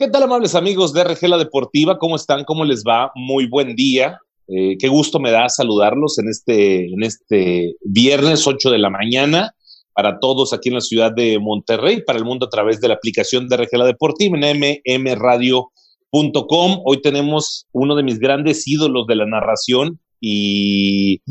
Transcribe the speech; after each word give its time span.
¿Qué 0.00 0.08
tal, 0.08 0.22
amables 0.22 0.54
amigos 0.54 0.94
de 0.94 1.04
RG 1.04 1.28
La 1.28 1.36
Deportiva? 1.36 1.98
¿Cómo 1.98 2.16
están? 2.16 2.44
¿Cómo 2.44 2.64
les 2.64 2.84
va? 2.84 3.12
Muy 3.14 3.46
buen 3.46 3.76
día. 3.76 4.18
Eh, 4.48 4.78
qué 4.78 4.88
gusto 4.88 5.20
me 5.20 5.30
da 5.30 5.46
saludarlos 5.50 6.18
en 6.18 6.30
este, 6.30 6.86
en 6.86 7.02
este 7.02 7.74
viernes 7.82 8.46
8 8.46 8.70
de 8.70 8.78
la 8.78 8.88
mañana 8.88 9.54
para 9.92 10.18
todos 10.18 10.54
aquí 10.54 10.70
en 10.70 10.76
la 10.76 10.80
ciudad 10.80 11.12
de 11.14 11.38
Monterrey, 11.38 12.02
para 12.02 12.18
el 12.18 12.24
mundo 12.24 12.46
a 12.46 12.48
través 12.48 12.80
de 12.80 12.88
la 12.88 12.94
aplicación 12.94 13.46
de 13.46 13.58
RG 13.58 13.76
La 13.76 13.84
Deportiva 13.84 14.38
en 14.40 15.02
mmradio.com. 15.02 16.80
Hoy 16.86 17.02
tenemos 17.02 17.66
uno 17.72 17.94
de 17.94 18.02
mis 18.02 18.18
grandes 18.18 18.66
ídolos 18.66 19.06
de 19.06 19.16
la 19.16 19.26
narración, 19.26 20.00
y, 20.20 21.22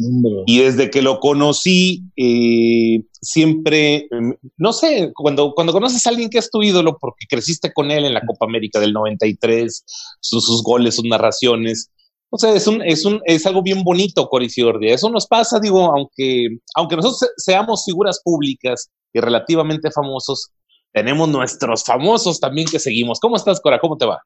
y, 0.48 0.60
desde 0.60 0.90
que 0.90 1.04
lo 1.04 1.20
conocí, 1.20 2.04
eh, 2.18 3.04
siempre, 3.22 4.08
em, 4.10 4.36
no 4.58 4.74
sé, 4.74 5.12
cuando, 5.14 5.54
cuando 5.54 5.74
conoces 5.74 6.06
a 6.06 6.10
alguien 6.10 6.30
que 6.30 6.40
es 6.40 6.50
tu 6.50 6.64
ídolo, 6.64 6.98
porque 7.00 7.28
creciste 7.30 7.72
con 7.72 7.92
él 7.92 8.06
en 8.06 8.16
la 8.16 8.26
Copa 8.26 8.48
América 8.48 8.80
del 8.80 8.94
93, 8.94 9.84
sus, 10.20 10.46
sus 10.46 10.64
goles, 10.64 10.96
sus 10.96 11.06
narraciones, 11.06 11.92
o 12.32 12.38
sea, 12.38 12.54
es, 12.54 12.68
un, 12.68 12.82
es, 12.84 13.06
un, 13.06 13.22
es 13.26 13.46
algo 13.46 13.64
bien 13.64 13.84
bonito, 13.84 14.28
Coriciordia. 14.28 14.94
Eso 14.94 15.10
nos 15.10 15.26
pasa, 15.26 15.60
digo, 15.60 15.92
aunque, 15.96 16.48
aunque 16.76 16.96
nosotros 16.96 17.32
seamos 17.38 17.86
figuras 17.86 18.22
públicas 18.24 18.90
y 19.14 19.20
relativamente 19.20 19.90
famosos, 19.92 20.52
tenemos 20.94 21.28
nuestros 21.30 21.84
famosos 21.84 22.40
también 22.40 22.68
que 22.68 22.80
seguimos. 22.80 23.20
¿Cómo 23.20 23.36
estás, 23.36 23.60
Cora? 23.60 23.80
¿Cómo 23.80 23.98
te 23.98 24.06
va? 24.06 24.22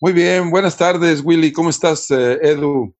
Muy 0.00 0.12
bien, 0.12 0.50
buenas 0.50 0.76
tardes, 0.76 1.22
Willy. 1.24 1.52
¿Cómo 1.52 1.70
estás, 1.70 2.10
eh, 2.10 2.38
Edu? 2.42 2.94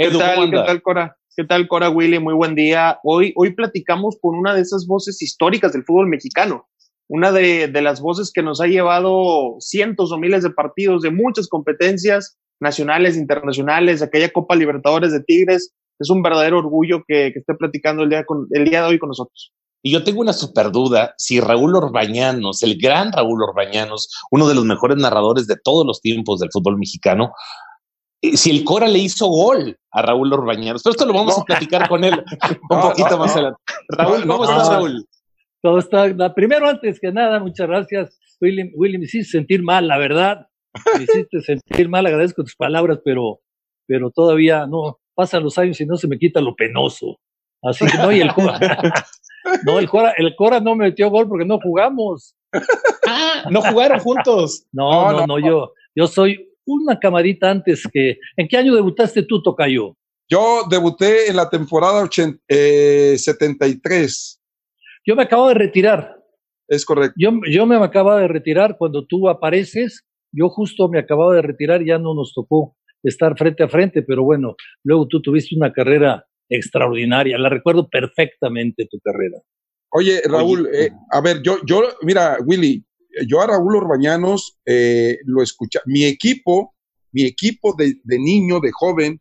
¿Qué 0.00 0.12
tal, 0.12 0.48
¿Qué 0.48 0.56
tal, 0.56 0.80
Cora? 0.80 1.16
¿Qué 1.36 1.42
tal, 1.42 1.66
Cora 1.66 1.90
Willy? 1.90 2.20
Muy 2.20 2.32
buen 2.32 2.54
día. 2.54 3.00
Hoy, 3.02 3.32
hoy 3.34 3.52
platicamos 3.52 4.16
con 4.22 4.36
una 4.36 4.54
de 4.54 4.60
esas 4.60 4.86
voces 4.86 5.20
históricas 5.20 5.72
del 5.72 5.82
fútbol 5.82 6.06
mexicano, 6.06 6.68
una 7.08 7.32
de, 7.32 7.66
de, 7.66 7.82
las 7.82 8.00
voces 8.00 8.30
que 8.32 8.40
nos 8.40 8.60
ha 8.60 8.68
llevado 8.68 9.56
cientos 9.58 10.12
o 10.12 10.18
miles 10.18 10.44
de 10.44 10.50
partidos 10.50 11.02
de 11.02 11.10
muchas 11.10 11.48
competencias 11.48 12.38
nacionales, 12.60 13.16
internacionales, 13.16 14.00
aquella 14.00 14.30
Copa 14.30 14.54
Libertadores 14.54 15.10
de 15.10 15.20
Tigres. 15.24 15.74
Es 15.98 16.10
un 16.10 16.22
verdadero 16.22 16.58
orgullo 16.58 17.02
que, 17.04 17.32
que 17.32 17.40
esté 17.40 17.54
platicando 17.54 18.04
el 18.04 18.10
día, 18.10 18.24
con, 18.24 18.46
el 18.52 18.66
día 18.66 18.82
de 18.82 18.90
hoy 18.90 19.00
con 19.00 19.08
nosotros. 19.08 19.52
Y 19.82 19.92
yo 19.92 20.04
tengo 20.04 20.20
una 20.20 20.32
super 20.32 20.70
duda, 20.70 21.14
si 21.18 21.40
Raúl 21.40 21.74
Orbañanos, 21.74 22.62
el 22.62 22.78
gran 22.80 23.10
Raúl 23.12 23.42
Orbañanos, 23.42 24.10
uno 24.30 24.46
de 24.46 24.54
los 24.54 24.64
mejores 24.64 24.96
narradores 24.96 25.48
de 25.48 25.56
todos 25.56 25.84
los 25.84 26.00
tiempos 26.00 26.38
del 26.38 26.50
fútbol 26.52 26.78
mexicano, 26.78 27.32
si 28.22 28.50
el 28.50 28.64
Cora 28.64 28.88
le 28.88 28.98
hizo 28.98 29.26
gol 29.26 29.76
a 29.90 30.02
Raúl 30.02 30.32
Orbañanos. 30.32 30.82
Pero 30.82 30.92
esto 30.92 31.06
lo 31.06 31.12
vamos 31.12 31.38
a 31.38 31.44
platicar 31.44 31.88
con 31.88 32.04
él 32.04 32.14
un 32.70 32.80
poquito 32.80 33.18
más 33.18 33.32
adelante. 33.34 33.60
Raúl, 33.88 34.26
¿cómo 34.26 34.44
estás, 34.44 34.68
Raúl? 34.68 35.06
Todo 35.62 35.78
está. 35.78 36.34
Primero, 36.34 36.68
antes 36.68 37.00
que 37.00 37.12
nada, 37.12 37.40
muchas 37.40 37.66
gracias, 37.66 38.18
Willy. 38.40 38.72
Willy, 38.74 38.98
me 38.98 39.04
hiciste 39.04 39.38
sentir 39.38 39.62
mal, 39.62 39.88
la 39.88 39.98
verdad. 39.98 40.46
Me 40.96 41.04
hiciste 41.04 41.40
sentir 41.40 41.88
mal, 41.88 42.06
agradezco 42.06 42.42
tus 42.42 42.56
palabras, 42.56 43.00
pero, 43.04 43.40
pero 43.86 44.10
todavía 44.10 44.66
no. 44.66 44.98
Pasan 45.14 45.42
los 45.42 45.58
años 45.58 45.80
y 45.80 45.86
no 45.86 45.96
se 45.96 46.06
me 46.06 46.16
quita 46.16 46.40
lo 46.40 46.54
penoso. 46.54 47.18
Así 47.62 47.84
que 47.86 47.98
no, 47.98 48.12
y 48.12 48.20
el 48.20 48.32
Cora. 48.32 48.58
No, 49.64 49.78
el 49.78 49.88
Cora, 49.88 50.12
el 50.18 50.36
Cora 50.36 50.60
no 50.60 50.74
me 50.74 50.86
metió 50.86 51.08
gol 51.08 51.26
porque 51.26 51.46
no 51.46 51.58
jugamos. 51.58 52.36
Ah, 53.06 53.44
no 53.50 53.62
jugaron 53.62 53.98
juntos. 53.98 54.66
No, 54.72 55.10
no, 55.10 55.20
no, 55.20 55.26
no, 55.26 55.38
yo, 55.38 55.72
yo 55.94 56.06
soy 56.06 56.48
una 56.68 56.98
camarita 56.98 57.50
antes 57.50 57.82
que... 57.92 58.18
¿En 58.36 58.46
qué 58.46 58.56
año 58.56 58.74
debutaste 58.74 59.22
tú, 59.22 59.42
Tocayo? 59.42 59.96
Yo 60.30 60.64
debuté 60.68 61.30
en 61.30 61.36
la 61.36 61.48
temporada 61.48 62.02
80, 62.02 62.38
eh, 62.48 63.14
73. 63.16 64.40
Yo 65.06 65.16
me 65.16 65.22
acabo 65.22 65.48
de 65.48 65.54
retirar. 65.54 66.16
Es 66.68 66.84
correcto. 66.84 67.14
Yo, 67.16 67.32
yo 67.50 67.64
me 67.64 67.76
acababa 67.76 68.20
de 68.20 68.28
retirar 68.28 68.76
cuando 68.78 69.06
tú 69.06 69.28
apareces. 69.28 70.04
Yo 70.30 70.50
justo 70.50 70.88
me 70.88 70.98
acababa 70.98 71.34
de 71.34 71.42
retirar, 71.42 71.82
ya 71.82 71.98
no 71.98 72.14
nos 72.14 72.34
tocó 72.34 72.76
estar 73.02 73.36
frente 73.38 73.62
a 73.62 73.68
frente, 73.68 74.02
pero 74.02 74.22
bueno, 74.22 74.54
luego 74.84 75.08
tú 75.08 75.22
tuviste 75.22 75.56
una 75.56 75.72
carrera 75.72 76.26
extraordinaria. 76.50 77.38
La 77.38 77.48
recuerdo 77.48 77.88
perfectamente 77.88 78.86
tu 78.90 78.98
carrera. 79.00 79.38
Oye, 79.90 80.20
Raúl, 80.26 80.66
Oye, 80.66 80.86
eh, 80.86 80.90
a 81.10 81.22
ver, 81.22 81.40
yo, 81.42 81.56
yo, 81.64 81.82
mira, 82.02 82.36
Willy, 82.44 82.84
yo 83.26 83.40
a 83.40 83.46
Raúl 83.46 83.76
Orbañanos 83.76 84.58
eh, 84.66 85.18
lo 85.24 85.42
escuché. 85.42 85.80
Mi 85.86 86.04
equipo, 86.04 86.74
mi 87.12 87.24
equipo 87.24 87.74
de, 87.76 88.00
de, 88.04 88.18
niño, 88.18 88.60
de 88.60 88.70
joven, 88.72 89.20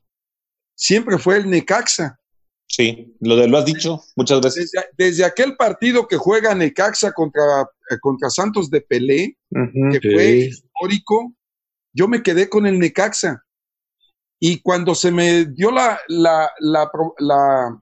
siempre 0.75 1.17
fue 1.17 1.37
el 1.37 1.49
Necaxa. 1.49 2.19
Sí, 2.67 3.15
lo, 3.21 3.37
de, 3.37 3.47
lo 3.47 3.57
has 3.57 3.65
dicho 3.65 4.01
muchas 4.15 4.41
veces. 4.41 4.71
Desde, 4.71 4.87
desde, 4.97 5.25
aquel 5.25 5.55
partido 5.55 6.07
que 6.07 6.17
juega 6.17 6.53
Necaxa 6.53 7.13
contra, 7.13 7.61
eh, 7.89 7.97
contra 8.01 8.29
Santos 8.29 8.69
de 8.69 8.81
Pelé, 8.81 9.37
uh 9.51 9.59
-huh, 9.59 9.91
que 9.93 10.07
sí. 10.07 10.13
fue 10.13 10.31
histórico, 10.49 11.33
yo 11.93 12.07
me 12.07 12.21
quedé 12.21 12.49
con 12.49 12.65
el 12.65 12.77
Necaxa. 12.77 13.43
Y 14.39 14.61
cuando 14.61 14.93
se 14.93 15.11
me 15.11 15.45
dio 15.45 15.71
la, 15.71 15.99
la, 16.07 16.49
la, 16.59 16.89
la, 17.17 17.81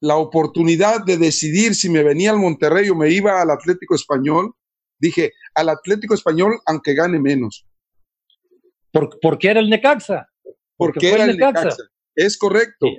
la 0.00 0.16
oportunidad 0.16 1.04
de 1.04 1.18
decidir 1.18 1.74
si 1.74 1.90
me 1.90 2.02
venía 2.02 2.30
al 2.30 2.38
Monterrey 2.38 2.88
o 2.88 2.94
me 2.94 3.10
iba 3.10 3.42
al 3.42 3.50
Atlético 3.50 3.94
Español, 3.94 4.54
dije, 5.04 5.32
al 5.54 5.68
Atlético 5.68 6.14
Español, 6.14 6.52
aunque 6.66 6.94
gane 6.94 7.18
menos. 7.20 7.66
¿Por, 8.90 9.18
¿por 9.20 9.38
qué 9.38 9.50
era 9.50 9.60
el 9.60 9.70
Necaxa? 9.70 10.28
Porque, 10.76 11.00
Porque 11.00 11.12
era 11.12 11.24
el 11.24 11.36
Necaxa. 11.36 11.64
Necaxa. 11.64 11.82
Es 12.14 12.38
correcto. 12.38 12.86
Sí. 12.86 12.96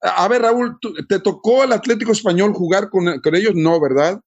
A 0.00 0.28
ver, 0.28 0.42
Raúl, 0.42 0.78
¿te 1.08 1.18
tocó 1.20 1.62
al 1.62 1.72
Atlético 1.72 2.12
Español 2.12 2.52
jugar 2.52 2.88
con, 2.90 3.20
con, 3.20 3.34
ellos? 3.34 3.54
No, 3.54 3.80
¿verdad? 3.80 4.20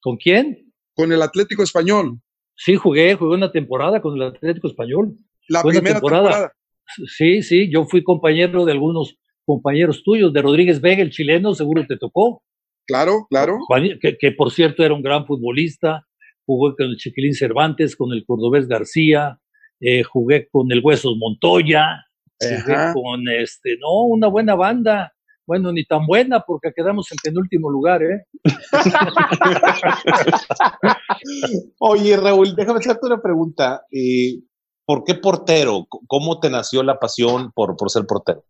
¿Con 0.00 0.16
quién? 0.16 0.72
Con 0.94 1.12
el 1.12 1.22
Atlético 1.22 1.62
Español. 1.62 2.20
Sí, 2.56 2.74
jugué, 2.74 3.14
jugué 3.14 3.36
una 3.36 3.52
temporada 3.52 4.00
con 4.00 4.16
el 4.16 4.22
Atlético 4.22 4.66
Español. 4.66 5.16
La 5.48 5.62
primera 5.62 5.94
temporada. 5.94 6.24
temporada. 6.24 6.52
Sí, 7.06 7.42
sí, 7.42 7.70
yo 7.70 7.84
fui 7.84 8.02
compañero 8.02 8.64
de 8.64 8.72
algunos 8.72 9.16
compañeros 9.44 10.02
tuyos, 10.02 10.32
de 10.32 10.42
Rodríguez 10.42 10.80
Vega, 10.80 11.02
el 11.02 11.10
chileno, 11.10 11.54
seguro 11.54 11.86
te 11.86 11.96
tocó. 11.96 12.42
Claro, 12.88 13.26
claro. 13.28 13.58
Que, 14.00 14.16
que, 14.16 14.32
por 14.32 14.50
cierto 14.50 14.82
era 14.82 14.94
un 14.94 15.02
gran 15.02 15.26
futbolista. 15.26 16.06
Jugué 16.46 16.74
con 16.74 16.86
el 16.86 16.96
Chiquilín 16.96 17.34
Cervantes, 17.34 17.94
con 17.94 18.12
el 18.12 18.24
Cordobés 18.24 18.66
García, 18.66 19.38
eh, 19.78 20.02
jugué 20.02 20.48
con 20.50 20.72
el 20.72 20.80
Huesos 20.82 21.14
Montoya, 21.18 22.06
jugué 22.40 22.92
con 22.94 23.28
este, 23.28 23.76
no, 23.78 24.04
una 24.04 24.28
buena 24.28 24.54
banda. 24.54 25.12
Bueno, 25.46 25.70
ni 25.72 25.84
tan 25.84 26.06
buena 26.06 26.40
porque 26.40 26.72
quedamos 26.74 27.10
en 27.12 27.18
penúltimo 27.22 27.70
lugar, 27.70 28.02
¿eh? 28.02 28.24
Oye, 31.78 32.16
Raúl, 32.16 32.54
déjame 32.54 32.78
hacerte 32.78 33.06
una 33.06 33.20
pregunta. 33.20 33.82
Eh, 33.90 34.40
¿Por 34.86 35.04
qué 35.04 35.14
portero? 35.14 35.86
¿Cómo 36.06 36.40
te 36.40 36.48
nació 36.48 36.82
la 36.82 36.98
pasión 36.98 37.52
por, 37.52 37.76
por 37.76 37.90
ser 37.90 38.06
portero? 38.06 38.44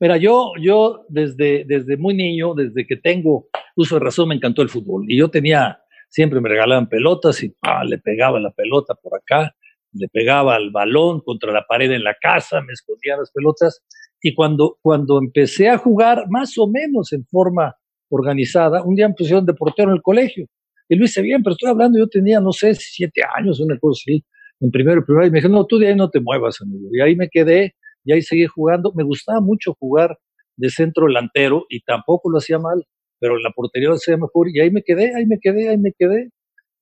Mira, 0.00 0.16
yo, 0.16 0.52
yo 0.60 1.04
desde, 1.08 1.64
desde 1.64 1.96
muy 1.96 2.14
niño, 2.14 2.54
desde 2.54 2.86
que 2.86 2.96
tengo 2.96 3.46
uso 3.76 3.96
de 3.96 4.04
razón, 4.04 4.28
me 4.28 4.34
encantó 4.34 4.62
el 4.62 4.68
fútbol. 4.68 5.04
Y 5.08 5.18
yo 5.18 5.30
tenía, 5.30 5.80
siempre 6.08 6.40
me 6.40 6.48
regalaban 6.48 6.88
pelotas 6.88 7.42
y 7.42 7.54
ah, 7.62 7.84
le 7.84 7.98
pegaba 7.98 8.40
la 8.40 8.50
pelota 8.50 8.94
por 8.94 9.14
acá, 9.18 9.54
le 9.92 10.08
pegaba 10.08 10.56
el 10.56 10.70
balón 10.70 11.20
contra 11.20 11.52
la 11.52 11.64
pared 11.66 11.90
en 11.90 12.04
la 12.04 12.14
casa, 12.20 12.60
me 12.62 12.72
escondía 12.72 13.16
las 13.16 13.30
pelotas. 13.32 13.82
Y 14.20 14.34
cuando, 14.34 14.78
cuando 14.80 15.18
empecé 15.18 15.68
a 15.68 15.78
jugar 15.78 16.24
más 16.30 16.56
o 16.58 16.68
menos 16.68 17.12
en 17.12 17.26
forma 17.26 17.74
organizada, 18.08 18.82
un 18.84 18.94
día 18.94 19.08
me 19.08 19.14
pusieron 19.14 19.44
de 19.44 19.54
portero 19.54 19.90
en 19.90 19.96
el 19.96 20.02
colegio. 20.02 20.46
Y 20.88 20.96
lo 20.96 21.04
hice 21.04 21.22
bien, 21.22 21.42
pero 21.42 21.54
estoy 21.54 21.70
hablando, 21.70 21.98
yo 21.98 22.06
tenía, 22.06 22.40
no 22.40 22.52
sé, 22.52 22.74
siete 22.74 23.22
años, 23.36 23.60
una 23.60 23.78
cosa 23.78 24.02
así, 24.04 24.24
en 24.60 24.70
primero 24.70 25.04
primero. 25.04 25.26
Y 25.26 25.30
me 25.30 25.38
dijeron, 25.38 25.56
no, 25.56 25.66
tú 25.66 25.78
de 25.78 25.88
ahí 25.88 25.96
no 25.96 26.10
te 26.10 26.20
muevas, 26.20 26.60
amigo. 26.60 26.88
Y 26.92 27.00
ahí 27.00 27.16
me 27.16 27.28
quedé 27.28 27.74
y 28.04 28.12
ahí 28.12 28.22
seguí 28.22 28.46
jugando. 28.46 28.92
Me 28.94 29.02
gustaba 29.02 29.40
mucho 29.40 29.74
jugar 29.78 30.18
de 30.56 30.70
centro 30.70 31.06
delantero 31.06 31.66
y 31.68 31.80
tampoco 31.80 32.30
lo 32.30 32.38
hacía 32.38 32.58
mal, 32.58 32.84
pero 33.22 33.38
la 33.38 33.52
portería 33.52 33.90
hacía 33.90 34.16
mejor 34.16 34.48
y 34.50 34.58
ahí 34.58 34.72
me 34.72 34.82
quedé, 34.82 35.14
ahí 35.14 35.26
me 35.26 35.38
quedé, 35.40 35.68
ahí 35.68 35.78
me 35.78 35.92
quedé. 35.96 36.30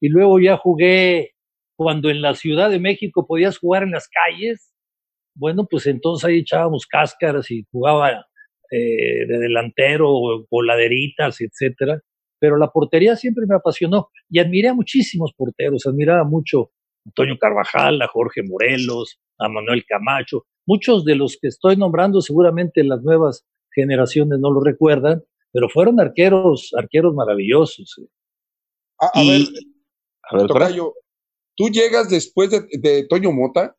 Y 0.01 0.09
luego 0.09 0.41
ya 0.41 0.56
jugué 0.56 1.33
cuando 1.76 2.09
en 2.09 2.23
la 2.23 2.35
Ciudad 2.35 2.70
de 2.70 2.81
México 2.81 3.26
podías 3.26 3.59
jugar 3.59 3.82
en 3.82 3.91
las 3.91 4.09
calles. 4.09 4.73
Bueno, 5.37 5.67
pues 5.70 5.87
entonces 5.87 6.25
ahí 6.25 6.38
echábamos 6.38 6.87
cáscaras 6.87 7.50
y 7.50 7.67
jugaba 7.70 8.26
eh, 8.70 9.26
de 9.29 9.38
delantero, 9.38 10.47
voladeritas, 10.50 11.43
etcétera. 11.43 12.00
Pero 12.38 12.56
la 12.56 12.69
portería 12.69 13.17
siempre 13.17 13.44
me 13.47 13.56
apasionó 13.56 14.09
y 14.31 14.38
admiré 14.38 14.69
a 14.69 14.75
muchísimos 14.75 15.35
porteros, 15.37 15.87
admiraba 15.87 16.25
mucho 16.25 16.70
a 17.05 17.11
Antonio 17.11 17.37
Carvajal, 17.38 18.00
a 18.00 18.09
Jorge 18.09 18.43
Morelos, 18.43 19.20
a 19.38 19.50
Manuel 19.50 19.85
Camacho, 19.87 20.47
Muchos 20.67 21.05
de 21.05 21.17
los 21.17 21.37
que 21.37 21.49
estoy 21.49 21.76
nombrando 21.76 22.20
seguramente 22.20 22.85
las 22.85 23.03
nuevas 23.03 23.44
generaciones 23.75 24.38
no 24.38 24.53
lo 24.53 24.61
recuerdan, 24.61 25.20
pero 25.52 25.69
fueron 25.69 26.00
arqueros, 26.00 26.73
arqueros 26.76 27.14
maravillosos. 27.14 27.99
¿eh? 27.99 28.08
A, 29.00 29.19
a, 29.19 29.23
y, 29.23 29.29
ver, 29.29 29.49
a 30.31 30.37
ver, 30.37 30.47
Tocayo, 30.47 30.94
¿tú 31.56 31.69
llegas 31.69 32.08
después 32.08 32.50
de, 32.50 32.67
de, 32.79 33.06
Toño 33.06 33.32
Mota? 33.32 33.76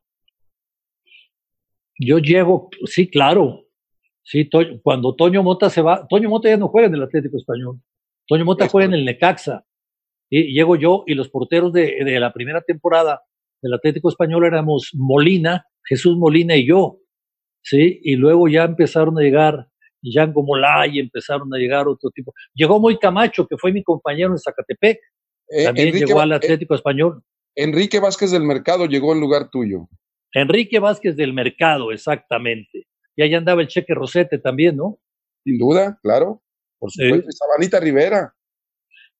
Yo 1.97 2.18
llego, 2.18 2.69
sí, 2.85 3.09
claro. 3.09 3.65
Sí, 4.23 4.45
to, 4.50 4.59
cuando 4.83 5.15
Toño 5.15 5.44
Mota 5.44 5.69
se 5.69 5.81
va, 5.81 6.07
Toño 6.07 6.29
Mota 6.29 6.50
ya 6.50 6.57
no 6.57 6.68
juega 6.68 6.88
en 6.88 6.95
el 6.95 7.03
Atlético 7.03 7.38
Español. 7.38 7.79
Toño 8.27 8.45
Mota 8.45 8.68
juega 8.68 8.88
en 8.88 8.94
el 8.94 9.06
Necaxa. 9.06 9.65
Y 10.29 10.53
llego 10.53 10.77
yo 10.77 11.03
y 11.07 11.13
los 11.13 11.29
porteros 11.29 11.73
de, 11.73 12.03
de 12.06 12.19
la 12.19 12.31
primera 12.31 12.62
temporada 12.62 13.21
del 13.62 13.73
Atlético 13.73 14.09
Español 14.09 14.45
éramos 14.45 14.91
Molina, 14.94 15.65
Jesús 15.83 16.18
Molina 16.18 16.56
y 16.56 16.65
yo, 16.65 17.00
¿sí? 17.62 18.00
Y 18.03 18.15
luego 18.15 18.47
ya 18.47 18.63
empezaron 18.63 19.18
a 19.18 19.21
llegar 19.21 19.68
Django 20.01 20.44
Molay, 20.44 21.00
empezaron 21.00 21.53
a 21.53 21.57
llegar 21.57 21.88
otro 21.88 22.09
tipo. 22.09 22.33
Llegó 22.53 22.80
Moy 22.80 22.98
Camacho, 22.98 23.48
que 23.48 23.57
fue 23.57 23.71
mi 23.71 23.83
compañero 23.83 24.31
en 24.31 24.39
Zacatepec, 24.39 25.00
eh, 25.50 25.65
también 25.65 25.94
llegó 25.94 26.21
al 26.21 26.31
Atlético 26.31 26.75
Español. 26.75 27.24
Enrique 27.56 28.00
Vázquez 28.00 28.31
del 28.31 28.44
Mercado 28.44 28.86
llegó 28.86 29.13
en 29.13 29.19
lugar 29.19 29.50
tuyo. 29.50 29.89
Enrique 30.33 30.80
Vázquez 30.80 31.15
del 31.15 31.33
Mercado, 31.33 31.92
exactamente. 31.92 32.88
Y 33.15 33.24
ahí 33.24 33.33
andaba 33.33 33.62
el 33.62 33.68
Cheque 33.68 33.94
Rosete 33.94 34.38
también, 34.39 34.77
¿no? 34.77 35.00
Sin 35.44 35.57
duda, 35.57 36.00
claro. 36.01 36.42
Por 36.80 36.92
supuesto. 36.92 37.30
Sabanita 37.31 37.80
Rivera. 37.80 38.33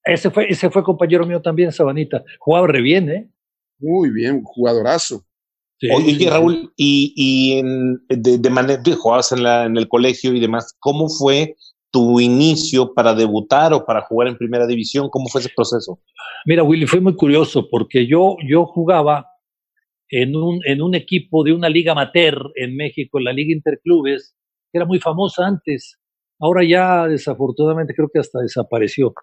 Ese 0.04 0.31
fue, 0.31 0.48
ese 0.50 0.69
fue 0.69 0.84
compañero 0.84 1.25
mío 1.25 1.42
también, 1.42 1.72
Sabanita. 1.72 2.24
Jugaba 2.39 2.68
re 2.68 2.81
bien, 2.81 3.10
¿eh? 3.10 3.30
Muy 3.80 4.10
bien, 4.12 4.42
jugadorazo. 4.44 5.25
Oye, 5.95 6.30
Raúl, 6.30 6.72
y, 6.78 7.13
y 7.16 7.60
en, 7.60 8.06
de, 8.07 8.38
de 8.38 8.50
manera, 8.50 8.81
jugabas 8.95 9.31
en, 9.31 9.44
la, 9.44 9.66
en 9.66 9.78
el 9.78 9.88
colegio 9.88 10.33
y 10.33 10.39
demás, 10.39 10.75
¿cómo 10.80 11.10
fue 11.10 11.56
tu 11.92 12.19
inicio 12.19 12.94
para 12.94 13.13
debutar 13.13 13.74
o 13.74 13.86
para 13.86 14.01
jugar 14.01 14.28
en 14.28 14.38
primera 14.38 14.68
división? 14.68 15.10
¿Cómo 15.10 15.28
fue 15.28 15.42
ese 15.42 15.51
proceso? 15.56 16.00
Mira, 16.45 16.63
Willy, 16.63 16.86
fue 16.88 17.01
muy 17.01 17.16
curioso 17.16 17.68
porque 17.69 18.07
yo, 18.07 18.38
yo 18.48 18.66
jugaba 18.66 19.25
en 20.10 20.36
un, 20.36 20.60
en 20.66 20.81
un 20.81 20.95
equipo 20.95 21.44
de 21.44 21.54
una 21.54 21.69
liga 21.69 21.94
amateur 21.94 22.51
en 22.56 22.75
México, 22.75 23.19
la 23.19 23.34
Liga 23.34 23.54
Interclubes, 23.54 24.36
que 24.72 24.77
era 24.77 24.86
muy 24.86 25.00
famosa 25.00 25.45
antes. 25.45 25.98
Ahora 26.39 26.63
ya 26.63 27.07
desafortunadamente 27.07 27.94
creo 27.95 28.10
que 28.13 28.19
hasta 28.19 28.39
desapareció. 28.39 29.13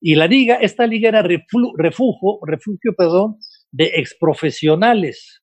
Y 0.00 0.16
la 0.16 0.26
liga, 0.26 0.56
esta 0.56 0.86
liga 0.86 1.08
era 1.08 1.22
refugio, 1.22 2.38
refugio 2.46 2.94
perdón, 2.96 3.36
de 3.70 3.92
exprofesionales. 3.96 5.42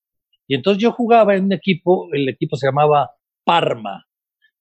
Y 0.52 0.56
entonces 0.56 0.84
yo 0.84 0.92
jugaba 0.92 1.34
en 1.38 1.46
un 1.46 1.54
equipo, 1.54 2.10
el 2.12 2.28
equipo 2.28 2.58
se 2.58 2.68
llamaba 2.68 3.12
Parma, 3.46 4.06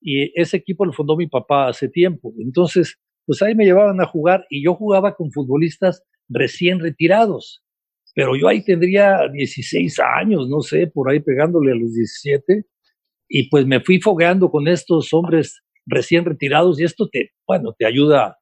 y 0.00 0.30
ese 0.40 0.58
equipo 0.58 0.84
lo 0.84 0.92
fundó 0.92 1.16
mi 1.16 1.26
papá 1.26 1.66
hace 1.66 1.88
tiempo. 1.88 2.32
Entonces, 2.38 2.96
pues 3.26 3.42
ahí 3.42 3.56
me 3.56 3.64
llevaban 3.64 4.00
a 4.00 4.06
jugar 4.06 4.46
y 4.50 4.62
yo 4.62 4.76
jugaba 4.76 5.16
con 5.16 5.32
futbolistas 5.32 6.04
recién 6.28 6.78
retirados. 6.78 7.64
Pero 8.14 8.36
yo 8.36 8.46
ahí 8.46 8.62
tendría 8.62 9.18
16 9.32 9.98
años, 9.98 10.48
no 10.48 10.60
sé, 10.60 10.86
por 10.86 11.10
ahí 11.10 11.18
pegándole 11.18 11.72
a 11.72 11.74
los 11.74 11.92
17. 11.92 12.66
Y 13.28 13.48
pues 13.48 13.66
me 13.66 13.80
fui 13.80 14.00
fogueando 14.00 14.48
con 14.48 14.68
estos 14.68 15.12
hombres 15.12 15.60
recién 15.86 16.24
retirados 16.24 16.80
y 16.80 16.84
esto 16.84 17.08
te, 17.08 17.32
bueno, 17.48 17.74
te 17.76 17.84
ayuda. 17.84 18.38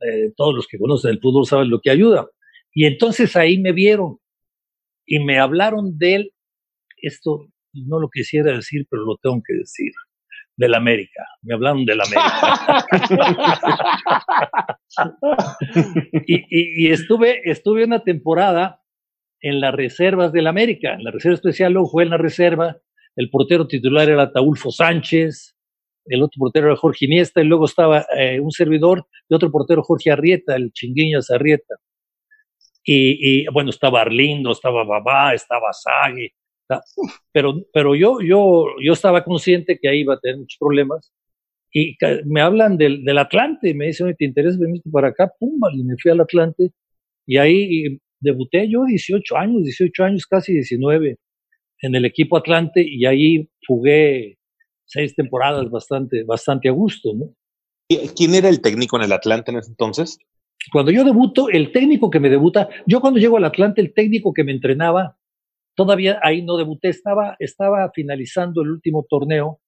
Eh, 0.00 0.32
todos 0.36 0.56
los 0.56 0.66
que 0.66 0.76
conocen 0.76 1.12
el 1.12 1.20
fútbol 1.20 1.46
saben 1.46 1.70
lo 1.70 1.80
que 1.80 1.90
ayuda. 1.90 2.26
Y 2.74 2.86
entonces 2.86 3.36
ahí 3.36 3.60
me 3.60 3.70
vieron 3.70 4.18
y 5.06 5.20
me 5.20 5.38
hablaron 5.38 5.96
de. 5.96 6.32
Esto 7.02 7.46
no 7.72 8.00
lo 8.00 8.08
quisiera 8.08 8.52
decir, 8.52 8.86
pero 8.90 9.04
lo 9.04 9.16
tengo 9.22 9.40
que 9.46 9.54
decir 9.54 9.92
del 10.60 10.74
América. 10.74 11.26
Me 11.42 11.54
hablaron 11.54 11.84
del 11.86 12.00
América. 12.02 12.86
y, 16.26 16.90
estuve, 16.90 17.40
estuve 17.50 17.84
una 17.84 18.04
temporada 18.04 18.82
en 19.40 19.60
las 19.60 19.74
reservas 19.74 20.32
del 20.32 20.46
América, 20.46 20.92
en 20.92 21.04
la 21.04 21.12
reserva 21.12 21.36
especial, 21.36 21.72
luego 21.72 21.88
jugué 21.88 22.04
en 22.04 22.10
la 22.10 22.18
reserva. 22.18 22.76
El 23.16 23.30
portero 23.30 23.66
titular 23.66 24.10
era 24.10 24.30
Taulfo 24.30 24.70
Sánchez, 24.70 25.56
el 26.04 26.22
otro 26.22 26.38
portero 26.38 26.66
era 26.66 26.76
Jorge 26.76 27.06
Iniesta, 27.06 27.40
y 27.40 27.44
luego 27.44 27.64
estaba 27.64 28.04
eh, 28.14 28.38
un 28.38 28.50
servidor 28.50 29.06
y 29.30 29.34
otro 29.34 29.50
portero 29.50 29.82
Jorge 29.82 30.10
Arrieta, 30.10 30.56
el 30.56 30.72
chinguiñas 30.72 31.30
Arrieta. 31.30 31.76
Y, 32.84 33.44
y, 33.44 33.46
bueno, 33.46 33.70
estaba 33.70 34.02
Arlindo, 34.02 34.52
estaba 34.52 34.84
Babá, 34.84 35.32
estaba 35.32 35.72
Sague, 35.72 36.34
pero, 37.32 37.54
pero 37.72 37.94
yo, 37.94 38.20
yo, 38.20 38.66
yo 38.82 38.92
estaba 38.92 39.24
consciente 39.24 39.78
que 39.80 39.88
ahí 39.88 40.00
iba 40.00 40.14
a 40.14 40.20
tener 40.20 40.38
muchos 40.38 40.58
problemas. 40.58 41.12
Y 41.72 41.96
me 42.24 42.40
hablan 42.40 42.76
del, 42.76 43.04
del 43.04 43.18
Atlante, 43.18 43.74
me 43.74 43.86
dicen, 43.86 44.14
¿te 44.18 44.24
interesa 44.24 44.58
venir 44.58 44.82
para 44.90 45.08
acá? 45.08 45.30
Pumba, 45.38 45.68
y 45.72 45.84
me 45.84 45.96
fui 45.96 46.10
al 46.10 46.20
Atlante. 46.20 46.72
Y 47.26 47.36
ahí 47.36 48.00
debuté 48.18 48.68
yo 48.68 48.84
18 48.84 49.36
años, 49.36 49.64
18 49.64 50.04
años, 50.04 50.26
casi 50.26 50.52
19, 50.54 51.18
en 51.82 51.94
el 51.94 52.04
equipo 52.04 52.36
Atlante, 52.36 52.84
y 52.86 53.06
ahí 53.06 53.48
jugué 53.66 54.38
seis 54.84 55.14
temporadas 55.14 55.70
bastante, 55.70 56.24
bastante 56.24 56.68
a 56.68 56.72
gusto, 56.72 57.14
¿no? 57.14 57.34
¿Quién 58.16 58.34
era 58.34 58.48
el 58.48 58.60
técnico 58.60 58.96
en 58.96 59.04
el 59.04 59.12
Atlante 59.12 59.50
en 59.50 59.58
ese 59.58 59.70
entonces? 59.70 60.18
Cuando 60.72 60.90
yo 60.90 61.04
debuto, 61.04 61.48
el 61.48 61.72
técnico 61.72 62.10
que 62.10 62.20
me 62.20 62.28
debuta, 62.28 62.68
yo 62.86 63.00
cuando 63.00 63.18
llego 63.18 63.36
al 63.36 63.44
Atlante, 63.44 63.80
el 63.80 63.94
técnico 63.94 64.32
que 64.32 64.44
me 64.44 64.52
entrenaba 64.52 65.16
Todavía 65.74 66.18
ahí 66.22 66.42
no 66.42 66.56
debuté, 66.56 66.88
estaba, 66.88 67.36
estaba 67.38 67.90
finalizando 67.94 68.62
el 68.62 68.70
último 68.70 69.06
torneo 69.08 69.60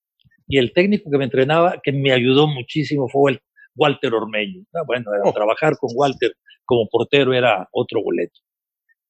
y 0.46 0.58
el 0.58 0.72
técnico 0.72 1.10
que 1.10 1.18
me 1.18 1.24
entrenaba, 1.24 1.80
que 1.82 1.92
me 1.92 2.12
ayudó 2.12 2.46
muchísimo, 2.46 3.08
fue 3.08 3.32
el 3.32 3.40
Walter 3.74 4.12
Ormeño. 4.14 4.64
Ah, 4.74 4.82
bueno, 4.86 5.06
oh. 5.24 5.32
trabajar 5.32 5.76
con 5.78 5.90
Walter 5.94 6.32
como 6.64 6.88
portero 6.90 7.32
era 7.32 7.68
otro 7.72 8.02
boleto. 8.02 8.40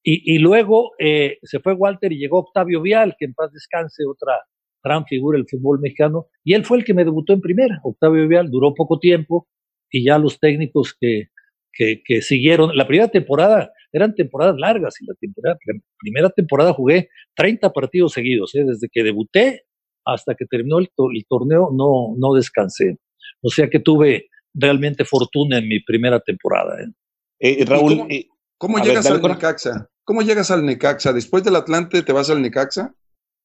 Y, 0.04 0.34
y 0.34 0.38
luego 0.38 0.92
eh, 0.98 1.38
se 1.42 1.60
fue 1.60 1.74
Walter 1.74 2.12
y 2.12 2.18
llegó 2.18 2.40
Octavio 2.40 2.82
Vial, 2.82 3.14
que 3.18 3.24
en 3.24 3.34
paz 3.34 3.52
descanse, 3.52 4.04
otra 4.04 4.34
gran 4.82 5.04
figura 5.06 5.36
del 5.36 5.46
fútbol 5.48 5.78
mexicano, 5.80 6.26
y 6.42 6.54
él 6.54 6.64
fue 6.64 6.78
el 6.78 6.84
que 6.84 6.94
me 6.94 7.04
debutó 7.04 7.32
en 7.32 7.40
primera. 7.40 7.80
Octavio 7.84 8.26
Vial 8.26 8.50
duró 8.50 8.74
poco 8.74 8.98
tiempo 8.98 9.48
y 9.90 10.04
ya 10.04 10.18
los 10.18 10.40
técnicos 10.40 10.96
que, 10.98 11.28
que, 11.72 12.02
que 12.04 12.20
siguieron, 12.22 12.76
la 12.76 12.86
primera 12.86 13.08
temporada 13.08 13.72
eran 13.92 14.14
temporadas 14.14 14.56
largas 14.58 15.00
y 15.00 15.06
la, 15.06 15.14
temporada, 15.14 15.58
primera 15.98 16.30
temporada 16.30 16.72
jugué 16.72 17.08
30 17.36 17.72
partidos 17.72 18.12
seguidos, 18.12 18.54
¿eh? 18.54 18.64
desde 18.64 18.88
que 18.90 19.02
debuté 19.02 19.64
hasta 20.04 20.34
que 20.34 20.46
terminó 20.46 20.78
el, 20.78 20.88
torneo 21.28 21.70
no, 21.72 22.14
no 22.16 22.34
descansé. 22.34 22.98
O 23.42 23.50
sea 23.50 23.68
que 23.68 23.78
tuve 23.78 24.28
realmente 24.54 25.04
fortuna 25.04 25.58
en 25.58 25.68
mi 25.68 25.80
primera 25.80 26.20
temporada. 26.20 26.80
¿eh? 26.82 26.92
Eh, 27.40 27.64
Raúl, 27.64 28.08
¿cómo, 28.58 28.78
llegas 28.78 29.06
al 29.06 29.22
Necaxa? 29.22 29.88
¿Cómo 30.04 30.22
llegas 30.22 30.50
al 30.50 30.64
Necaxa? 30.64 31.12
¿Después 31.12 31.44
del 31.44 31.56
Atlante 31.56 32.02
te 32.02 32.12
vas 32.12 32.30
al 32.30 32.42
Necaxa? 32.42 32.94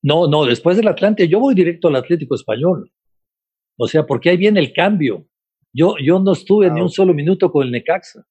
No, 0.04 0.28
no, 0.28 0.46
después 0.46 0.78
del 0.78 0.88
Atlante 0.88 1.28
yo 1.28 1.40
voy 1.40 1.56
directo 1.56 1.88
al 1.88 1.96
Atlético 1.96 2.36
Español. 2.36 2.92
O 3.78 3.88
sea, 3.88 4.06
porque 4.06 4.30
ahí 4.30 4.38
viene 4.38 4.60
el 4.60 4.74
cambio. 4.74 5.28
Yo, 5.74 5.96
yo 6.04 6.20
no 6.20 6.34
estuve 6.34 6.72
ni 6.72 6.82
un 6.82 6.90
solo 6.90 7.14
minuto 7.14 7.52
con 7.52 7.66
el 7.66 7.72
Necaxa. 7.72 8.26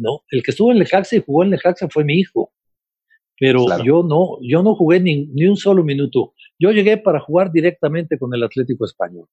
¿No? 0.00 0.24
El 0.30 0.42
que 0.42 0.50
estuvo 0.50 0.72
en 0.72 0.78
Necaxa 0.78 1.16
y 1.16 1.22
jugó 1.24 1.44
en 1.44 1.50
Necaxa 1.50 1.88
fue 1.88 2.04
mi 2.04 2.14
hijo, 2.14 2.52
pero 3.38 3.64
yo 3.84 4.02
no, 4.02 4.38
yo 4.42 4.62
no 4.62 4.74
jugué 4.74 5.00
ni, 5.00 5.26
ni 5.26 5.46
un 5.46 5.56
solo 5.56 5.84
minuto. 5.84 6.34
Yo 6.58 6.72
llegué 6.72 6.96
para 6.98 7.20
jugar 7.20 7.52
directamente 7.52 8.18
con 8.18 8.34
el 8.34 8.42
Atlético 8.42 8.84
Español. 8.84 9.28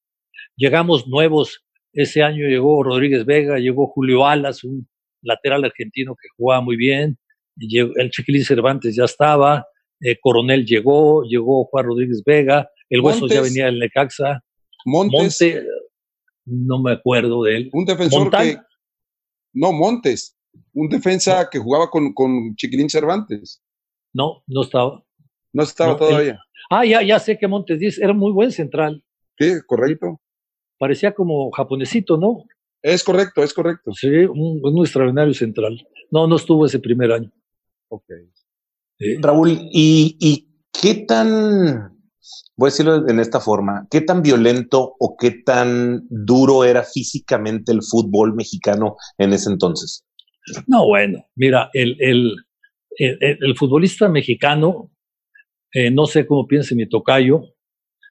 Llegamos 0.56 1.08
nuevos, 1.08 1.66
ese 1.94 2.22
año 2.22 2.48
llegó 2.48 2.84
Rodríguez 2.84 3.26
Vega, 3.26 3.60
llegó 3.60 3.88
Julio 3.88 4.26
Alas, 4.26 4.64
un 4.64 4.88
lateral 5.22 5.64
argentino 5.64 6.16
que 6.16 6.28
jugaba 6.38 6.62
muy 6.62 6.76
bien, 6.76 7.18
el 7.60 8.12
Chiquilín 8.12 8.44
Cervantes 8.44 8.96
ya 8.96 9.06
estaba, 9.06 9.66
eh, 10.02 10.18
Coronel 10.20 10.66
llegó, 10.66 11.24
llegó 11.24 11.66
Juan 11.66 11.86
Rodríguez 11.86 12.24
Vega, 12.26 12.70
el 12.90 13.02
Hueso 13.02 13.28
ya 13.28 13.42
venía 13.42 13.66
del 13.66 13.80
Necaxa. 13.80 14.42
Montes. 14.86 15.42
Monte, 15.42 15.66
no 16.46 16.82
me 16.82 16.94
acuerdo 16.94 17.44
de 17.44 17.58
él. 17.58 17.70
Un 17.74 17.86
defensor 17.86 18.32
que... 18.32 18.58
No, 19.54 19.74
Montes 19.74 20.37
un 20.78 20.90
defensa 20.90 21.50
que 21.50 21.58
jugaba 21.58 21.90
con, 21.90 22.14
con 22.14 22.56
Chiquilín 22.56 22.90
Cervantes. 22.90 23.62
No, 24.14 24.44
no 24.46 24.62
estaba. 24.62 25.04
No 25.52 25.64
estaba 25.64 25.98
todavía. 25.98 26.40
ah, 26.70 26.86
ya, 26.86 27.02
ya 27.02 27.20
sé 27.20 27.38
que 27.38 27.48
Montes 27.48 27.80
Díaz 27.80 27.98
era 27.98 28.14
muy 28.14 28.32
buen 28.32 28.52
central. 28.52 29.04
Sí, 29.40 29.54
correcto. 29.66 30.22
Parecía 30.78 31.14
como 31.14 31.50
japonesito, 31.52 32.18
¿no? 32.18 32.44
Es 32.84 33.04
correcto, 33.04 33.42
es 33.42 33.54
correcto. 33.54 33.92
Sí, 33.94 34.08
un, 34.08 34.60
un 34.64 34.86
extraordinario 34.86 35.34
central. 35.34 35.84
No, 36.12 36.28
no 36.28 36.36
estuvo 36.36 36.66
ese 36.68 36.80
primer 36.80 37.12
año. 37.12 37.32
Ok. 37.90 38.06
Raúl, 39.20 39.52
¿y, 39.72 40.16
¿y 40.20 40.48
qué 40.72 41.06
tan 41.08 41.98
voy 42.56 42.68
a 42.68 42.72
decirlo 42.72 43.08
en 43.08 43.20
esta 43.20 43.40
forma, 43.40 43.88
¿qué 43.90 44.02
tan 44.02 44.22
violento 44.22 44.96
o 45.00 45.16
qué 45.18 45.32
tan 45.46 46.06
duro 46.10 46.64
era 46.64 46.84
físicamente 46.84 47.72
el 47.72 47.84
fútbol 47.84 48.34
mexicano 48.34 48.96
en 49.18 49.34
ese 49.34 49.50
entonces? 49.52 50.04
No, 50.68 50.86
bueno, 50.86 51.26
mira, 51.36 51.70
el, 51.74 51.98
el, 52.00 52.36
el, 52.98 53.56
futbolista 53.56 54.08
mexicano, 54.08 54.92
eh, 55.74 55.92
no 55.92 56.06
sé 56.06 56.26
cómo 56.26 56.48
piense 56.48 56.76
mi 56.76 56.88
tocayo, 56.88 57.42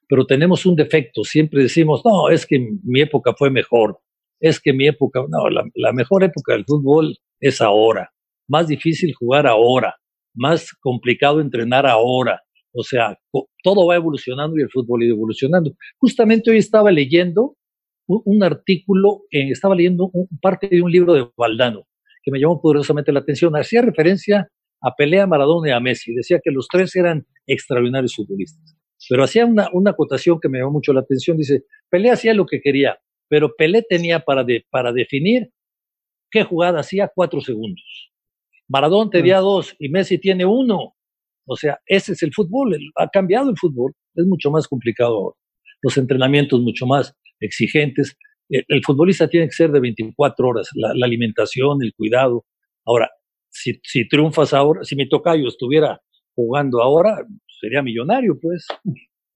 pero 0.07 0.25
tenemos 0.25 0.65
un 0.65 0.75
defecto. 0.75 1.23
Siempre 1.23 1.63
decimos, 1.63 2.01
no, 2.05 2.29
es 2.29 2.45
que 2.45 2.59
mi 2.83 3.01
época 3.01 3.33
fue 3.37 3.49
mejor. 3.49 3.99
Es 4.39 4.59
que 4.59 4.71
mi 4.71 4.87
época, 4.87 5.25
no, 5.27 5.49
la, 5.49 5.63
la 5.75 5.91
mejor 5.93 6.23
época 6.23 6.53
del 6.53 6.65
fútbol 6.65 7.17
es 7.39 7.59
ahora. 7.59 8.11
Más 8.47 8.67
difícil 8.67 9.13
jugar 9.13 9.47
ahora. 9.47 9.95
Más 10.35 10.71
complicado 10.79 11.41
entrenar 11.41 11.87
ahora. 11.87 12.41
O 12.71 12.83
sea, 12.83 13.17
todo 13.63 13.87
va 13.87 13.95
evolucionando 13.95 14.57
y 14.57 14.61
el 14.61 14.69
fútbol 14.69 15.03
ido 15.03 15.15
evolucionando. 15.15 15.71
Justamente 15.97 16.51
hoy 16.51 16.57
estaba 16.57 16.91
leyendo 16.91 17.57
un, 18.05 18.43
artículo, 18.43 19.23
eh, 19.31 19.49
estaba 19.49 19.75
leyendo 19.75 20.09
un, 20.13 20.27
parte 20.39 20.67
de 20.69 20.81
un 20.81 20.91
libro 20.91 21.13
de 21.13 21.27
Valdano 21.35 21.87
que 22.27 22.31
me 22.31 22.41
llamó 22.41 22.59
poderosamente 22.59 23.13
la 23.13 23.19
atención. 23.21 23.55
Hacía 23.55 23.81
referencia 23.81 24.49
a 24.81 24.93
Pelea, 24.97 25.25
Maradona 25.27 25.69
y 25.69 25.71
a 25.71 25.79
Messi. 25.79 26.13
Decía 26.13 26.41
que 26.43 26.51
los 26.51 26.67
tres 26.67 26.93
eran 26.97 27.25
extraordinarios 27.45 28.15
futbolistas. 28.15 28.75
Pero 29.07 29.23
hacía 29.23 29.45
una, 29.45 29.69
una 29.71 29.91
acotación 29.91 30.37
que 30.41 30.49
me 30.49 30.59
llamó 30.59 30.73
mucho 30.73 30.91
la 30.91 30.99
atención. 30.99 31.37
Dice, 31.37 31.63
Pelé 31.89 32.11
hacía 32.11 32.33
lo 32.33 32.45
que 32.45 32.59
quería, 32.59 32.99
pero 33.29 33.55
Pelé 33.57 33.81
tenía 33.81 34.19
para, 34.19 34.43
de, 34.43 34.65
para 34.69 34.91
definir 34.91 35.51
qué 36.29 36.43
jugada 36.43 36.81
hacía 36.81 37.09
cuatro 37.15 37.39
segundos. 37.39 38.11
Maradona 38.67 39.09
tenía 39.09 39.39
dos 39.39 39.73
y 39.79 39.87
Messi 39.87 40.17
tiene 40.17 40.43
uno. 40.43 40.95
O 41.45 41.55
sea, 41.55 41.79
ese 41.85 42.11
es 42.11 42.23
el 42.23 42.33
fútbol. 42.33 42.77
ha 42.97 43.07
cambiado 43.07 43.49
el 43.49 43.55
fútbol. 43.57 43.93
Es 44.15 44.25
mucho 44.25 44.51
más 44.51 44.67
complicado 44.67 45.15
ahora. 45.15 45.37
Los 45.81 45.97
entrenamientos 45.97 46.59
mucho 46.59 46.85
más 46.85 47.15
exigentes. 47.39 48.17
El, 48.49 48.81
futbolista 48.85 49.27
tiene 49.27 49.47
que 49.47 49.53
ser 49.53 49.71
de 49.71 49.79
24 49.79 50.47
horas. 50.47 50.69
La, 50.73 51.05
alimentación, 51.05 51.79
el 51.81 51.93
cuidado. 51.93 52.45
Ahora, 52.85 53.09
si, 53.49 53.79
si 53.83 54.07
triunfas 54.07 54.53
ahora, 54.53 54.83
si 54.83 54.95
mi 54.95 55.09
tocayo 55.09 55.47
estuviera 55.47 55.99
jugando 56.35 56.81
ahora, 56.81 57.25
sería 57.59 57.81
millonario, 57.81 58.37
pues. 58.39 58.65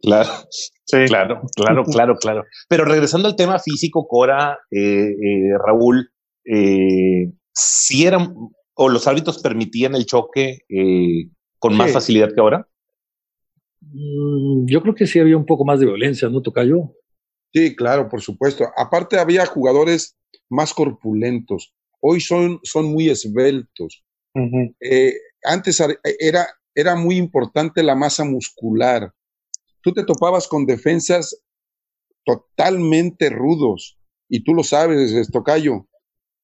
Claro, 0.02 0.30
sí. 0.52 1.06
claro, 1.08 1.42
claro, 1.56 1.84
claro, 1.84 2.16
claro. 2.16 2.44
Pero 2.68 2.86
regresando 2.86 3.28
al 3.28 3.36
tema 3.36 3.60
físico, 3.60 4.08
Cora, 4.08 4.58
eh, 4.72 5.10
eh, 5.10 5.58
Raúl, 5.64 6.10
eh, 6.46 7.32
si 7.54 8.06
eran, 8.06 8.34
o 8.74 8.90
los 8.90 9.08
árbitros 9.08 9.42
permitían 9.42 9.96
el 9.96 10.06
choque 10.06 10.60
eh, 10.70 11.30
con 11.60 11.76
más 11.76 11.92
facilidad 11.94 12.34
que 12.34 12.42
ahora? 12.42 12.68
Mm, 13.82 14.66
yo 14.66 14.82
creo 14.82 14.96
que 14.96 15.08
sí 15.08 15.20
había 15.20 15.38
un 15.38 15.46
poco 15.46 15.66
más 15.66 15.80
de 15.80 15.86
violencia, 15.86 16.30
¿no, 16.30 16.42
Tocayo? 16.42 16.94
Sí, 17.54 17.76
claro, 17.76 18.10
por 18.10 18.22
supuesto. 18.22 18.70
Aparte 18.78 19.20
había 19.20 19.46
jugadores 19.46 20.18
más 20.50 20.74
corpulentos. 20.74 21.74
Hoy 22.00 22.22
son, 22.22 22.60
son 22.64 22.86
muy 22.86 23.10
esbeltos. 23.10 24.04
Eh, 24.80 25.14
antes 25.44 25.82
era, 26.20 26.48
era 26.74 26.96
muy 26.96 27.18
importante 27.18 27.84
la 27.84 27.96
masa 27.96 28.24
muscular. 28.24 29.14
Tú 29.82 29.94
te 29.94 30.04
topabas 30.04 30.48
con 30.48 30.66
defensas 30.66 31.42
totalmente 32.24 33.30
rudos, 33.30 33.98
y 34.34 34.44
tú 34.46 34.54
lo 34.54 34.64
sabes, 34.64 35.30
Tocayo. 35.30 35.88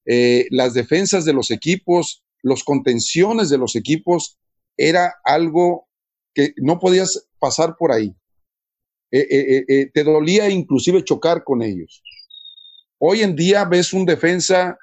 Eh, 0.05 0.47
las 0.51 0.73
defensas 0.73 1.23
de 1.23 1.31
los 1.31 1.51
equipos, 1.51 2.25
los 2.43 2.65
contenciones 2.65 3.49
de 3.49 3.57
los 3.57 3.77
equipos, 3.77 4.37
era 4.75 5.15
algo 5.23 5.87
que 6.33 6.53
no 6.57 6.79
podías 6.79 7.29
pasar 7.39 7.77
por 7.77 7.93
ahí. 7.93 8.13
Eh, 9.11 9.63
eh, 9.67 9.91
te 9.93 10.03
dolía 10.03 10.49
inclusive 10.49 11.03
chocar 11.03 11.43
con 11.43 11.61
ellos. 11.61 12.03
Hoy 12.99 13.21
en 13.21 13.35
día 13.35 13.65
ves 13.65 13.93
un 13.93 14.05
defensa 14.05 14.77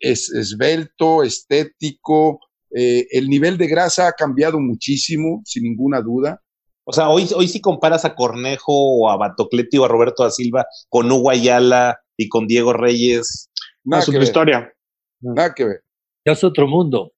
es, 0.00 0.30
esbelto, 0.30 1.22
estético, 1.22 2.40
el 2.70 3.28
nivel 3.28 3.56
de 3.56 3.68
grasa 3.68 4.08
ha 4.08 4.12
cambiado 4.12 4.60
muchísimo, 4.60 5.42
sin 5.44 5.62
ninguna 5.62 6.00
duda. 6.00 6.42
O 6.84 6.92
sea, 6.92 7.08
hoy, 7.08 7.26
hoy 7.34 7.48
si 7.48 7.60
comparas 7.60 8.04
a 8.04 8.14
Cornejo 8.14 8.72
o 8.72 9.10
a 9.10 9.16
Batocleti 9.16 9.78
o 9.78 9.84
a 9.84 9.88
Roberto 9.88 10.22
da 10.22 10.30
Silva 10.30 10.66
con 10.88 11.10
Hugo 11.10 11.30
Ayala 11.30 11.98
y 12.16 12.28
con 12.28 12.46
Diego 12.46 12.72
Reyes, 12.72 13.50
Nada 13.86 14.02
su 14.02 14.12
historia. 14.20 14.72
Nada 15.20 15.54
que 15.54 15.64
ver. 15.64 15.80
Ya 16.24 16.32
es 16.32 16.42
otro 16.42 16.66
mundo. 16.66 17.12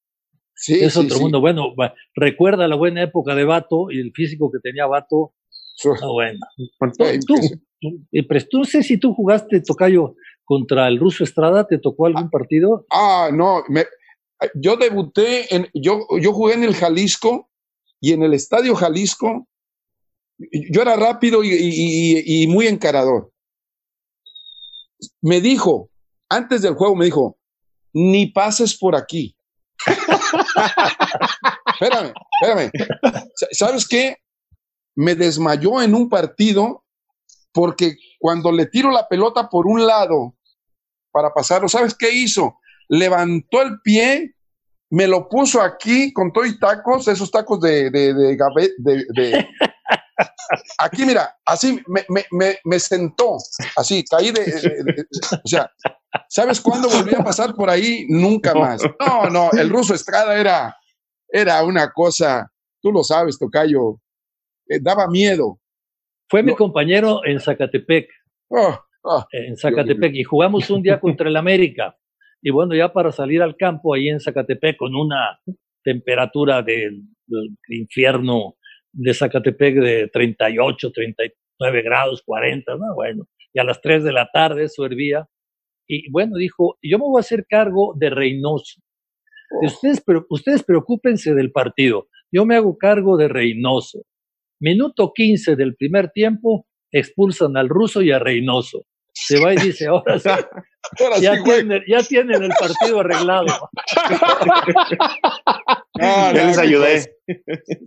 Sí, 0.55 0.75
es 0.75 0.97
otro 0.97 1.19
mundo. 1.19 1.41
Bueno, 1.41 1.75
recuerda 2.15 2.69
la 2.69 2.77
buena 2.77 3.03
época 3.03 3.35
de 3.35 3.45
Vato 3.45 3.91
y 3.91 4.01
el 4.01 4.13
físico 4.13 4.51
que 4.51 4.59
tenía 4.63 4.87
Vato. 4.87 5.33
Ah, 5.85 6.07
bueno. 6.13 6.39
Tú, 7.27 7.37
tú, 7.81 8.59
no 8.59 8.65
sé 8.65 8.83
si 8.83 8.99
tú 8.99 9.15
jugaste, 9.15 9.61
Tocayo, 9.61 10.15
contra 10.45 10.89
el 10.89 10.99
ruso 10.99 11.25
Estrada, 11.25 11.67
¿te 11.67 11.79
tocó 11.79 12.07
algún 12.07 12.25
ah, 12.25 12.31
partido? 12.31 12.87
Ah, 12.91 13.31
no, 13.33 13.63
yo 14.55 14.77
debuté, 14.77 15.55
en, 15.55 15.69
yo, 15.75 16.01
yo 16.21 16.33
jugué 16.33 16.55
en 16.55 16.65
el 16.65 16.75
Jalisco 16.75 17.51
y 18.01 18.13
en 18.13 18.23
el 18.23 18.35
Estadio 18.35 18.75
Jalisco, 18.75 19.49
yo 20.71 20.83
era 20.83 20.97
rápido 20.97 21.43
y 21.45 22.47
muy 22.49 22.67
encarador. 22.67 23.33
Me 25.21 25.41
dijo, 25.41 25.91
antes 26.29 26.63
del 26.63 26.75
juego 26.75 26.97
me 26.97 27.05
dijo, 27.07 27.39
ni 27.93 28.27
pases 28.27 28.77
por 28.77 28.97
aquí. 28.97 29.35
espérame, 31.73 32.13
espérame. 32.41 32.71
¿Sabes 33.53 33.87
qué? 33.87 34.17
Me 34.99 35.15
desmayó 35.15 35.81
en 35.81 35.95
un 35.95 36.09
partido 36.09 36.85
porque 37.53 37.97
cuando 38.19 38.51
le 38.51 38.67
tiro 38.67 38.91
la 38.91 39.07
pelota 39.07 39.49
por 39.49 39.69
un 39.69 39.87
lado 39.87 40.35
para 41.13 41.33
pasarlo, 41.33 41.69
¿sabes 41.69 41.95
qué 41.95 42.11
hizo? 42.11 42.59
Levantó 42.89 43.63
el 43.63 43.81
pie, 43.81 44.35
me 44.91 45.07
lo 45.07 45.29
puso 45.29 45.63
aquí 45.63 46.13
con 46.13 46.33
todo 46.33 46.45
y 46.47 46.59
tacos, 46.59 47.07
esos 47.07 47.31
tacos 47.31 47.61
de, 47.61 47.91
de, 47.91 48.13
de, 48.13 48.37
de 49.15 49.49
Aquí, 50.79 51.07
mira, 51.07 51.33
así 51.45 51.81
me, 51.87 52.05
me, 52.33 52.59
me, 52.65 52.81
sentó, 52.81 53.37
así, 53.77 54.05
caí 54.05 54.33
de, 54.33 55.07
O 55.45 55.49
sea, 55.49 55.71
¿sabes 56.29 56.61
cuándo 56.61 56.89
volví 56.89 57.15
a 57.15 57.23
pasar 57.23 57.55
por 57.55 57.71
ahí? 57.71 58.05
Nunca 58.09 58.53
más. 58.53 58.83
No, 58.99 59.31
no, 59.31 59.51
el 59.53 59.71
ruso 59.71 59.95
Estrada 59.95 60.37
era, 60.37 60.77
era 61.29 61.63
una 61.63 61.93
cosa, 61.93 62.51
tú 62.83 62.91
lo 62.91 63.05
sabes, 63.05 63.39
Tocayo, 63.39 64.01
eh, 64.69 64.79
daba 64.81 65.09
miedo. 65.09 65.61
Fue 66.29 66.43
mi 66.43 66.55
compañero 66.55 67.25
en 67.25 67.41
Zacatepec. 67.41 68.11
Oh, 68.49 68.79
oh, 69.03 69.25
en 69.33 69.57
Zacatepec, 69.57 70.15
y 70.15 70.25
jugamos 70.25 70.69
un 70.71 70.83
día 70.83 71.01
contra 71.01 71.29
el 71.29 71.37
América. 71.37 71.97
Y 72.43 72.51
bueno, 72.51 72.75
ya 72.75 72.93
para 72.93 73.11
salir 73.13 73.43
al 73.43 73.57
campo 73.57 73.95
ahí 73.95 74.09
en 74.09 74.21
Zacatepec 74.21 74.77
con 74.77 74.95
una 74.95 75.41
temperatura 75.83 76.63
del 76.63 77.03
infierno 77.69 78.57
de 78.93 79.15
Zacatepec 79.15 79.75
de 79.77 80.09
38, 80.09 80.93
39 80.93 81.83
grados, 81.83 82.23
40, 82.25 82.77
¿no? 82.77 82.95
Bueno, 82.95 83.27
y 83.53 83.59
a 83.59 83.65
las 83.65 83.81
3 83.81 84.05
de 84.05 84.13
la 84.13 84.29
tarde 84.33 84.65
eso 84.65 84.85
hervía. 84.85 85.27
Y 85.87 86.11
bueno, 86.11 86.37
dijo, 86.37 86.79
yo 86.83 86.99
me 86.99 87.05
voy 87.05 87.19
a 87.19 87.21
hacer 87.21 87.47
cargo 87.49 87.95
de 87.97 88.11
Reynoso. 88.11 88.81
Oh. 89.51 89.67
Ustedes, 89.67 90.03
pero, 90.05 90.27
ustedes 90.29 90.63
preocúpense 90.63 91.35
del 91.35 91.51
partido. 91.51 92.09
Yo 92.31 92.45
me 92.45 92.57
hago 92.57 92.77
cargo 92.77 93.17
de 93.17 93.29
Reynoso. 93.29 94.03
Minuto 94.61 95.13
15 95.15 95.57
del 95.57 95.77
primer 95.77 96.11
tiempo, 96.11 96.67
expulsan 96.93 97.57
al 97.57 97.69
ruso 97.69 98.03
y 98.03 98.11
a 98.13 98.19
Reynoso. 98.19 98.87
Se 99.13 99.41
va 99.41 99.53
y 99.53 99.57
dice, 99.57 99.87
ahora 99.87 100.19
sí, 100.19 100.29
ya, 101.21 101.43
tienen, 101.43 101.83
ya, 101.89 102.03
tienen, 102.03 102.43
el 102.43 102.53
partido 102.59 103.01
arreglado. 103.01 103.47
no, 105.99 106.33
no, 106.33 106.33
les 106.33 106.59
ayudé. 106.59 107.17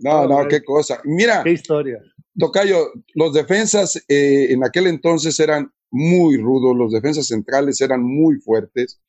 No, 0.02 0.26
no, 0.26 0.46
qué 0.46 0.62
cosa. 0.62 1.00
Mira. 1.04 1.42
Qué 1.42 1.52
historia. 1.52 1.98
Tocayo, 2.38 2.92
los 3.14 3.32
defensas 3.32 3.96
eh, 4.08 4.52
en 4.52 4.64
aquel 4.64 4.86
entonces 4.86 5.38
eran 5.40 5.72
muy 5.90 6.38
rudos, 6.38 6.76
los 6.76 6.92
defensas 6.92 7.26
centrales 7.26 7.80
eran 7.80 8.02
muy 8.02 8.36
fuertes, 8.36 9.00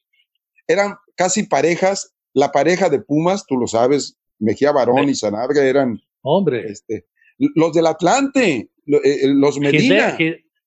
eran 0.68 0.96
casi 1.16 1.44
parejas, 1.44 2.14
la 2.34 2.52
pareja 2.52 2.90
de 2.90 3.00
Pumas, 3.00 3.46
tú 3.48 3.58
lo 3.58 3.68
sabes, 3.68 4.18
Mejía 4.40 4.72
Barón 4.72 5.08
y 5.08 5.16
Sanabria 5.16 5.64
eran... 5.64 6.02
Hombre. 6.22 6.66
Este, 6.70 7.06
los 7.38 7.74
del 7.74 7.88
Atlante, 7.88 8.70
eh, 8.88 9.00
eh, 9.04 9.28
los 9.28 9.60
Medina. 9.60 10.18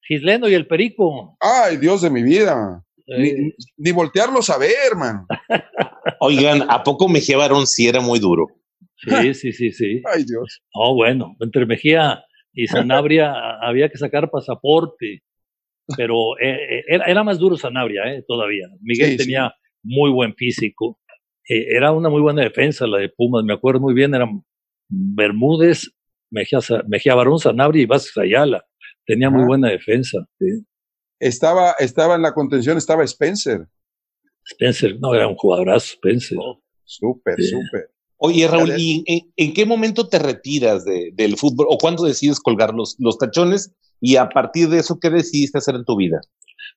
Gisleno 0.07 0.49
y 0.49 0.55
el 0.55 0.67
Perico. 0.67 1.37
Ay, 1.41 1.79
Dios 1.79 2.03
de 2.03 2.11
mi 2.11 2.23
vida. 2.23 2.83
Ni, 3.07 3.93
voltearlos 3.93 4.51
a 4.51 4.59
ver, 4.59 4.75
hermano. 4.91 5.27
Oigan, 6.21 6.63
¿a 6.69 6.83
poco 6.83 7.09
Mejía 7.09 7.37
Barón 7.37 7.67
sí 7.67 7.89
era 7.89 8.01
muy 8.01 8.19
duro? 8.19 8.47
Sí, 8.97 9.35
sí, 9.35 9.53
sí, 9.53 9.73
sí. 9.73 10.03
Ay, 10.13 10.25
Dios. 10.25 10.63
Oh, 10.73 10.95
bueno, 10.95 11.37
entre 11.41 11.67
Mejía 11.67 12.25
y 12.53 12.67
Sanabria 12.67 13.33
había 13.63 13.89
que 13.89 13.99
sacar 13.99 14.31
pasaporte, 14.31 15.23
pero 15.97 16.39
eh, 16.41 16.81
eh, 16.89 17.01
era, 17.07 17.23
más 17.23 17.39
duro 17.39 17.57
Sanabria, 17.57 18.03
eh, 18.13 18.25
todavía. 18.27 18.67
Miguel 18.81 19.17
tenía 19.17 19.55
muy 19.83 20.11
buen 20.11 20.35
físico. 20.35 20.99
Eh, 21.49 21.67
era 21.77 21.93
una 21.93 22.09
muy 22.09 22.21
buena 22.21 22.43
defensa 22.43 22.87
la 22.87 22.99
de 22.99 23.09
Pumas, 23.09 23.45
me 23.45 23.53
acuerdo 23.53 23.81
muy 23.81 23.95
bien, 23.95 24.15
eran 24.15 24.43
Bermúdez, 24.89 25.93
Mejía, 26.31 26.59
Mejía 26.87 27.15
Barón, 27.15 27.39
Sanabria 27.39 27.83
y 27.83 27.87
Vázquez 27.87 28.17
Ayala. 28.19 28.65
Tenía 29.07 29.31
muy 29.31 29.45
buena 29.45 29.71
defensa. 29.71 30.27
Estaba, 31.19 31.73
estaba 31.79 32.17
en 32.17 32.23
la 32.23 32.33
contención, 32.33 32.77
estaba 32.77 33.05
Spencer. 33.05 33.67
Spencer, 34.45 34.99
no, 35.01 35.15
era 35.15 35.29
un 35.29 35.37
jugadorazo, 35.37 35.95
Spencer. 35.95 36.39
Oh, 36.41 36.63
súper, 36.85 37.37
súper. 37.43 37.91
Oye, 38.19 38.49
Raúl, 38.49 38.73
¿y 38.79 39.05
en, 39.37 39.53
qué 39.53 39.67
momento 39.67 40.09
te 40.09 40.19
retiras 40.19 40.85
del 40.85 41.37
fútbol 41.37 41.67
o 41.69 41.77
cuándo 41.77 42.05
decides 42.05 42.41
colgar 42.41 42.73
los, 42.75 42.97
los 42.99 43.19
tachones? 43.19 43.75
Y 44.01 44.17
a 44.17 44.29
partir 44.29 44.69
de 44.69 44.79
eso, 44.79 44.99
¿qué 45.01 45.11
decidiste 45.11 45.59
hacer 45.59 45.75
en 45.75 45.85
tu 45.85 45.97
vida? 45.97 46.21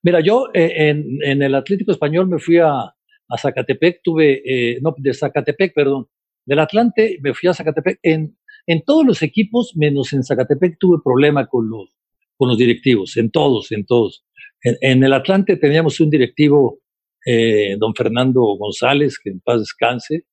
Mira, 0.02 0.20
yo 0.20 0.48
eh, 0.54 0.90
en, 0.90 1.42
el 1.42 1.54
Atlético 1.54 1.92
Español 1.92 2.28
me 2.28 2.38
fui 2.38 2.58
a, 2.58 2.72
a 2.72 3.38
Zacatepec, 3.38 4.00
tuve, 4.02 4.42
eh, 4.44 4.78
no, 4.80 4.94
de 4.96 5.14
Zacatepec, 5.14 5.74
perdón, 5.74 6.08
del 6.46 6.58
Atlante 6.58 7.18
me 7.20 7.34
fui 7.34 7.48
a 7.48 7.54
Zacatepec. 7.54 7.98
En, 8.02 8.36
en 8.66 8.82
todos 8.82 9.04
los 9.04 9.22
equipos, 9.22 9.72
menos 9.76 10.12
en 10.12 10.22
Zacatepec, 10.22 10.76
tuve 10.78 10.98
problema 11.02 11.46
con 11.46 11.68
los, 11.68 11.90
con 12.36 12.48
los 12.48 12.58
directivos, 12.58 13.16
en 13.16 13.30
todos, 13.30 13.72
en 13.72 13.84
todos. 13.84 14.24
En, 14.62 15.02
el 15.02 15.12
Atlante 15.12 15.56
teníamos 15.56 16.00
un 16.00 16.10
directivo 16.10 16.80
eh, 17.26 17.76
don 17.78 17.94
Fernando 17.94 18.40
González, 18.58 19.18
que 19.22 19.30
en 19.30 19.40
paz 19.40 19.60
descanse, 19.60 20.24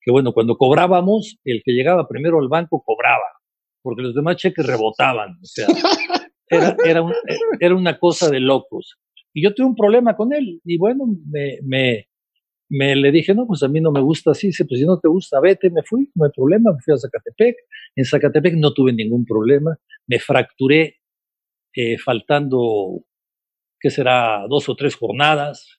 que 0.00 0.10
bueno, 0.10 0.32
cuando 0.32 0.56
cobrábamos, 0.56 1.38
el 1.44 1.62
que 1.64 1.72
llegaba 1.72 2.08
primero 2.08 2.40
al 2.40 2.48
banco 2.48 2.82
cobraba, 2.84 3.40
porque 3.82 4.02
los 4.02 4.14
demás 4.14 4.36
cheques 4.36 4.66
rebotaban, 4.66 5.38
o 5.42 5.44
sea, 5.44 5.66
era, 6.48 6.76
era, 6.84 7.04
era 7.60 7.74
una 7.74 7.98
cosa 7.98 8.30
de 8.30 8.40
locos. 8.40 8.96
Y 9.32 9.42
yo 9.42 9.54
tuve 9.54 9.66
un 9.66 9.76
problema 9.76 10.16
con 10.16 10.32
él, 10.32 10.60
y 10.64 10.78
bueno, 10.78 11.04
me, 11.28 11.58
me, 11.62 12.08
me 12.68 12.96
le 12.96 13.12
dije, 13.12 13.34
no, 13.34 13.46
pues 13.46 13.62
a 13.62 13.68
mí 13.68 13.80
no 13.80 13.92
me 13.92 14.00
gusta 14.00 14.32
así, 14.32 14.48
dice, 14.48 14.64
pues 14.64 14.80
si 14.80 14.86
no 14.86 14.98
te 14.98 15.08
gusta, 15.08 15.40
vete, 15.40 15.70
me 15.70 15.82
fui, 15.82 16.10
no 16.14 16.24
hay 16.24 16.30
problema, 16.34 16.72
me 16.72 16.78
fui 16.80 16.94
a 16.94 16.96
Zacatepec, 16.96 17.56
en 17.94 18.04
Zacatepec 18.04 18.54
no 18.54 18.72
tuve 18.72 18.92
ningún 18.92 19.24
problema, 19.24 19.78
me 20.06 20.18
fracturé 20.18 20.96
eh, 21.74 21.98
faltando, 21.98 23.04
¿qué 23.78 23.90
será?, 23.90 24.46
dos 24.48 24.68
o 24.68 24.74
tres 24.74 24.96
jornadas, 24.96 25.78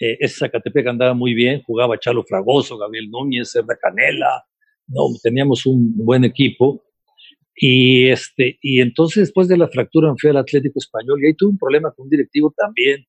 eh, 0.00 0.16
ese 0.20 0.38
Zacatepec 0.38 0.86
andaba 0.86 1.14
muy 1.14 1.34
bien, 1.34 1.62
jugaba 1.62 1.98
Chalo 1.98 2.24
Fragoso, 2.24 2.78
Gabriel 2.78 3.10
Núñez, 3.10 3.50
Serra 3.50 3.76
Canela, 3.80 4.44
no, 4.86 5.02
teníamos 5.22 5.66
un 5.66 5.94
buen 5.96 6.24
equipo, 6.24 6.84
y, 7.56 8.08
este, 8.08 8.58
y 8.62 8.80
entonces 8.80 9.24
después 9.24 9.46
de 9.46 9.56
la 9.56 9.68
fractura 9.68 10.10
me 10.10 10.16
fui 10.18 10.30
al 10.30 10.38
Atlético 10.38 10.78
Español 10.78 11.22
y 11.22 11.26
ahí 11.26 11.34
tuve 11.34 11.50
un 11.50 11.58
problema 11.58 11.92
con 11.92 12.04
un 12.04 12.10
directivo 12.10 12.52
también, 12.56 13.06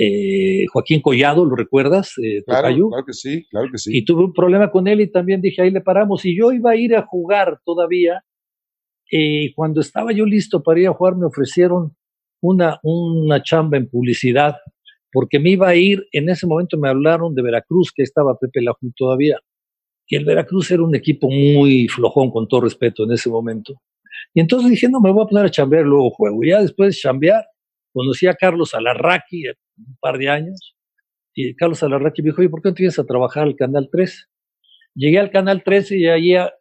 eh, 0.00 0.64
Joaquín 0.72 1.00
Collado, 1.00 1.44
¿lo 1.44 1.56
recuerdas? 1.56 2.12
Eh, 2.22 2.44
claro, 2.44 2.88
claro 2.88 3.04
que 3.04 3.12
sí, 3.12 3.44
claro 3.50 3.68
que 3.70 3.78
sí. 3.78 3.98
Y 3.98 4.04
tuve 4.04 4.24
un 4.24 4.32
problema 4.32 4.70
con 4.70 4.86
él 4.86 5.00
y 5.00 5.10
también 5.10 5.40
dije, 5.40 5.60
ahí 5.60 5.72
le 5.72 5.80
paramos. 5.80 6.24
Y 6.24 6.38
yo 6.38 6.52
iba 6.52 6.70
a 6.70 6.76
ir 6.76 6.94
a 6.94 7.02
jugar 7.02 7.60
todavía. 7.64 8.22
Y 9.10 9.52
cuando 9.54 9.80
estaba 9.80 10.12
yo 10.12 10.24
listo 10.24 10.62
para 10.62 10.78
ir 10.78 10.86
a 10.86 10.92
jugar, 10.92 11.16
me 11.16 11.26
ofrecieron 11.26 11.96
una, 12.40 12.78
una 12.84 13.42
chamba 13.42 13.76
en 13.76 13.88
publicidad, 13.88 14.56
porque 15.10 15.40
me 15.40 15.50
iba 15.50 15.68
a 15.68 15.74
ir, 15.74 16.06
en 16.12 16.28
ese 16.28 16.46
momento 16.46 16.78
me 16.78 16.88
hablaron 16.88 17.34
de 17.34 17.42
Veracruz, 17.42 17.90
que 17.92 18.04
estaba 18.04 18.38
Pepe 18.38 18.62
Laju 18.62 18.92
todavía. 18.94 19.40
Y 20.06 20.14
el 20.14 20.24
Veracruz 20.24 20.70
era 20.70 20.84
un 20.84 20.94
equipo 20.94 21.28
muy 21.28 21.88
flojón, 21.88 22.30
con 22.30 22.46
todo 22.46 22.60
respeto, 22.60 23.02
en 23.02 23.12
ese 23.12 23.28
momento. 23.28 23.74
Y 24.32 24.40
entonces 24.40 24.70
dije, 24.70 24.88
no, 24.88 25.00
me 25.00 25.10
voy 25.10 25.24
a 25.24 25.28
poner 25.28 25.46
a 25.46 25.50
chambear, 25.50 25.84
luego 25.84 26.10
juego. 26.10 26.44
Y 26.44 26.50
ya 26.50 26.62
después 26.62 26.94
de 26.94 27.00
chambear, 27.00 27.44
conocí 27.92 28.26
a 28.28 28.34
Carlos 28.34 28.74
Alarraqui, 28.74 29.44
un 29.78 29.96
par 30.00 30.18
de 30.18 30.28
años, 30.28 30.76
y 31.34 31.54
Carlos 31.54 31.82
Alarraqui 31.82 32.22
me 32.22 32.30
dijo, 32.30 32.42
¿y 32.42 32.48
por 32.48 32.62
qué 32.62 32.70
no 32.70 33.02
a 33.02 33.06
trabajar 33.06 33.44
al 33.44 33.54
Canal 33.54 33.88
3? 33.92 34.28
Llegué 34.94 35.18
al 35.18 35.30
Canal 35.30 35.62
13 35.62 35.96
y 35.96 36.06
ahí 36.08 36.34
a, 36.34 36.52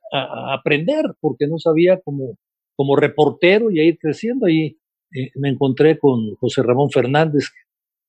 aprender, 0.54 1.04
porque 1.20 1.48
no 1.48 1.58
sabía 1.58 2.00
como, 2.02 2.38
como 2.76 2.96
reportero 2.96 3.72
y 3.72 3.80
a 3.80 3.84
ir 3.84 3.98
creciendo. 4.00 4.46
Ahí 4.46 4.78
eh, 5.16 5.32
me 5.36 5.50
encontré 5.50 5.98
con 5.98 6.36
José 6.36 6.62
Ramón 6.62 6.92
Fernández, 6.92 7.50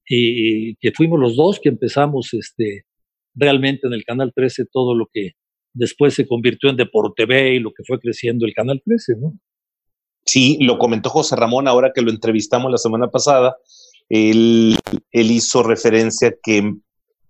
y, 0.07 0.77
que 0.77 0.93
fuimos 0.93 1.19
los 1.19 1.37
dos 1.37 1.59
que 1.61 1.69
empezamos 1.69 2.35
este, 2.35 2.85
realmente 3.35 3.87
en 3.87 3.95
el 3.95 4.05
Canal 4.05 4.33
13 4.35 4.67
todo 4.71 4.95
lo 4.95 5.07
que 5.13 5.33
después 5.75 6.15
se 6.15 6.27
convirtió 6.27 6.71
en 6.71 6.77
Deporte 6.77 7.25
y 7.55 7.61
lo 7.61 7.71
que 7.71 7.85
fue 7.87 7.99
creciendo 7.99 8.47
el 8.47 8.55
Canal 8.55 8.83
13, 8.85 9.15
¿no? 9.19 9.39
Sí, 10.25 10.59
lo 10.61 10.79
comentó 10.79 11.09
José 11.09 11.37
Ramón 11.37 11.69
ahora 11.69 11.93
que 11.95 12.03
lo 12.03 12.11
entrevistamos 12.11 12.71
la 12.71 12.77
semana 12.77 13.09
pasada, 13.09 13.57
él, 14.09 14.79
hizo 15.13 15.63
referencia 15.63 16.35
que, 16.43 16.75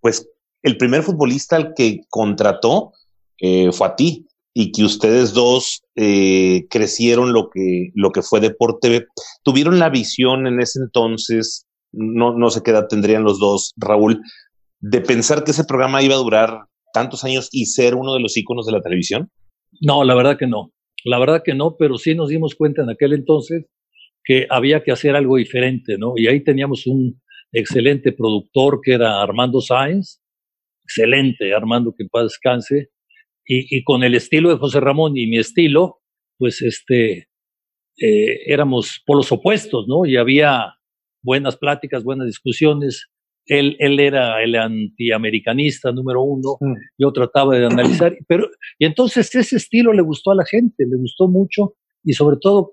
pues, 0.01 0.29
el 0.63 0.77
primer 0.77 1.03
futbolista 1.03 1.57
al 1.57 1.75
que 1.75 2.01
contrató 2.09 2.93
eh, 3.41 3.71
fue 3.73 3.87
a 3.87 3.97
ti 3.97 4.27
y 4.55 4.73
que 4.73 4.85
ustedes 4.85 5.33
dos 5.33 5.83
eh, 5.95 6.67
crecieron 6.69 7.33
lo 7.33 7.49
que, 7.51 7.91
lo 7.95 8.11
que 8.11 8.23
fue 8.23 8.41
Deporte 8.41 9.07
Tuvieron 9.45 9.79
la 9.79 9.89
visión 9.89 10.47
en 10.47 10.61
ese 10.61 10.81
entonces, 10.81 11.67
no, 11.93 12.37
no 12.37 12.51
sé 12.51 12.63
qué 12.63 12.73
edad 12.73 12.89
tendrían 12.89 13.23
los 13.23 13.39
dos, 13.39 13.73
Raúl, 13.77 14.21
de 14.81 15.01
pensar 15.01 15.45
que 15.45 15.53
ese 15.53 15.65
programa 15.65 16.03
iba 16.03 16.15
a 16.15 16.19
durar 16.19 16.65
tantos 16.93 17.25
años 17.25 17.49
y 17.53 17.67
ser 17.67 17.95
uno 17.95 18.15
de 18.15 18.21
los 18.21 18.37
íconos 18.37 18.67
de 18.67 18.73
la 18.73 18.83
televisión? 18.83 19.31
No, 19.81 20.05
la 20.05 20.15
verdad 20.15 20.37
que 20.39 20.47
no. 20.47 20.73
La 21.05 21.19
verdad 21.19 21.43
que 21.45 21.55
no, 21.55 21.77
pero 21.79 21.97
sí 21.97 22.15
nos 22.15 22.29
dimos 22.29 22.55
cuenta 22.55 22.83
en 22.83 22.91
aquel 22.91 23.13
entonces 23.13 23.67
que 24.29 24.47
había 24.51 24.83
que 24.83 24.93
hacer 24.93 25.17
algo 25.17 25.39
diferente, 25.39 25.97
¿no? 25.97 26.13
Y 26.15 26.27
ahí 26.27 26.45
teníamos 26.45 26.87
un 26.87 27.19
excelente 27.51 28.13
productor 28.13 28.81
que 28.85 28.93
era 28.93 29.23
Armando 29.23 29.63
Sáenz, 29.63 30.21
excelente, 30.85 31.55
Armando, 31.55 31.95
que 31.97 32.03
en 32.03 32.11
paz 32.11 32.25
descanse, 32.25 32.91
y, 33.51 33.83
con 33.85 34.03
el 34.03 34.15
estilo 34.15 34.51
de 34.51 34.59
José 34.59 34.81
Ramón 34.81 35.17
y 35.17 35.27
mi 35.27 35.39
estilo, 35.39 36.03
pues 36.37 36.61
este, 36.61 37.29
eh, 37.99 38.41
éramos 38.45 39.03
polos 39.07 39.33
opuestos, 39.33 39.87
¿no? 39.89 40.05
Y 40.05 40.19
había 40.19 40.75
buenas 41.23 41.57
pláticas, 41.57 42.05
buenas 42.05 42.27
discusiones. 42.27 43.09
Él, 43.47 43.77
él 43.79 43.99
era 43.99 44.43
el 44.43 44.55
antiamericanista 44.55 45.91
número 45.93 46.23
uno, 46.23 46.59
mm. 46.61 46.75
yo 46.99 47.11
trataba 47.13 47.57
de 47.59 47.65
analizar, 47.65 48.15
pero, 48.29 48.51
y 48.79 48.85
entonces 48.85 49.35
ese 49.35 49.57
estilo 49.57 49.95
le 49.95 50.03
gustó 50.03 50.33
a 50.33 50.35
la 50.35 50.45
gente, 50.45 50.85
le 50.85 50.99
gustó 50.99 51.29
mucho, 51.29 51.77
y 52.05 52.13
sobre 52.13 52.37
todo 52.39 52.73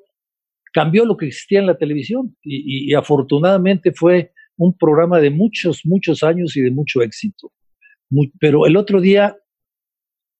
cambió 0.76 1.06
lo 1.06 1.16
que 1.16 1.28
existía 1.28 1.60
en 1.60 1.68
la 1.68 1.78
televisión 1.78 2.36
y, 2.44 2.94
afortunadamente 2.96 3.94
fue 3.94 4.34
un 4.58 4.78
programa 4.78 5.22
de 5.22 5.30
muchos, 5.30 5.86
muchos 5.86 6.22
años 6.22 6.58
y 6.58 6.62
de 6.62 6.70
mucho 6.70 7.02
éxito. 7.02 7.54
pero 8.42 8.66
el 8.66 8.76
otro 8.76 9.00
día 9.00 9.38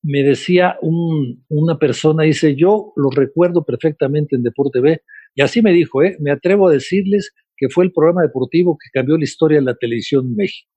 me 0.04 0.24
decía 0.24 0.78
una 0.82 1.80
persona, 1.80 2.24
dice, 2.24 2.54
yo 2.54 2.92
lo 2.98 3.10
recuerdo 3.12 3.64
perfectamente 3.64 4.36
en 4.36 4.44
Deporte 4.44 4.82
B, 4.82 5.02
y 5.36 5.42
así 5.42 5.62
me 5.62 5.72
dijo, 5.72 6.04
¿eh? 6.04 6.18
me 6.20 6.32
atrevo 6.32 6.68
a 6.68 6.74
decirles 6.74 7.34
que 7.56 7.70
fue 7.70 7.86
el 7.86 7.94
programa 7.94 8.22
deportivo 8.22 8.78
que 8.78 8.90
cambió 8.92 9.18
la 9.18 9.24
historia 9.24 9.60
de 9.60 9.66
la 9.66 9.76
televisión 9.76 10.26
en 10.28 10.36
México. 10.36 10.70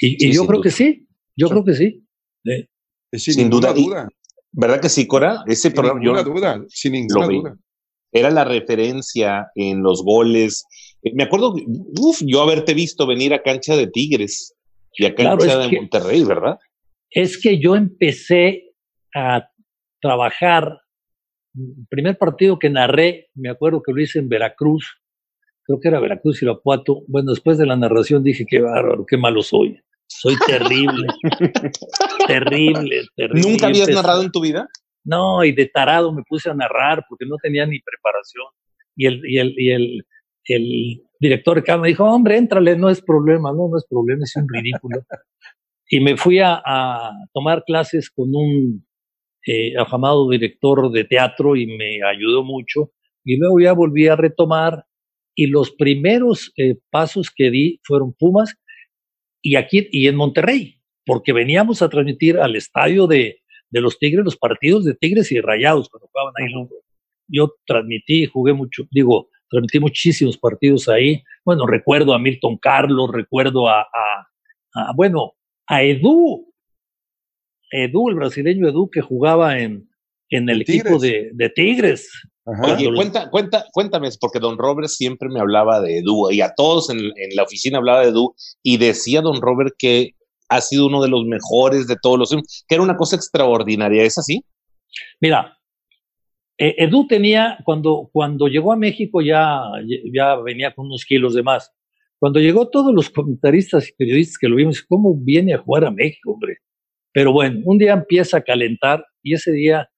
Y, 0.00 0.32
yo 0.32 0.46
creo 0.46 0.62
que 0.62 0.70
sí, 0.70 1.06
yo 1.36 1.50
creo 1.50 1.62
que 1.62 1.74
sí. 1.74 2.06
¿eh? 2.46 2.68
Sin, 3.12 3.50
duda, 3.50 3.74
duda. 3.74 4.08
¿Verdad 4.50 4.80
que 4.80 4.88
sí, 4.88 5.06
Cora? 5.06 5.44
Ese 5.46 5.70
sin 5.70 5.82
ninguna 5.82 6.22
duda, 6.22 6.64
sin 6.68 6.92
ninguna 6.92 7.26
duda 7.26 7.58
era 8.12 8.30
la 8.30 8.44
referencia 8.44 9.50
en 9.54 9.82
los 9.82 10.04
goles. 10.04 10.66
Eh, 11.02 11.12
me 11.14 11.24
acuerdo, 11.24 11.54
uf, 11.98 12.20
yo 12.24 12.42
haberte 12.42 12.74
visto 12.74 13.06
venir 13.06 13.34
a 13.34 13.42
cancha 13.42 13.76
de 13.76 13.86
Tigres 13.86 14.54
y 14.94 15.06
a 15.06 15.14
cancha 15.14 15.58
de 15.58 15.76
Monterrey, 15.76 16.22
¿verdad? 16.24 16.58
Es 17.10 17.40
que 17.40 17.58
yo 17.58 17.74
empecé 17.74 18.74
a 19.14 19.48
trabajar, 20.00 20.80
el 21.54 21.86
primer 21.88 22.18
partido 22.18 22.58
que 22.58 22.70
narré, 22.70 23.28
me 23.34 23.50
acuerdo 23.50 23.82
que 23.82 23.92
lo 23.92 24.00
hice 24.00 24.18
en 24.18 24.28
Veracruz, 24.28 25.02
creo 25.64 25.80
que 25.80 25.88
era 25.88 26.00
Veracruz 26.00 26.42
y 26.42 26.44
Irapuato. 26.44 27.02
Bueno, 27.08 27.30
después 27.30 27.58
de 27.58 27.66
la 27.66 27.76
narración 27.76 28.22
dije, 28.22 28.44
qué 28.48 28.60
bárbaro, 28.60 29.06
qué 29.06 29.16
malo 29.16 29.42
soy. 29.42 29.78
Soy 30.06 30.34
terrible, 30.46 31.06
terrible, 32.26 33.02
terrible. 33.16 33.40
¿Nunca 33.40 33.68
habías 33.68 33.88
narrado 33.88 34.22
en 34.22 34.30
tu 34.30 34.40
vida? 34.40 34.68
No, 35.04 35.44
y 35.44 35.52
de 35.52 35.66
tarado 35.66 36.12
me 36.12 36.22
puse 36.22 36.50
a 36.50 36.54
narrar 36.54 37.04
porque 37.08 37.26
no 37.26 37.36
tenía 37.42 37.66
ni 37.66 37.80
preparación. 37.80 38.46
Y 38.96 39.06
el, 39.06 39.22
y 39.24 39.38
el, 39.38 39.54
y 39.56 39.70
el, 39.70 40.06
el 40.44 41.02
director 41.18 41.56
de 41.56 41.62
cámara 41.64 41.88
dijo, 41.88 42.04
hombre, 42.04 42.36
éntrale, 42.36 42.76
no 42.76 42.88
es 42.90 43.00
problema, 43.02 43.50
no, 43.52 43.68
no 43.68 43.78
es 43.78 43.86
problema, 43.88 44.24
es 44.24 44.36
un 44.36 44.46
ridículo. 44.48 45.04
y 45.88 46.00
me 46.00 46.16
fui 46.16 46.38
a, 46.38 46.60
a, 46.64 47.10
tomar 47.32 47.64
clases 47.64 48.10
con 48.10 48.34
un 48.34 48.86
eh, 49.46 49.76
afamado 49.76 50.30
director 50.30 50.90
de 50.92 51.04
teatro 51.04 51.56
y 51.56 51.66
me 51.66 51.98
ayudó 52.04 52.44
mucho. 52.44 52.92
Y 53.24 53.36
luego 53.36 53.60
ya 53.60 53.72
volví 53.72 54.08
a 54.08 54.16
retomar 54.16 54.84
y 55.34 55.46
los 55.46 55.72
primeros 55.72 56.52
eh, 56.56 56.76
pasos 56.90 57.30
que 57.34 57.50
di 57.50 57.80
fueron 57.84 58.12
Pumas 58.12 58.54
y 59.40 59.56
aquí 59.56 59.88
y 59.90 60.06
en 60.06 60.16
Monterrey, 60.16 60.80
porque 61.04 61.32
veníamos 61.32 61.82
a 61.82 61.88
transmitir 61.88 62.38
al 62.38 62.54
estadio 62.54 63.06
de, 63.06 63.41
de 63.72 63.80
los 63.80 63.98
Tigres, 63.98 64.24
los 64.24 64.36
partidos 64.36 64.84
de 64.84 64.94
Tigres 64.94 65.32
y 65.32 65.40
Rayados 65.40 65.88
cuando 65.88 66.08
jugaban 66.08 66.34
ahí. 66.36 66.52
Yo 67.26 67.54
transmití, 67.66 68.26
jugué 68.26 68.52
mucho, 68.52 68.84
digo, 68.90 69.28
transmití 69.48 69.80
muchísimos 69.80 70.36
partidos 70.36 70.88
ahí. 70.88 71.22
Bueno, 71.44 71.66
recuerdo 71.66 72.12
a 72.12 72.18
Milton 72.18 72.58
Carlos, 72.58 73.10
recuerdo 73.10 73.68
a, 73.68 73.80
a, 73.80 74.92
bueno, 74.94 75.32
a 75.66 75.82
Edu, 75.82 76.52
Edu, 77.70 78.10
el 78.10 78.14
brasileño 78.14 78.68
Edu 78.68 78.90
que 78.90 79.00
jugaba 79.00 79.58
en, 79.58 79.88
en 80.28 80.48
el 80.50 80.60
equipo 80.60 80.98
de, 80.98 81.30
de 81.32 81.48
Tigres. 81.48 82.10
Oye, 82.44 82.92
cuenta, 82.94 83.30
cuenta, 83.30 83.64
cuéntame, 83.72 84.10
porque 84.20 84.40
don 84.40 84.58
Robert 84.58 84.88
siempre 84.88 85.28
me 85.30 85.40
hablaba 85.40 85.80
de 85.80 85.98
Edu 85.98 86.30
y 86.30 86.42
a 86.42 86.52
todos 86.54 86.90
en, 86.90 86.98
en, 86.98 87.36
la 87.36 87.44
oficina 87.44 87.78
hablaba 87.78 88.02
de 88.02 88.08
Edu 88.08 88.34
y 88.62 88.76
decía 88.76 89.22
don 89.22 89.40
Robert 89.40 89.74
que 89.78 90.16
ha 90.54 90.60
sido 90.60 90.86
uno 90.86 91.02
de 91.02 91.08
los 91.08 91.24
mejores 91.24 91.86
de 91.86 91.96
todos 92.00 92.18
los 92.18 92.30
que 92.30 92.74
era 92.74 92.82
una 92.82 92.96
cosa 92.96 93.16
extraordinaria, 93.16 94.02
¿es 94.02 94.18
así? 94.18 94.44
Mira, 95.20 95.58
eh, 96.58 96.74
Edu 96.78 97.06
tenía, 97.06 97.58
cuando, 97.64 98.08
cuando 98.12 98.46
llegó 98.46 98.72
a 98.72 98.76
México 98.76 99.20
ya, 99.20 99.62
ya 100.12 100.36
venía 100.36 100.74
con 100.74 100.86
unos 100.86 101.04
kilos 101.04 101.34
de 101.34 101.42
más. 101.42 101.72
Cuando 102.18 102.38
llegó 102.38 102.68
todos 102.68 102.94
los 102.94 103.10
comentaristas 103.10 103.88
y 103.88 103.92
periodistas 103.94 104.38
que 104.38 104.48
lo 104.48 104.56
vimos, 104.56 104.82
¿cómo 104.82 105.16
viene 105.16 105.54
a 105.54 105.58
jugar 105.58 105.86
a 105.86 105.90
México, 105.90 106.32
hombre? 106.32 106.58
Pero 107.12 107.32
bueno, 107.32 107.60
un 107.64 107.78
día 107.78 107.94
empieza 107.94 108.38
a 108.38 108.42
calentar 108.42 109.04
y 109.22 109.34
ese 109.34 109.50
día 109.50 109.88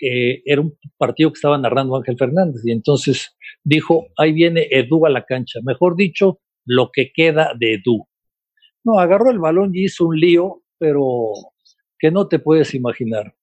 eh, 0.00 0.42
era 0.44 0.60
un 0.60 0.76
partido 0.96 1.30
que 1.30 1.36
estaba 1.36 1.56
narrando 1.56 1.96
Ángel 1.96 2.16
Fernández 2.18 2.62
y 2.64 2.72
entonces 2.72 3.36
dijo, 3.62 4.08
ahí 4.16 4.32
viene 4.32 4.66
Edu 4.70 5.06
a 5.06 5.10
la 5.10 5.24
cancha, 5.24 5.60
mejor 5.62 5.94
dicho, 5.94 6.40
lo 6.64 6.90
que 6.92 7.12
queda 7.14 7.52
de 7.56 7.74
Edu. 7.74 8.07
No, 8.88 8.98
agarró 8.98 9.30
el 9.30 9.38
balón 9.38 9.72
y 9.74 9.84
hizo 9.84 10.06
un 10.06 10.18
lío, 10.18 10.62
pero 10.78 11.04
que 11.98 12.10
no 12.10 12.26
te 12.26 12.38
puedes 12.38 12.74
imaginar. 12.74 13.34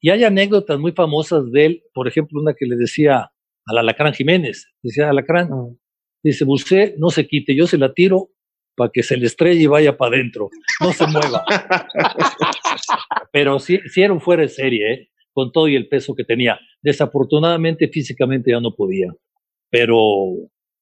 Y 0.00 0.08
hay 0.08 0.24
anécdotas 0.24 0.78
muy 0.78 0.92
famosas 0.92 1.50
de 1.52 1.66
él, 1.66 1.82
por 1.92 2.08
ejemplo, 2.08 2.40
una 2.40 2.54
que 2.54 2.64
le 2.64 2.74
decía 2.76 3.30
al 3.66 3.78
Alacrán 3.78 4.14
Jiménez, 4.14 4.66
decía 4.82 5.10
Alacrán, 5.10 5.52
ah. 5.52 5.68
dice, 6.22 6.46
usted 6.48 6.94
no 6.96 7.10
se 7.10 7.26
quite, 7.26 7.54
yo 7.54 7.66
se 7.66 7.76
la 7.76 7.92
tiro 7.92 8.30
para 8.74 8.90
que 8.90 9.02
se 9.02 9.18
le 9.18 9.26
estrelle 9.26 9.60
y 9.60 9.66
vaya 9.66 9.98
para 9.98 10.16
adentro, 10.16 10.48
no 10.80 10.90
se 10.92 11.06
mueva. 11.06 11.44
Pero 13.32 13.58
sí, 13.58 13.80
sí 13.92 14.00
era 14.00 14.14
un 14.14 14.22
fuera 14.22 14.40
de 14.40 14.48
serie, 14.48 14.92
¿eh? 14.92 15.08
con 15.34 15.52
todo 15.52 15.68
y 15.68 15.76
el 15.76 15.88
peso 15.88 16.14
que 16.14 16.24
tenía. 16.24 16.58
Desafortunadamente 16.80 17.88
físicamente 17.88 18.52
ya 18.52 18.60
no 18.60 18.74
podía, 18.74 19.12
pero 19.70 19.96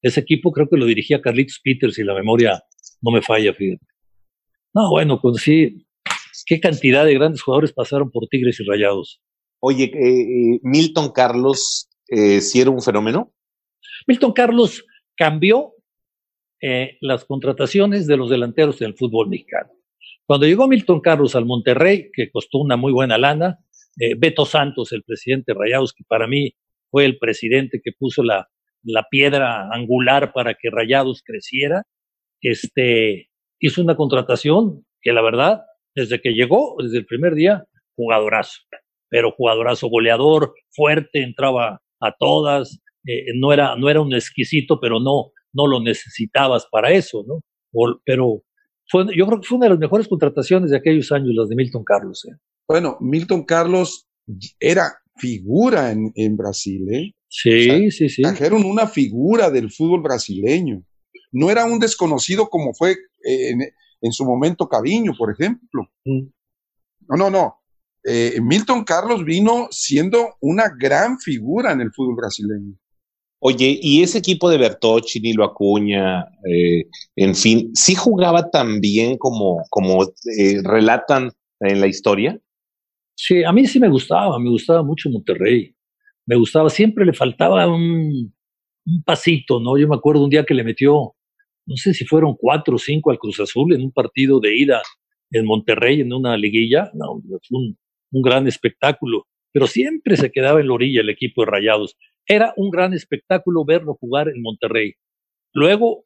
ese 0.01 0.21
equipo 0.21 0.53
creo 0.53 0.69
que 0.69 0.77
lo 0.77 0.85
dirigía 0.85 1.21
Carlitos 1.21 1.59
Peters 1.61 1.99
y 1.99 2.03
la 2.03 2.13
memoria 2.13 2.63
no 3.01 3.11
me 3.11 3.21
falla, 3.21 3.53
fíjate. 3.53 3.85
No, 4.77 4.91
bueno, 4.91 5.19
pues 5.19 5.41
sí, 5.41 5.87
qué 6.45 6.59
cantidad 6.59 7.03
de 7.03 7.15
grandes 7.15 7.41
jugadores 7.41 7.73
pasaron 7.73 8.11
por 8.11 8.27
Tigres 8.27 8.59
y 8.59 8.63
Rayados. 8.63 9.19
Oye, 9.59 9.85
eh, 9.85 10.21
eh, 10.21 10.59
Milton 10.61 11.11
Carlos, 11.11 11.89
eh, 12.07 12.41
¿sí 12.41 12.61
era 12.61 12.69
un 12.69 12.83
fenómeno? 12.83 13.33
Milton 14.05 14.33
Carlos 14.33 14.85
cambió 15.15 15.73
eh, 16.61 16.95
las 17.01 17.25
contrataciones 17.25 18.05
de 18.05 18.17
los 18.17 18.29
delanteros 18.29 18.77
del 18.77 18.93
fútbol 18.93 19.29
mexicano. 19.29 19.71
Cuando 20.27 20.45
llegó 20.45 20.67
Milton 20.67 21.01
Carlos 21.01 21.35
al 21.35 21.45
Monterrey, 21.45 22.11
que 22.13 22.29
costó 22.29 22.59
una 22.59 22.77
muy 22.77 22.91
buena 22.91 23.17
lana, 23.17 23.57
Beto 24.19 24.45
Santos, 24.45 24.91
el 24.91 25.01
presidente 25.01 25.55
Rayados, 25.55 25.91
que 25.91 26.03
para 26.07 26.27
mí 26.27 26.53
fue 26.91 27.05
el 27.05 27.17
presidente 27.17 27.81
que 27.83 27.93
puso 27.93 28.21
la, 28.21 28.47
la 28.83 29.07
piedra 29.09 29.69
angular 29.73 30.33
para 30.33 30.53
que 30.53 30.69
Rayados 30.69 31.23
creciera, 31.25 31.81
este, 32.41 33.26
hizo 33.59 33.81
una 33.81 33.95
contratación 33.95 34.85
que 35.01 35.13
la 35.13 35.21
verdad 35.21 35.61
desde 35.95 36.21
que 36.21 36.33
llegó, 36.33 36.75
desde 36.81 36.99
el 36.99 37.05
primer 37.05 37.33
día, 37.33 37.65
jugadorazo, 37.95 38.61
pero 39.09 39.31
jugadorazo 39.31 39.87
goleador, 39.89 40.53
fuerte, 40.69 41.23
entraba 41.23 41.81
a 41.99 42.11
todas, 42.19 42.79
eh, 43.05 43.25
no, 43.35 43.51
era, 43.51 43.75
no 43.75 43.89
era 43.89 44.01
un 44.01 44.13
exquisito, 44.13 44.79
pero 44.79 44.99
no, 44.99 45.31
no 45.53 45.65
lo 45.65 45.81
necesitabas 45.81 46.67
para 46.71 46.91
eso, 46.91 47.23
¿no? 47.27 47.41
pero 48.05 48.43
fue, 48.89 49.05
yo 49.15 49.25
creo 49.27 49.41
que 49.41 49.47
fue 49.47 49.57
una 49.57 49.65
de 49.65 49.71
las 49.71 49.79
mejores 49.79 50.07
contrataciones 50.07 50.71
de 50.71 50.77
aquellos 50.77 51.11
años, 51.11 51.29
las 51.33 51.49
de 51.49 51.55
Milton 51.55 51.83
Carlos. 51.83 52.25
¿eh? 52.25 52.35
Bueno, 52.67 52.97
Milton 53.01 53.43
Carlos 53.43 54.07
era 54.59 54.83
figura 55.17 55.91
en, 55.91 56.11
en 56.15 56.37
Brasil, 56.37 56.87
¿eh? 56.93 57.11
Sí, 57.29 57.91
sí, 57.91 58.07
sí. 58.09 58.21
Trajeron 58.21 58.63
una 58.65 58.87
figura 58.87 59.49
del 59.49 59.69
fútbol 59.69 60.01
brasileño. 60.01 60.83
No 61.31 61.49
era 61.49 61.65
un 61.65 61.79
desconocido 61.79 62.49
como 62.49 62.73
fue 62.73 62.91
eh, 62.91 63.49
en, 63.49 63.61
en 64.01 64.11
su 64.11 64.25
momento 64.25 64.67
Caviño, 64.67 65.13
por 65.17 65.31
ejemplo. 65.31 65.89
Mm. 66.05 66.27
No, 67.09 67.17
no, 67.17 67.29
no. 67.29 67.57
Eh, 68.03 68.39
Milton 68.41 68.83
Carlos 68.85 69.25
vino 69.25 69.67
siendo 69.69 70.35
una 70.39 70.69
gran 70.69 71.19
figura 71.19 71.73
en 71.73 71.81
el 71.81 71.91
fútbol 71.91 72.15
brasileño. 72.15 72.73
Oye, 73.39 73.77
¿y 73.81 74.01
ese 74.01 74.17
equipo 74.17 74.49
de 74.49 74.57
Bertocci, 74.57 75.19
Nilo 75.19 75.43
Acuña, 75.43 76.21
eh, 76.49 76.85
en 77.15 77.35
fin, 77.35 77.71
sí 77.75 77.93
jugaba 77.95 78.49
tan 78.49 78.79
bien 78.79 79.17
como, 79.17 79.63
como 79.69 80.03
eh, 80.05 80.61
relatan 80.63 81.31
en 81.59 81.81
la 81.81 81.87
historia? 81.87 82.39
Sí, 83.13 83.43
a 83.43 83.51
mí 83.51 83.67
sí 83.67 83.79
me 83.79 83.89
gustaba, 83.89 84.39
me 84.39 84.49
gustaba 84.49 84.83
mucho 84.83 85.09
Monterrey. 85.09 85.75
Me 86.25 86.35
gustaba, 86.35 86.69
siempre 86.69 87.05
le 87.05 87.13
faltaba 87.13 87.67
un, 87.67 88.33
un 88.85 89.03
pasito, 89.03 89.59
¿no? 89.59 89.77
Yo 89.77 89.87
me 89.87 89.95
acuerdo 89.95 90.23
un 90.23 90.29
día 90.29 90.45
que 90.45 90.53
le 90.53 90.63
metió 90.63 91.13
no 91.67 91.75
sé 91.75 91.93
si 91.93 92.05
fueron 92.05 92.35
cuatro 92.39 92.75
o 92.75 92.79
cinco 92.79 93.11
al 93.11 93.19
Cruz 93.19 93.41
Azul 93.41 93.73
en 93.73 93.83
un 93.83 93.91
partido 93.91 94.39
de 94.39 94.55
ida 94.55 94.81
en 95.31 95.45
Monterrey, 95.45 95.99
en 95.99 96.13
una 96.13 96.37
liguilla. 96.37 96.89
No, 96.93 97.21
fue 97.47 97.59
un, 97.59 97.77
gran 98.23 98.47
espectáculo, 98.47 99.27
pero 99.51 99.67
siempre 99.67 100.15
se 100.15 100.31
quedaba 100.31 100.61
en 100.61 100.67
la 100.67 100.73
orilla 100.73 101.01
el 101.01 101.09
equipo 101.09 101.43
de 101.43 101.51
Rayados. 101.51 101.97
Era 102.25 102.53
un 102.55 102.71
gran 102.71 102.93
espectáculo 102.93 103.65
verlo 103.65 103.97
jugar 103.99 104.29
en 104.29 104.41
Monterrey. 104.41 104.93
Luego, 105.53 106.05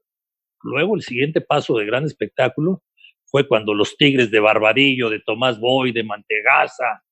luego 0.63 0.95
el 0.95 1.03
siguiente 1.03 1.41
paso 1.41 1.77
de 1.77 1.85
gran 1.85 2.05
espectáculo 2.05 2.81
fue 3.25 3.47
cuando 3.47 3.75
los 3.75 3.95
Tigres 3.97 4.31
de 4.31 4.39
Barbadillo, 4.39 5.11
de 5.11 5.21
Tomás 5.23 5.59
Boy, 5.59 5.91
de 5.91 6.03
Mantegaza, 6.03 7.03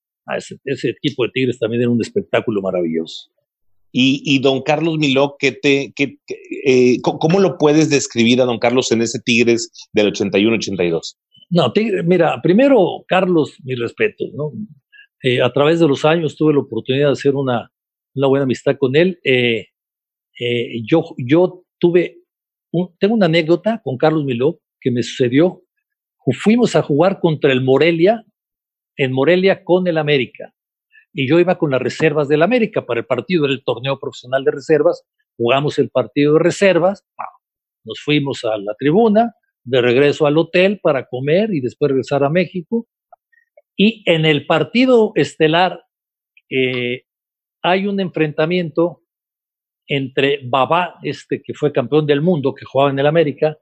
ese 0.66 0.90
equipo 0.90 1.24
de 1.24 1.32
Tigres 1.32 1.60
también 1.60 1.84
era 1.84 1.92
un 1.92 2.02
espectáculo 2.02 2.62
maravilloso. 2.62 3.32
Y, 3.92 4.40
don 4.40 4.62
Carlos 4.62 4.98
Miló, 5.00 5.36
¿qué 5.40 5.52
te, 5.52 5.94
eh, 6.66 6.98
¿cómo 7.02 7.40
lo 7.40 7.58
puedes 7.58 7.90
describir 7.90 8.40
a 8.42 8.46
don 8.46 8.60
Carlos 8.60 8.92
en 8.92 9.02
ese 9.02 9.20
Tigres 9.20 9.72
del 9.94 10.14
81-82? 10.14 11.16
No, 11.50 11.74
mira, 12.06 12.40
primero, 12.44 13.04
Carlos, 13.08 13.56
mi 13.64 13.74
respeto, 13.74 14.26
¿no? 14.34 14.52
Eh, 15.24 15.42
a 15.42 15.52
través 15.52 15.80
de 15.80 15.88
los 15.88 16.06
años 16.06 16.36
tuve 16.36 16.54
la 16.54 16.60
oportunidad 16.60 17.08
de 17.08 17.14
hacer 17.14 17.36
una, 17.36 17.72
una 18.14 18.28
buena 18.28 18.44
amistad 18.44 18.78
con 18.78 18.96
él. 18.96 19.20
Eh, 19.24 19.66
yo, 20.88 21.04
yo 21.18 21.64
tuve, 21.80 22.20
tengo 23.00 23.16
una 23.16 23.26
anécdota 23.26 23.82
con 23.84 23.98
Carlos 23.98 24.24
Miló 24.24 24.60
que 24.80 24.92
me 24.92 25.02
sucedió. 25.02 25.64
Fuimos 26.44 26.76
a 26.76 26.84
jugar 26.84 27.20
contra 27.20 27.52
el 27.52 27.62
Morelia, 27.62 28.24
en 28.96 29.12
Morelia 29.14 29.64
con 29.64 29.88
el 29.88 29.98
América 29.98 30.54
y 31.14 31.28
yo 31.28 31.40
iba 31.40 31.58
con 31.58 31.72
las 31.72 31.82
reservas 31.82 32.28
del 32.28 32.42
América 32.42 32.86
para 32.86 33.02
el 33.02 33.06
partido, 33.06 33.48
del 33.48 33.64
torneo 33.64 34.00
profesional 34.00 34.44
de 34.44 34.52
reservas, 34.52 35.04
jugamos 35.38 35.80
el 35.80 35.90
partido 35.90 36.34
de 36.34 36.40
reservas, 36.40 37.06
nos 37.84 38.00
fuimos 38.00 38.44
a 38.44 38.58
la 38.58 38.76
tribuna, 38.78 39.34
de 39.64 39.82
regreso 39.82 40.26
al 40.26 40.38
hotel 40.38 40.80
para 40.82 41.08
comer 41.08 41.54
y 41.54 41.62
después 41.62 41.90
regresar 41.90 42.24
a 42.24 42.30
México. 42.30 42.88
Y 43.76 44.04
en 44.06 44.26
el 44.26 44.46
partido 44.46 45.12
estelar 45.16 45.84
eh, 46.50 47.04
hay 47.62 47.88
un 47.88 48.00
enfrentamiento 48.00 49.04
entre 49.88 50.40
Babá, 50.44 50.96
este 51.04 51.42
que 51.42 51.54
fue 51.54 51.72
campeón 51.72 52.06
del 52.06 52.22
mundo, 52.22 52.54
que 52.54 52.66
jugaba 52.66 52.92
en 52.92 53.00
el 53.00 53.08
América, 53.08 53.58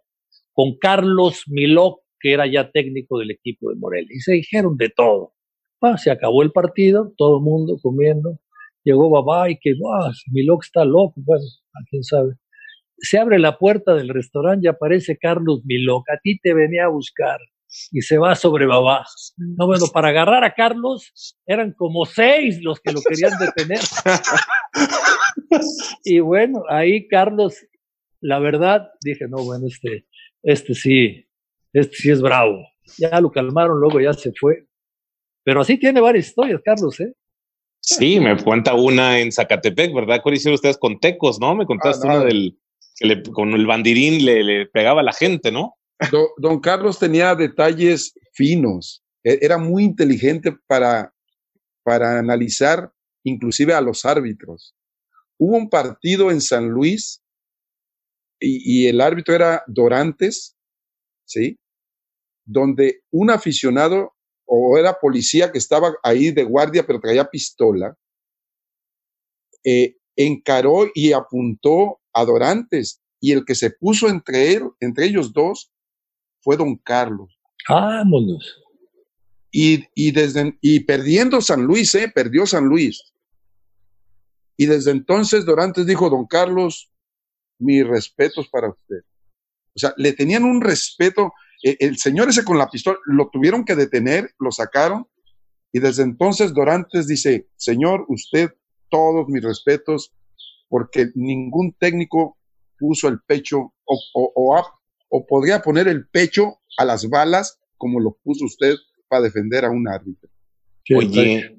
con 0.51 0.77
Carlos 0.77 1.43
Miló, 1.47 2.01
que 2.19 2.33
era 2.33 2.47
ya 2.47 2.71
técnico 2.71 3.19
del 3.19 3.31
equipo 3.31 3.69
de 3.69 3.77
Morelia. 3.77 4.09
Y 4.11 4.19
se 4.19 4.33
dijeron 4.33 4.75
de 4.75 4.89
todo 4.89 5.33
se 5.97 6.11
acabó 6.11 6.43
el 6.43 6.51
partido, 6.51 7.13
todo 7.17 7.37
el 7.37 7.43
mundo 7.43 7.77
comiendo. 7.81 8.39
Llegó 8.83 9.09
Babá 9.09 9.49
y 9.49 9.57
que, 9.59 9.73
ah, 9.99 10.11
mi 10.31 10.43
loco 10.43 10.61
está 10.63 10.85
loco, 10.85 11.13
bueno, 11.17 11.43
a 11.73 11.79
quién 11.89 12.03
sabe. 12.03 12.33
Se 12.99 13.19
abre 13.19 13.37
la 13.37 13.57
puerta 13.57 13.93
del 13.93 14.09
restaurante 14.09 14.65
y 14.65 14.69
aparece 14.69 15.17
Carlos 15.17 15.61
Miloc. 15.65 16.09
A 16.09 16.17
ti 16.21 16.39
te 16.39 16.53
venía 16.53 16.85
a 16.85 16.89
buscar 16.89 17.39
y 17.91 18.01
se 18.01 18.17
va 18.17 18.35
sobre 18.35 18.65
Babá. 18.65 19.05
No, 19.37 19.67
bueno, 19.67 19.85
para 19.93 20.09
agarrar 20.09 20.43
a 20.43 20.53
Carlos 20.53 21.35
eran 21.45 21.73
como 21.73 22.05
seis 22.05 22.59
los 22.61 22.79
que 22.79 22.93
lo 22.93 23.01
querían 23.01 23.33
detener. 23.39 23.79
y 26.03 26.19
bueno, 26.19 26.63
ahí 26.69 27.07
Carlos, 27.07 27.55
la 28.21 28.39
verdad, 28.39 28.89
dije, 29.01 29.27
no, 29.27 29.43
bueno, 29.43 29.67
este, 29.67 30.05
este 30.43 30.73
sí, 30.73 31.27
este 31.73 31.95
sí 31.95 32.09
es 32.09 32.21
bravo. 32.21 32.65
Ya 32.97 33.19
lo 33.19 33.31
calmaron, 33.31 33.79
luego 33.79 33.99
ya 33.99 34.13
se 34.13 34.31
fue. 34.39 34.66
Pero 35.47 35.61
así 35.61 35.77
tiene 35.77 36.01
varias 36.01 36.27
historias, 36.27 36.59
Carlos, 36.61 36.99
¿eh? 36.99 37.13
Sí, 37.79 38.19
me 38.19 38.35
cuenta 38.43 38.73
una 38.73 39.21
en 39.21 39.31
Zacatepec, 39.31 39.95
¿verdad? 39.95 40.19
¿Cuál 40.21 40.35
hicieron 40.35 40.55
ustedes 40.55 40.77
con 40.77 40.99
Tecos, 40.99 41.39
no? 41.39 41.55
Me 41.55 41.65
contaste 41.65 42.05
ah, 42.05 42.15
una 42.15 42.25
del 42.25 42.59
que 42.97 43.07
le, 43.07 43.23
con 43.23 43.53
el 43.53 43.65
bandirín 43.65 44.25
le, 44.25 44.65
pegaba 44.65 44.99
a 44.99 45.05
la 45.05 45.13
gente, 45.13 45.49
¿no? 45.49 45.75
Don, 46.37 46.59
Carlos 46.59 46.99
tenía 46.99 47.33
detalles 47.33 48.13
finos, 48.33 49.05
e, 49.23 49.39
era 49.41 49.57
muy 49.57 49.85
inteligente 49.85 50.53
para, 50.67 51.13
para 51.81 52.19
analizar 52.19 52.91
inclusive 53.23 53.73
a 53.73 53.79
los 53.79 54.03
árbitros. 54.03 54.75
Hubo 55.37 55.55
un 55.55 55.69
partido 55.69 56.29
en 56.29 56.41
San 56.41 56.67
Luis 56.67 57.23
y, 58.37 58.81
y 58.83 58.87
el 58.87 58.99
árbitro 58.99 59.33
era 59.33 59.63
Dorantes, 59.65 60.57
¿sí? 61.23 61.57
Donde 62.43 62.99
un 63.11 63.29
aficionado 63.29 64.16
o 64.47 64.77
era 64.77 64.97
policía 64.99 65.51
que 65.51 65.57
estaba 65.57 65.93
ahí 66.01 66.31
de 66.31 66.43
guardia 66.43 66.85
pero 66.87 66.99
traía 66.99 67.29
pistola, 67.29 67.95
eh, 69.63 69.97
encaró 70.15 70.87
y 70.95 71.11
apuntó 71.11 71.99
a 72.13 72.25
Dorantes 72.25 73.01
y 73.19 73.33
el 73.33 73.45
que 73.45 73.55
se 73.55 73.71
puso 73.71 74.07
entre, 74.07 74.61
entre 74.79 75.05
ellos 75.05 75.33
dos 75.33 75.71
fue 76.41 76.55
don 76.55 76.77
Carlos. 76.77 77.37
Vámonos. 77.67 78.63
Y, 79.51 79.85
y, 79.93 80.11
desde, 80.11 80.57
y 80.61 80.81
perdiendo 80.81 81.41
San 81.41 81.63
Luis, 81.63 81.93
¿eh? 81.95 82.11
perdió 82.13 82.45
San 82.45 82.65
Luis. 82.65 83.01
Y 84.55 84.65
desde 84.65 84.91
entonces 84.91 85.45
Dorantes 85.45 85.85
dijo, 85.85 86.09
don 86.09 86.25
Carlos, 86.25 86.89
mis 87.59 87.85
respetos 87.85 88.47
para 88.49 88.69
usted. 88.69 89.01
O 89.75 89.79
sea, 89.79 89.93
le 89.97 90.13
tenían 90.13 90.43
un 90.43 90.61
respeto 90.61 91.33
el 91.63 91.97
señor 91.97 92.29
ese 92.29 92.43
con 92.43 92.57
la 92.57 92.69
pistola 92.69 92.97
lo 93.05 93.29
tuvieron 93.29 93.65
que 93.65 93.75
detener, 93.75 94.31
lo 94.39 94.51
sacaron 94.51 95.07
y 95.71 95.79
desde 95.79 96.03
entonces 96.03 96.53
Dorantes 96.53 97.07
dice, 97.07 97.47
señor, 97.55 98.05
usted 98.07 98.51
todos 98.89 99.27
mis 99.27 99.43
respetos 99.43 100.13
porque 100.69 101.07
ningún 101.15 101.73
técnico 101.79 102.37
puso 102.77 103.07
el 103.07 103.19
pecho 103.25 103.73
o, 103.85 104.61
o 105.09 105.25
podría 105.27 105.61
poner 105.61 105.87
el 105.87 106.07
pecho 106.07 106.59
a 106.77 106.85
las 106.85 107.09
balas 107.09 107.59
como 107.77 107.99
lo 107.99 108.17
puso 108.23 108.45
usted 108.45 108.75
para 109.07 109.23
defender 109.23 109.65
a 109.65 109.71
un 109.71 109.87
árbitro. 109.87 110.29
Oye, 110.95 111.57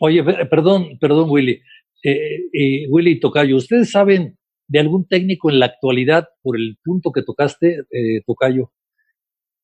oye, 0.00 0.24
perdón, 0.50 0.98
perdón, 1.00 1.30
Willy. 1.30 1.60
Eh, 2.02 2.40
eh, 2.52 2.86
Willy 2.90 3.18
Tocayo, 3.18 3.56
¿ustedes 3.56 3.90
saben 3.90 4.36
de 4.66 4.78
algún 4.78 5.06
técnico 5.06 5.50
en 5.50 5.58
la 5.58 5.66
actualidad, 5.66 6.28
por 6.42 6.58
el 6.58 6.76
punto 6.82 7.12
que 7.12 7.22
tocaste, 7.22 7.80
eh, 7.90 8.22
Tocayo, 8.26 8.72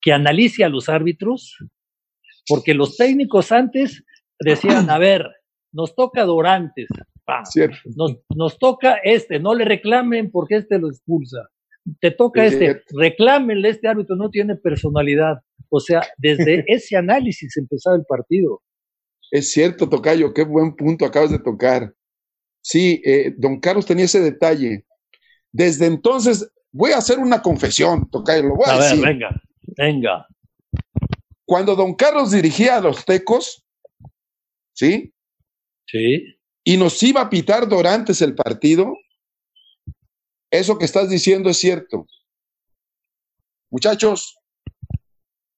que 0.01 0.13
analice 0.13 0.65
a 0.65 0.69
los 0.69 0.89
árbitros? 0.89 1.57
Porque 2.49 2.75
los 2.75 2.97
técnicos 2.97 3.53
antes 3.53 4.03
decían, 4.39 4.91
a 4.91 4.99
ver, 4.99 5.27
nos 5.73 5.95
toca 5.95 6.25
Dorantes, 6.25 6.89
nos, 7.97 8.17
nos, 8.35 8.59
toca 8.59 8.97
este, 9.05 9.39
no 9.39 9.55
le 9.55 9.65
reclamen 9.65 10.31
porque 10.31 10.57
este 10.57 10.79
lo 10.79 10.89
expulsa. 10.89 11.49
Te 12.01 12.11
toca 12.11 12.45
este, 12.45 12.83
reclámenle, 12.91 13.71
este 13.71 13.89
árbitro 13.89 14.17
no 14.17 14.31
tiene 14.31 14.57
personalidad. 14.57 15.39
O 15.69 15.81
sea, 15.81 16.03
desde 16.19 16.65
ese 16.67 16.97
análisis 16.97 17.57
empezaba 17.57 17.97
el 17.97 18.05
partido. 18.05 18.63
Es 19.31 19.53
cierto, 19.53 19.89
Tocayo, 19.89 20.35
qué 20.35 20.45
buen 20.45 20.75
punto 20.75 21.05
acabas 21.05 21.31
de 21.31 21.39
tocar. 21.39 21.95
Sí, 22.63 23.01
eh, 23.05 23.33
don 23.37 23.61
Carlos 23.61 23.87
tenía 23.87 24.05
ese 24.05 24.21
detalle. 24.21 24.85
Desde 25.53 25.87
entonces, 25.87 26.51
voy 26.73 26.93
a 26.93 26.99
hacer 26.99 27.19
una 27.19 27.41
confesión, 27.41 28.11
Tocayo, 28.11 28.43
lo 28.43 28.57
voy 28.57 28.67
a, 28.69 28.77
decir. 28.77 29.01
Ver, 29.01 29.15
venga, 29.15 29.43
venga. 29.77 30.27
Cuando 31.45 31.75
don 31.75 31.95
Carlos 31.95 32.31
dirigía 32.31 32.77
a 32.77 32.81
los 32.81 33.05
Tecos, 33.05 33.65
¿sí? 34.73 35.13
Sí. 35.87 36.37
Y 36.63 36.77
nos 36.77 37.03
iba 37.03 37.23
a 37.23 37.31
pitar 37.31 37.69
durante 37.69 38.13
el 38.25 38.35
partido, 38.35 38.95
eso 40.51 40.79
que 40.79 40.85
estás 40.85 41.09
diciendo 41.09 41.51
es 41.51 41.59
cierto. 41.59 42.07
Muchachos, 43.71 44.39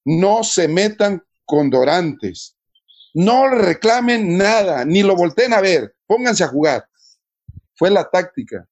no 0.04 0.44
se 0.44 0.68
metan 0.68 1.22
con 1.44 1.70
Dorantes. 1.70 2.56
No 3.14 3.48
le 3.48 3.58
reclamen 3.58 4.38
nada, 4.38 4.84
ni 4.84 5.02
lo 5.02 5.14
volteen 5.14 5.52
a 5.52 5.60
ver. 5.60 5.94
Pónganse 6.06 6.44
a 6.44 6.48
jugar. 6.48 6.88
Fue 7.74 7.90
la 7.90 8.08
táctica. 8.08 8.66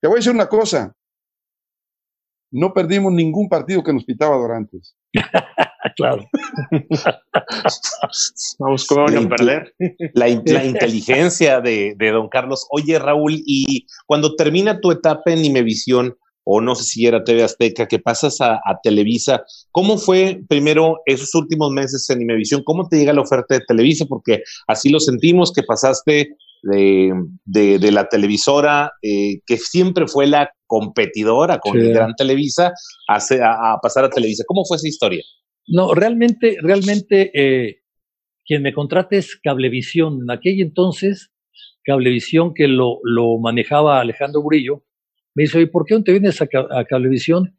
Te 0.00 0.08
voy 0.08 0.16
a 0.16 0.18
decir 0.18 0.32
una 0.32 0.48
cosa. 0.48 0.94
No 2.54 2.72
perdimos 2.72 3.12
ningún 3.12 3.48
partido 3.48 3.82
que 3.82 3.92
nos 3.92 4.04
pitaba 4.04 4.36
Dorantes. 4.36 4.94
claro. 5.96 6.24
Vamos, 8.60 8.86
¿cómo 8.86 9.06
van 9.06 9.26
a 9.26 9.28
perder? 9.28 9.74
La, 10.14 10.28
inteligencia 10.28 11.60
de, 11.60 11.96
de, 11.98 12.10
don 12.12 12.28
Carlos. 12.28 12.64
Oye, 12.70 12.96
Raúl, 13.00 13.42
y 13.44 13.86
cuando 14.06 14.36
termina 14.36 14.78
tu 14.80 14.92
etapa 14.92 15.32
en 15.32 15.44
Imevisión, 15.44 16.16
o 16.44 16.60
no 16.60 16.76
sé 16.76 16.84
si 16.84 17.06
era 17.06 17.24
TV 17.24 17.42
Azteca, 17.42 17.88
que 17.88 17.98
pasas 17.98 18.40
a, 18.40 18.60
Televisa. 18.84 19.42
¿Cómo 19.72 19.98
fue 19.98 20.40
primero 20.48 21.00
esos 21.06 21.34
últimos 21.34 21.72
meses 21.72 22.08
en 22.10 22.22
Imevisión? 22.22 22.62
¿Cómo 22.62 22.86
te 22.86 22.98
llega 22.98 23.12
la 23.12 23.22
oferta 23.22 23.54
de 23.54 23.64
Televisa? 23.66 24.04
Porque 24.06 24.42
así 24.68 24.90
lo 24.90 25.00
sentimos, 25.00 25.52
que 25.52 25.64
pasaste 25.64 26.36
de, 26.64 27.90
la 27.92 28.08
televisora, 28.08 28.92
eh, 29.02 29.40
que 29.46 29.56
siempre 29.56 30.06
fue 30.06 30.26
la 30.26 30.50
competidora 30.66 31.58
con 31.58 31.78
el 31.78 31.92
Gran 31.92 32.14
Televisa, 32.14 32.72
a, 33.08 33.78
pasar 33.82 34.04
a 34.04 34.10
Televisa. 34.10 34.44
¿Cómo 34.46 34.64
fue 34.64 34.76
esa 34.76 34.88
historia? 34.88 35.22
No, 35.66 35.94
realmente, 35.94 36.56
realmente, 36.60 37.30
eh, 37.34 37.80
quien 38.44 38.62
me 38.62 38.72
contrata 38.72 39.16
es 39.16 39.36
Cablevisión. 39.36 40.22
En 40.22 40.30
aquel 40.30 40.60
entonces, 40.60 41.30
Cablevisión 41.84 42.54
que 42.54 42.68
lo, 42.68 42.98
lo 43.02 43.38
manejaba 43.38 44.00
Alejandro 44.00 44.42
Burillo, 44.42 44.84
me 45.34 45.44
dice, 45.44 45.60
¿y 45.60 45.66
por 45.66 45.84
qué 45.84 45.94
no 45.94 46.04
te 46.04 46.12
vienes 46.12 46.40
a, 46.40 46.46
Cablevisión 46.88 47.56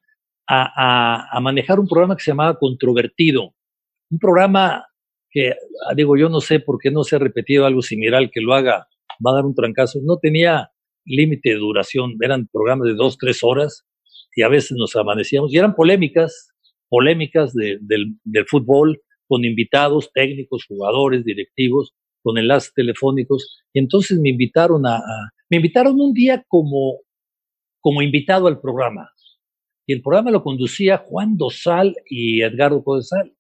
a, 0.48 1.40
manejar 1.42 1.80
un 1.80 1.88
programa 1.88 2.16
que 2.16 2.24
se 2.24 2.32
llamaba 2.32 2.58
Controvertido? 2.58 3.54
Un 4.10 4.20
programa 4.20 4.86
que, 5.30 5.50
ah, 5.50 5.94
digo, 5.96 6.16
yo 6.16 6.30
no 6.30 6.40
sé 6.40 6.60
por 6.60 6.80
qué 6.80 6.90
no 6.90 7.04
se 7.04 7.18
ha 7.18 7.20
repetido 7.20 7.66
algo 7.66 7.82
similar, 7.82 8.30
que 8.32 8.40
lo 8.40 8.54
haga, 8.54 8.88
va 9.26 9.32
a 9.32 9.36
dar 9.36 9.46
un 9.46 9.56
trancazo. 9.56 10.00
No 10.04 10.18
tenía 10.18 10.70
límite 11.06 11.50
de 11.50 11.56
duración, 11.56 12.16
eran 12.22 12.48
programas 12.52 12.88
de 12.88 12.96
dos, 12.96 13.18
tres 13.18 13.44
horas 13.44 13.86
y 14.36 14.42
a 14.42 14.50
veces 14.50 14.76
nos 14.78 14.96
amanecíamos 14.96 15.54
y 15.54 15.58
eran 15.58 15.76
polémicas, 15.76 16.50
polémicas 16.90 17.54
del, 17.54 18.18
fútbol 18.48 19.02
con 19.28 19.46
invitados, 19.46 20.12
técnicos, 20.14 20.66
jugadores, 20.68 21.24
directivos, 21.24 21.94
con 22.22 22.38
enlaces 22.38 22.74
telefónicos. 22.74 23.64
Y 23.74 23.80
entonces 23.80 24.20
me 24.20 24.30
invitaron 24.30 24.86
a 24.86 25.02
me 25.50 25.58
invitaron 25.58 26.00
un 26.00 26.14
día 26.14 26.44
como 26.48 27.00
como 27.80 28.02
invitado 28.02 28.48
al 28.48 28.60
programa. 28.60 29.12
Y 29.86 29.94
el 29.94 30.02
programa 30.02 30.32
lo 30.32 30.44
conducía 30.44 30.98
Juan 30.98 31.38
Dosal 31.38 31.96
y 32.10 32.42
Edgardo 32.42 32.84
Codesal. 32.84 33.36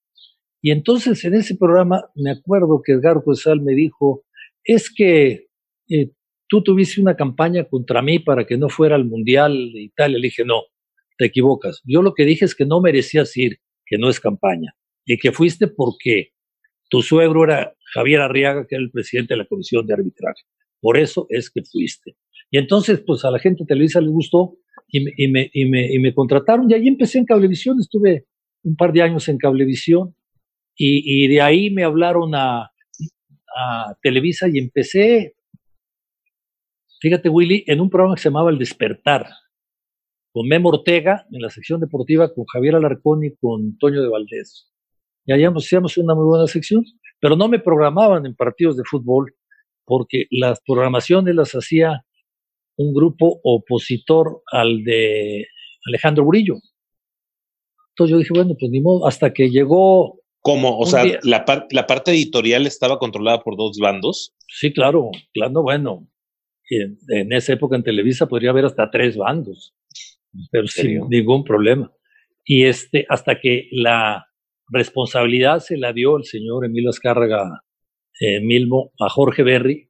Y 0.61 0.69
entonces 0.69 1.23
en 1.25 1.33
ese 1.33 1.55
programa 1.55 2.05
me 2.13 2.29
acuerdo 2.29 2.81
que 2.85 2.93
Edgardo 2.93 3.23
Codesal 3.23 3.61
me 3.61 3.73
dijo, 3.73 4.23
es 4.63 4.93
que 4.95 5.47
eh, 5.89 6.11
tú 6.47 6.63
tuviste 6.63 7.01
una 7.01 7.15
campaña 7.15 7.65
contra 7.65 8.01
mí 8.01 8.19
para 8.19 8.45
que 8.45 8.57
no 8.57 8.69
fuera 8.69 8.95
al 8.95 9.05
Mundial 9.05 9.71
de 9.73 9.81
Italia. 9.81 10.17
Le 10.17 10.27
dije, 10.27 10.45
no, 10.45 10.63
te 11.17 11.25
equivocas. 11.25 11.81
Yo 11.85 12.01
lo 12.01 12.13
que 12.13 12.25
dije 12.25 12.45
es 12.45 12.55
que 12.55 12.65
no 12.65 12.81
merecías 12.81 13.35
ir, 13.37 13.59
que 13.85 13.97
no 13.97 14.09
es 14.09 14.19
campaña, 14.19 14.75
y 15.05 15.17
que 15.17 15.31
fuiste 15.31 15.67
porque 15.67 16.31
tu 16.89 17.01
suegro 17.01 17.43
era 17.43 17.75
Javier 17.93 18.21
Arriaga, 18.21 18.65
que 18.67 18.75
era 18.75 18.83
el 18.83 18.91
presidente 18.91 19.33
de 19.33 19.39
la 19.39 19.45
Comisión 19.45 19.85
de 19.85 19.93
Arbitraje. 19.93 20.43
Por 20.81 20.97
eso 20.97 21.27
es 21.29 21.49
que 21.49 21.63
fuiste. 21.63 22.15
Y 22.51 22.57
entonces, 22.57 23.01
pues 23.05 23.25
a 23.25 23.31
la 23.31 23.39
gente 23.39 23.63
de 23.63 23.67
Televisa 23.67 24.01
le 24.01 24.09
gustó 24.09 24.57
y 24.87 24.99
me, 24.99 25.11
y 25.17 25.27
me, 25.27 25.49
y 25.53 25.65
me, 25.65 25.93
y 25.93 25.99
me 25.99 26.13
contrataron. 26.13 26.69
Y 26.69 26.73
ahí 26.73 26.87
empecé 26.87 27.17
en 27.17 27.25
Cablevisión, 27.25 27.79
estuve 27.79 28.25
un 28.63 28.75
par 28.75 28.93
de 28.93 29.01
años 29.01 29.27
en 29.27 29.37
Cablevisión. 29.37 30.15
Y, 30.77 31.25
y 31.25 31.27
de 31.27 31.41
ahí 31.41 31.69
me 31.69 31.83
hablaron 31.83 32.35
a, 32.35 32.71
a 33.55 33.97
Televisa 34.01 34.47
y 34.51 34.59
empecé, 34.59 35.34
fíjate 36.99 37.29
Willy, 37.29 37.63
en 37.67 37.81
un 37.81 37.89
programa 37.89 38.15
que 38.15 38.21
se 38.21 38.29
llamaba 38.29 38.49
El 38.49 38.57
Despertar, 38.57 39.27
con 40.31 40.47
Memo 40.47 40.69
Ortega 40.69 41.25
en 41.31 41.41
la 41.41 41.49
sección 41.49 41.79
deportiva, 41.79 42.33
con 42.33 42.45
Javier 42.45 42.75
Alarcón 42.75 43.23
y 43.23 43.35
con 43.35 43.77
Toño 43.77 44.01
de 44.01 44.09
Valdés. 44.09 44.69
Y 45.25 45.31
allá 45.31 45.51
hacíamos 45.55 45.97
una 45.97 46.13
muy 46.13 46.25
buena 46.25 46.47
sección, 46.47 46.83
pero 47.19 47.35
no 47.35 47.47
me 47.47 47.59
programaban 47.59 48.25
en 48.25 48.35
partidos 48.35 48.75
de 48.77 48.83
fútbol, 48.83 49.33
porque 49.85 50.25
las 50.31 50.59
programaciones 50.65 51.35
las 51.35 51.53
hacía 51.53 52.05
un 52.77 52.93
grupo 52.93 53.39
opositor 53.43 54.41
al 54.51 54.83
de 54.83 55.47
Alejandro 55.85 56.25
Burillo. 56.25 56.55
Entonces 57.91 58.11
yo 58.11 58.17
dije, 58.17 58.33
bueno, 58.33 58.55
pues 58.59 58.69
ni 58.71 58.81
modo, 58.81 59.07
hasta 59.07 59.33
que 59.33 59.49
llegó... 59.49 60.19
¿Cómo? 60.41 60.77
O 60.77 60.85
sea, 60.85 61.05
la, 61.23 61.45
la, 61.71 61.87
parte 61.87 62.11
editorial 62.11 62.67
estaba 62.67 62.99
controlada 62.99 63.41
por 63.41 63.55
dos 63.57 63.77
bandos. 63.81 64.35
Sí, 64.47 64.73
claro, 64.73 65.09
claro, 65.33 65.63
bueno. 65.63 66.07
En, 66.69 66.97
en 67.09 67.33
esa 67.33 67.53
época 67.53 67.75
en 67.75 67.83
Televisa 67.83 68.27
podría 68.27 68.49
haber 68.49 68.65
hasta 68.65 68.89
tres 68.89 69.17
bandos, 69.17 69.75
pero 70.51 70.67
sin 70.67 71.07
ningún 71.09 71.43
problema. 71.43 71.91
Y 72.43 72.65
este, 72.65 73.05
hasta 73.09 73.39
que 73.39 73.67
la 73.71 74.27
responsabilidad 74.69 75.59
se 75.59 75.77
la 75.77 75.93
dio 75.93 76.17
el 76.17 76.25
señor 76.25 76.65
Emilio 76.65 76.89
Azcárraga 76.89 77.63
eh, 78.19 78.39
Milmo 78.41 78.91
a 78.99 79.09
Jorge 79.09 79.43
Berry, 79.43 79.89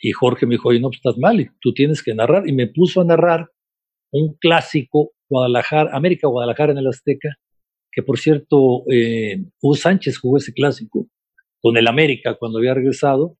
y 0.00 0.12
Jorge 0.12 0.46
me 0.46 0.54
dijo, 0.54 0.68
oye, 0.68 0.80
no, 0.80 0.88
pues 0.88 0.98
estás 0.98 1.18
mal, 1.18 1.50
tú 1.60 1.72
tienes 1.72 2.02
que 2.02 2.14
narrar. 2.14 2.48
Y 2.48 2.52
me 2.52 2.68
puso 2.68 3.00
a 3.00 3.04
narrar 3.04 3.50
un 4.12 4.36
clásico, 4.38 5.12
Guadalajara, 5.28 5.94
América 5.94 6.28
Guadalajara 6.28 6.72
en 6.72 6.78
el 6.78 6.86
Azteca, 6.86 7.36
que 7.90 8.02
por 8.02 8.18
cierto, 8.18 8.84
eh, 8.90 9.44
Hugo 9.60 9.74
Sánchez 9.74 10.18
jugó 10.18 10.38
ese 10.38 10.52
clásico 10.52 11.08
con 11.60 11.76
el 11.76 11.88
América 11.88 12.36
cuando 12.38 12.58
había 12.58 12.74
regresado. 12.74 13.36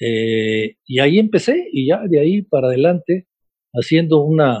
Eh, 0.00 0.76
y 0.86 0.98
ahí 1.00 1.18
empecé, 1.18 1.68
y 1.72 1.88
ya 1.88 2.02
de 2.06 2.20
ahí 2.20 2.42
para 2.42 2.68
adelante, 2.68 3.26
haciendo 3.72 4.22
una 4.22 4.58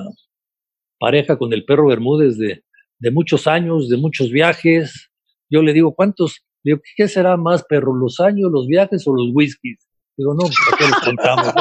pareja 0.98 1.38
con 1.38 1.52
el 1.52 1.64
perro 1.64 1.88
Bermúdez 1.88 2.36
de, 2.36 2.62
de 2.98 3.10
muchos 3.10 3.46
años, 3.46 3.88
de 3.88 3.96
muchos 3.96 4.30
viajes. 4.30 5.10
Yo 5.48 5.62
le 5.62 5.72
digo, 5.72 5.94
¿cuántos? 5.94 6.44
digo, 6.62 6.78
¿qué 6.96 7.08
será 7.08 7.36
más, 7.36 7.64
perro? 7.64 7.94
¿Los 7.94 8.20
años, 8.20 8.50
los 8.52 8.66
viajes 8.66 9.06
o 9.06 9.14
los 9.14 9.28
whiskies? 9.32 9.78
Digo, 10.16 10.34
no, 10.34 10.42
¿para 10.42 10.76
qué 10.76 10.84
les 10.84 11.00
contamos? 11.00 11.54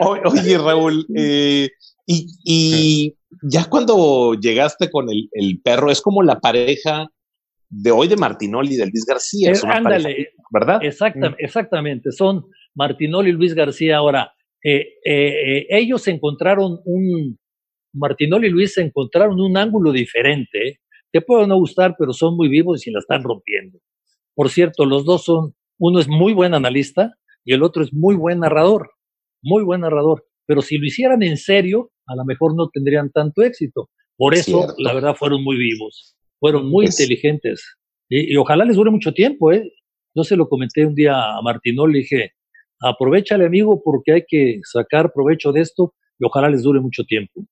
oye, 0.32 0.58
Raúl, 0.58 1.06
eh, 1.16 1.70
y, 2.06 3.14
ya 3.42 3.64
cuando 3.66 4.34
llegaste 4.34 4.90
con 4.90 5.06
el, 5.10 5.60
perro, 5.62 5.90
es 5.90 6.00
como 6.00 6.22
la 6.22 6.40
pareja 6.40 7.08
de 7.68 7.90
hoy 7.90 8.08
de 8.08 8.16
Martinoli 8.16 8.74
y 8.74 8.76
de 8.76 8.86
Luis 8.86 9.04
García. 9.06 9.50
Es 9.50 9.64
ándale, 9.64 10.30
¿verdad? 10.50 10.80
Mm. 10.80 11.34
exactamente, 11.38 12.12
son 12.12 12.44
Martinoli 12.74 13.30
y 13.30 13.32
Luis 13.34 13.54
García. 13.54 13.98
Ahora, 13.98 14.32
eh, 14.62 14.94
eh, 15.04 15.66
ellos 15.70 16.06
encontraron 16.08 16.80
un, 16.84 17.38
Martinoli 17.92 18.48
y 18.48 18.50
Luis 18.50 18.76
encontraron 18.78 19.40
un 19.40 19.56
ángulo 19.56 19.92
diferente. 19.92 20.80
Te 21.12 21.20
puede 21.20 21.46
no 21.46 21.56
gustar, 21.56 21.94
pero 21.98 22.12
son 22.12 22.36
muy 22.36 22.48
vivos 22.48 22.86
y 22.86 22.90
la 22.90 22.98
están 22.98 23.22
rompiendo. 23.22 23.78
Por 24.34 24.50
cierto, 24.50 24.84
los 24.84 25.04
dos 25.04 25.24
son, 25.24 25.54
uno 25.78 25.98
es 25.98 26.08
muy 26.08 26.34
buen 26.34 26.54
analista 26.54 27.14
y 27.44 27.54
el 27.54 27.62
otro 27.62 27.82
es 27.82 27.92
muy 27.92 28.16
buen 28.16 28.40
narrador, 28.40 28.90
muy 29.42 29.62
buen 29.62 29.80
narrador. 29.80 30.26
pero 30.48 30.62
si 30.62 30.78
lo 30.78 30.86
hicieran 30.86 31.22
en 31.22 31.36
serio, 31.36 31.90
a 32.06 32.14
lo 32.14 32.24
mejor 32.24 32.54
no 32.54 32.68
tendrían 32.68 33.10
tanto 33.10 33.42
éxito. 33.42 33.90
Por 34.16 34.34
eso, 34.34 34.74
la 34.78 34.94
verdad, 34.94 35.14
fueron 35.14 35.42
muy 35.42 35.56
vivos, 35.56 36.15
fueron 36.38 36.68
muy 36.68 36.86
inteligentes. 36.86 37.76
Y, 38.08 38.36
ojalá 38.36 38.64
les 38.64 38.76
dure 38.76 38.90
mucho 38.90 39.12
tiempo, 39.12 39.52
¿eh? 39.52 39.72
Yo 40.14 40.24
se 40.24 40.36
lo 40.36 40.48
comenté 40.48 40.86
un 40.86 40.94
día 40.94 41.36
a 41.36 41.42
Martinol, 41.42 41.92
le 41.92 41.98
dije, 41.98 42.32
aprovechale 42.80 43.46
amigo 43.46 43.82
porque 43.82 44.12
hay 44.12 44.24
que 44.26 44.60
sacar 44.64 45.12
provecho 45.12 45.52
de 45.52 45.60
esto 45.60 45.94
y 46.18 46.24
ojalá 46.24 46.48
les 46.48 46.62
dure 46.62 46.80
mucho 46.80 47.04
tiempo. 47.04 47.44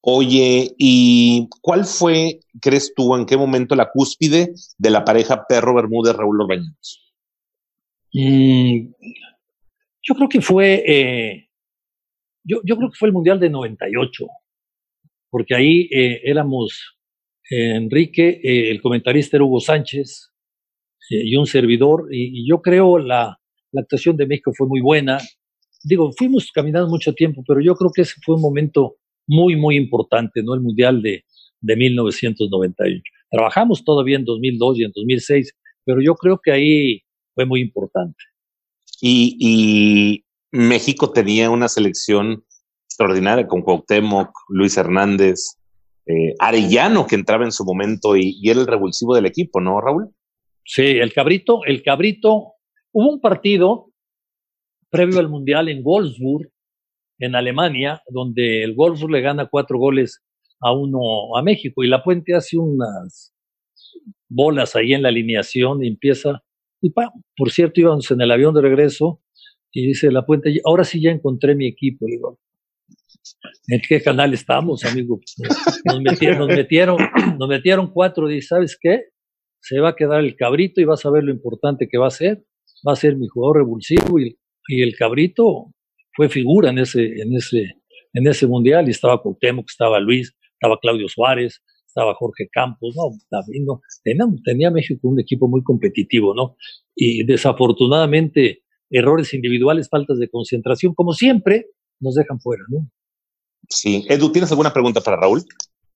Oye, 0.00 0.74
¿y 0.78 1.48
cuál 1.60 1.84
fue, 1.84 2.40
crees 2.62 2.94
tú, 2.94 3.14
en 3.14 3.26
qué 3.26 3.36
momento 3.36 3.74
la 3.74 3.90
cúspide 3.90 4.54
de 4.78 4.90
la 4.90 5.04
pareja 5.04 5.44
Perro 5.46 5.74
Bermúdez 5.74 6.14
Raúl 6.14 6.40
Orbañanos? 6.40 7.12
Mm, 8.14 8.92
yo 10.02 10.14
creo 10.14 10.28
que 10.28 10.40
fue, 10.40 10.82
eh, 10.86 11.48
yo, 12.44 12.60
yo, 12.64 12.76
creo 12.76 12.90
que 12.90 12.96
fue 12.96 13.08
el 13.08 13.12
Mundial 13.12 13.38
de 13.38 13.50
98, 13.50 14.26
porque 15.30 15.54
ahí 15.54 15.88
eh, 15.92 16.22
éramos 16.24 16.97
eh, 17.50 17.76
Enrique, 17.76 18.40
el 18.42 18.80
comentarista 18.80 19.36
era 19.36 19.44
Hugo 19.44 19.60
Sánchez 19.60 20.32
y 21.10 21.36
un 21.36 21.46
servidor, 21.46 22.08
y, 22.10 22.42
y 22.42 22.48
yo 22.48 22.60
creo 22.60 22.98
la, 22.98 23.38
la 23.72 23.80
actuación 23.82 24.16
de 24.16 24.26
México 24.26 24.52
fue 24.56 24.66
muy 24.66 24.80
buena. 24.80 25.18
Digo, 25.84 26.10
fuimos 26.16 26.50
caminando 26.52 26.88
mucho 26.88 27.12
tiempo, 27.14 27.42
pero 27.46 27.60
yo 27.60 27.74
creo 27.74 27.90
que 27.94 28.02
ese 28.02 28.14
fue 28.24 28.34
un 28.34 28.42
momento 28.42 28.96
muy, 29.26 29.56
muy 29.56 29.76
importante, 29.76 30.42
¿no? 30.42 30.54
El 30.54 30.60
Mundial 30.60 31.02
de, 31.02 31.24
de 31.60 31.76
1998. 31.76 33.02
Trabajamos 33.30 33.84
todavía 33.84 34.16
en 34.16 34.24
2002 34.24 34.78
y 34.78 34.84
en 34.84 34.92
2006, 34.94 35.52
pero 35.84 36.00
yo 36.02 36.14
creo 36.14 36.40
que 36.42 36.52
ahí 36.52 37.02
fue 37.34 37.44
muy 37.46 37.60
importante. 37.60 38.16
Y, 39.00 39.36
y 39.38 40.24
México 40.50 41.12
tenía 41.12 41.50
una 41.50 41.68
selección 41.68 42.44
extraordinaria 42.86 43.46
con 43.46 43.62
Cuauhtémoc, 43.62 44.30
Luis 44.48 44.76
Hernández, 44.76 45.58
eh, 46.08 46.34
Arellano, 46.38 47.06
que 47.06 47.16
entraba 47.16 47.44
en 47.44 47.52
su 47.52 47.64
momento 47.64 48.16
y, 48.16 48.38
y, 48.40 48.50
era 48.50 48.60
el 48.60 48.66
revulsivo 48.66 49.14
del 49.14 49.26
equipo, 49.26 49.60
¿no, 49.60 49.80
Raúl? 49.80 50.08
Sí, 50.64 50.82
el 50.82 51.12
cabrito, 51.12 51.60
el 51.66 51.82
cabrito. 51.82 52.54
Hubo 52.92 53.10
un 53.10 53.20
partido 53.20 53.92
previo 54.90 55.18
al 55.18 55.28
Mundial 55.28 55.68
en 55.68 55.82
Wolfsburg, 55.82 56.50
en 57.18 57.34
Alemania, 57.34 58.02
donde 58.08 58.62
el 58.62 58.74
Wolfsburg 58.74 59.12
le 59.12 59.20
gana 59.20 59.48
cuatro 59.50 59.78
goles 59.78 60.22
a 60.60 60.72
uno 60.72 61.36
a 61.36 61.42
México 61.42 61.84
y 61.84 61.88
La 61.88 62.02
Puente 62.02 62.34
hace 62.34 62.56
unas 62.56 63.34
bolas 64.28 64.76
ahí 64.76 64.94
en 64.94 65.02
la 65.02 65.08
alineación 65.08 65.84
y 65.84 65.88
empieza, 65.88 66.42
y 66.80 66.90
por 66.90 67.50
cierto 67.50 67.80
íbamos 67.80 68.10
en 68.10 68.20
el 68.20 68.30
avión 68.30 68.54
de 68.54 68.62
regreso 68.62 69.20
y 69.72 69.86
dice 69.86 70.10
La 70.10 70.24
Puente, 70.24 70.54
ahora 70.64 70.84
sí 70.84 71.00
ya 71.00 71.10
encontré 71.10 71.54
mi 71.54 71.66
equipo, 71.66 72.06
digo, 72.06 72.38
¿en 73.68 73.80
qué 73.88 74.02
canal 74.02 74.34
estamos, 74.34 74.84
amigo? 74.84 75.20
Nos 75.84 76.00
metieron, 76.00 76.38
nos 76.38 76.48
metieron, 76.48 76.96
nos 77.38 77.48
metieron 77.48 77.92
cuatro 77.92 78.30
y 78.30 78.42
¿sabes 78.42 78.78
qué? 78.80 79.04
Se 79.60 79.80
va 79.80 79.90
a 79.90 79.96
quedar 79.96 80.20
el 80.20 80.36
cabrito 80.36 80.80
y 80.80 80.84
vas 80.84 81.04
a 81.04 81.10
ver 81.10 81.24
lo 81.24 81.32
importante 81.32 81.88
que 81.90 81.98
va 81.98 82.08
a 82.08 82.10
ser, 82.10 82.44
va 82.86 82.92
a 82.92 82.96
ser 82.96 83.16
mi 83.16 83.26
jugador 83.26 83.58
revulsivo 83.58 84.18
y, 84.18 84.36
el 84.70 84.94
cabrito 84.96 85.72
fue 86.14 86.28
figura 86.28 86.68
en 86.68 86.78
ese, 86.80 87.02
en 87.02 87.34
ese, 87.34 87.76
en 88.12 88.26
ese 88.26 88.46
mundial 88.46 88.86
y 88.86 88.90
estaba 88.90 89.22
Cuauhtémoc, 89.22 89.64
estaba 89.66 89.98
Luis, 89.98 90.36
estaba 90.52 90.78
Claudio 90.78 91.08
Suárez, 91.08 91.62
estaba 91.86 92.14
Jorge 92.14 92.48
Campos, 92.52 92.94
no, 92.94 93.16
no 93.30 93.80
tenía, 94.04 94.24
tenía, 94.44 94.70
México 94.70 95.08
un 95.08 95.18
equipo 95.20 95.48
muy 95.48 95.62
competitivo, 95.62 96.34
¿no? 96.34 96.56
Y 96.94 97.24
desafortunadamente 97.24 98.62
errores 98.90 99.32
individuales, 99.32 99.88
faltas 99.88 100.18
de 100.18 100.28
concentración, 100.28 100.94
como 100.94 101.14
siempre, 101.14 101.66
nos 102.00 102.14
dejan 102.14 102.40
fuera, 102.40 102.62
¿no? 102.68 102.90
Sí. 103.68 104.06
Edu, 104.08 104.32
¿tienes 104.32 104.50
alguna 104.50 104.72
pregunta 104.72 105.00
para 105.00 105.16
Raúl? 105.16 105.44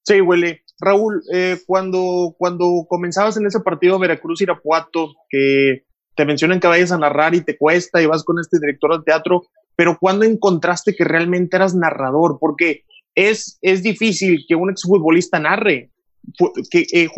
Sí, 0.03 0.21
Willy. 0.21 0.59
Raúl, 0.81 1.23
eh, 1.33 1.59
cuando, 1.67 2.35
cuando 2.37 2.87
comenzabas 2.89 3.37
en 3.37 3.47
ese 3.47 3.61
partido 3.61 3.99
Veracruz-Irapuato, 3.99 5.15
que 5.31 5.85
te 6.17 6.25
mencionan 6.25 6.61
que 6.61 6.67
vayas 6.67 6.93
a 6.93 6.99
narrar 6.99 7.35
y 7.35 7.43
te 7.43 7.57
cuesta 7.57 8.03
y 8.03 8.07
vas 8.07 8.25
con 8.25 8.39
este 8.41 8.59
director 8.61 8.99
de 8.99 9.05
teatro, 9.05 9.43
pero 9.77 9.97
¿cuándo 9.99 10.25
encontraste 10.25 10.95
que 10.95 11.05
realmente 11.05 11.57
eras 11.57 11.75
narrador? 11.75 12.39
Porque 12.41 12.85
es, 13.15 13.59
es 13.63 13.83
difícil 13.83 14.45
que 14.49 14.55
un 14.55 14.71
exfutbolista 14.71 15.39
narre. 15.39 15.91
Que, 16.71 16.87
eh, 16.93 17.09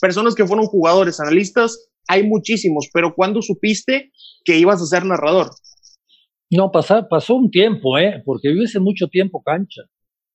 personas 0.00 0.34
que 0.34 0.46
fueron 0.46 0.66
jugadores, 0.66 1.20
analistas, 1.20 1.88
hay 2.08 2.22
muchísimos, 2.22 2.88
pero 2.92 3.14
¿cuándo 3.14 3.42
supiste 3.42 4.12
que 4.44 4.56
ibas 4.56 4.80
a 4.80 4.86
ser 4.86 5.04
narrador? 5.04 5.50
No, 6.50 6.70
pasó, 6.70 7.06
pasó 7.08 7.34
un 7.34 7.50
tiempo, 7.50 7.98
¿eh? 7.98 8.22
porque 8.24 8.54
yo 8.54 8.62
hice 8.62 8.78
mucho 8.78 9.08
tiempo 9.08 9.42
cancha, 9.42 9.82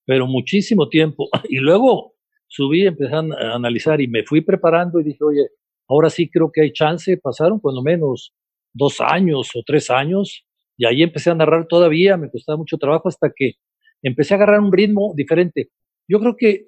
pero 0.05 0.27
muchísimo 0.27 0.89
tiempo. 0.89 1.29
Y 1.49 1.57
luego 1.57 2.15
subí, 2.47 2.85
empecé 2.85 3.15
a 3.15 3.55
analizar 3.55 4.01
y 4.01 4.07
me 4.07 4.23
fui 4.23 4.41
preparando 4.41 4.99
y 4.99 5.05
dije, 5.05 5.23
oye, 5.23 5.47
ahora 5.87 6.09
sí 6.09 6.29
creo 6.29 6.51
que 6.51 6.61
hay 6.61 6.73
chance. 6.73 7.17
Pasaron 7.17 7.59
cuando 7.59 7.81
menos 7.81 8.33
dos 8.73 8.99
años 8.99 9.49
o 9.55 9.61
tres 9.65 9.89
años 9.89 10.45
y 10.77 10.85
ahí 10.85 11.03
empecé 11.03 11.29
a 11.29 11.35
narrar 11.35 11.67
todavía, 11.67 12.17
me 12.17 12.29
costaba 12.29 12.57
mucho 12.57 12.77
trabajo 12.77 13.07
hasta 13.07 13.31
que 13.35 13.53
empecé 14.01 14.33
a 14.33 14.37
agarrar 14.37 14.59
un 14.59 14.73
ritmo 14.73 15.13
diferente. 15.15 15.69
Yo 16.07 16.19
creo 16.19 16.35
que 16.35 16.65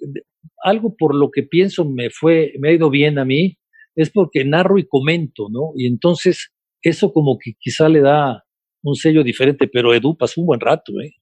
algo 0.64 0.96
por 0.96 1.16
lo 1.16 1.32
que 1.32 1.44
pienso 1.44 1.84
me 1.84 2.10
fue, 2.12 2.54
me 2.60 2.70
ha 2.70 2.74
ido 2.74 2.90
bien 2.90 3.18
a 3.20 3.26
mí, 3.26 3.58
es 3.96 4.10
porque 4.10 4.46
narro 4.46 4.78
y 4.78 4.88
comento, 4.88 5.48
¿no? 5.50 5.72
Y 5.76 5.88
entonces 5.88 6.52
eso 6.82 7.12
como 7.12 7.38
que 7.40 7.54
quizá 7.60 7.90
le 7.90 8.02
da 8.02 8.44
un 8.84 8.96
sello 8.96 9.24
diferente, 9.24 9.68
pero 9.68 9.94
Edu 9.94 10.16
pasó 10.18 10.42
un 10.42 10.48
buen 10.48 10.60
rato, 10.60 10.94
¿eh? 11.02 11.14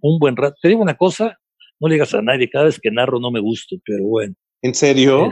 Un 0.00 0.18
buen 0.18 0.36
rato. 0.36 0.56
Te 0.60 0.68
digo 0.68 0.82
una 0.82 0.96
cosa, 0.96 1.38
no 1.80 1.88
le 1.88 1.94
digas 1.94 2.14
a 2.14 2.22
nadie, 2.22 2.48
cada 2.50 2.66
vez 2.66 2.78
que 2.78 2.90
narro 2.90 3.18
no 3.18 3.30
me 3.30 3.40
gusta, 3.40 3.76
pero 3.84 4.04
bueno. 4.04 4.34
¿En 4.62 4.74
serio? 4.74 5.30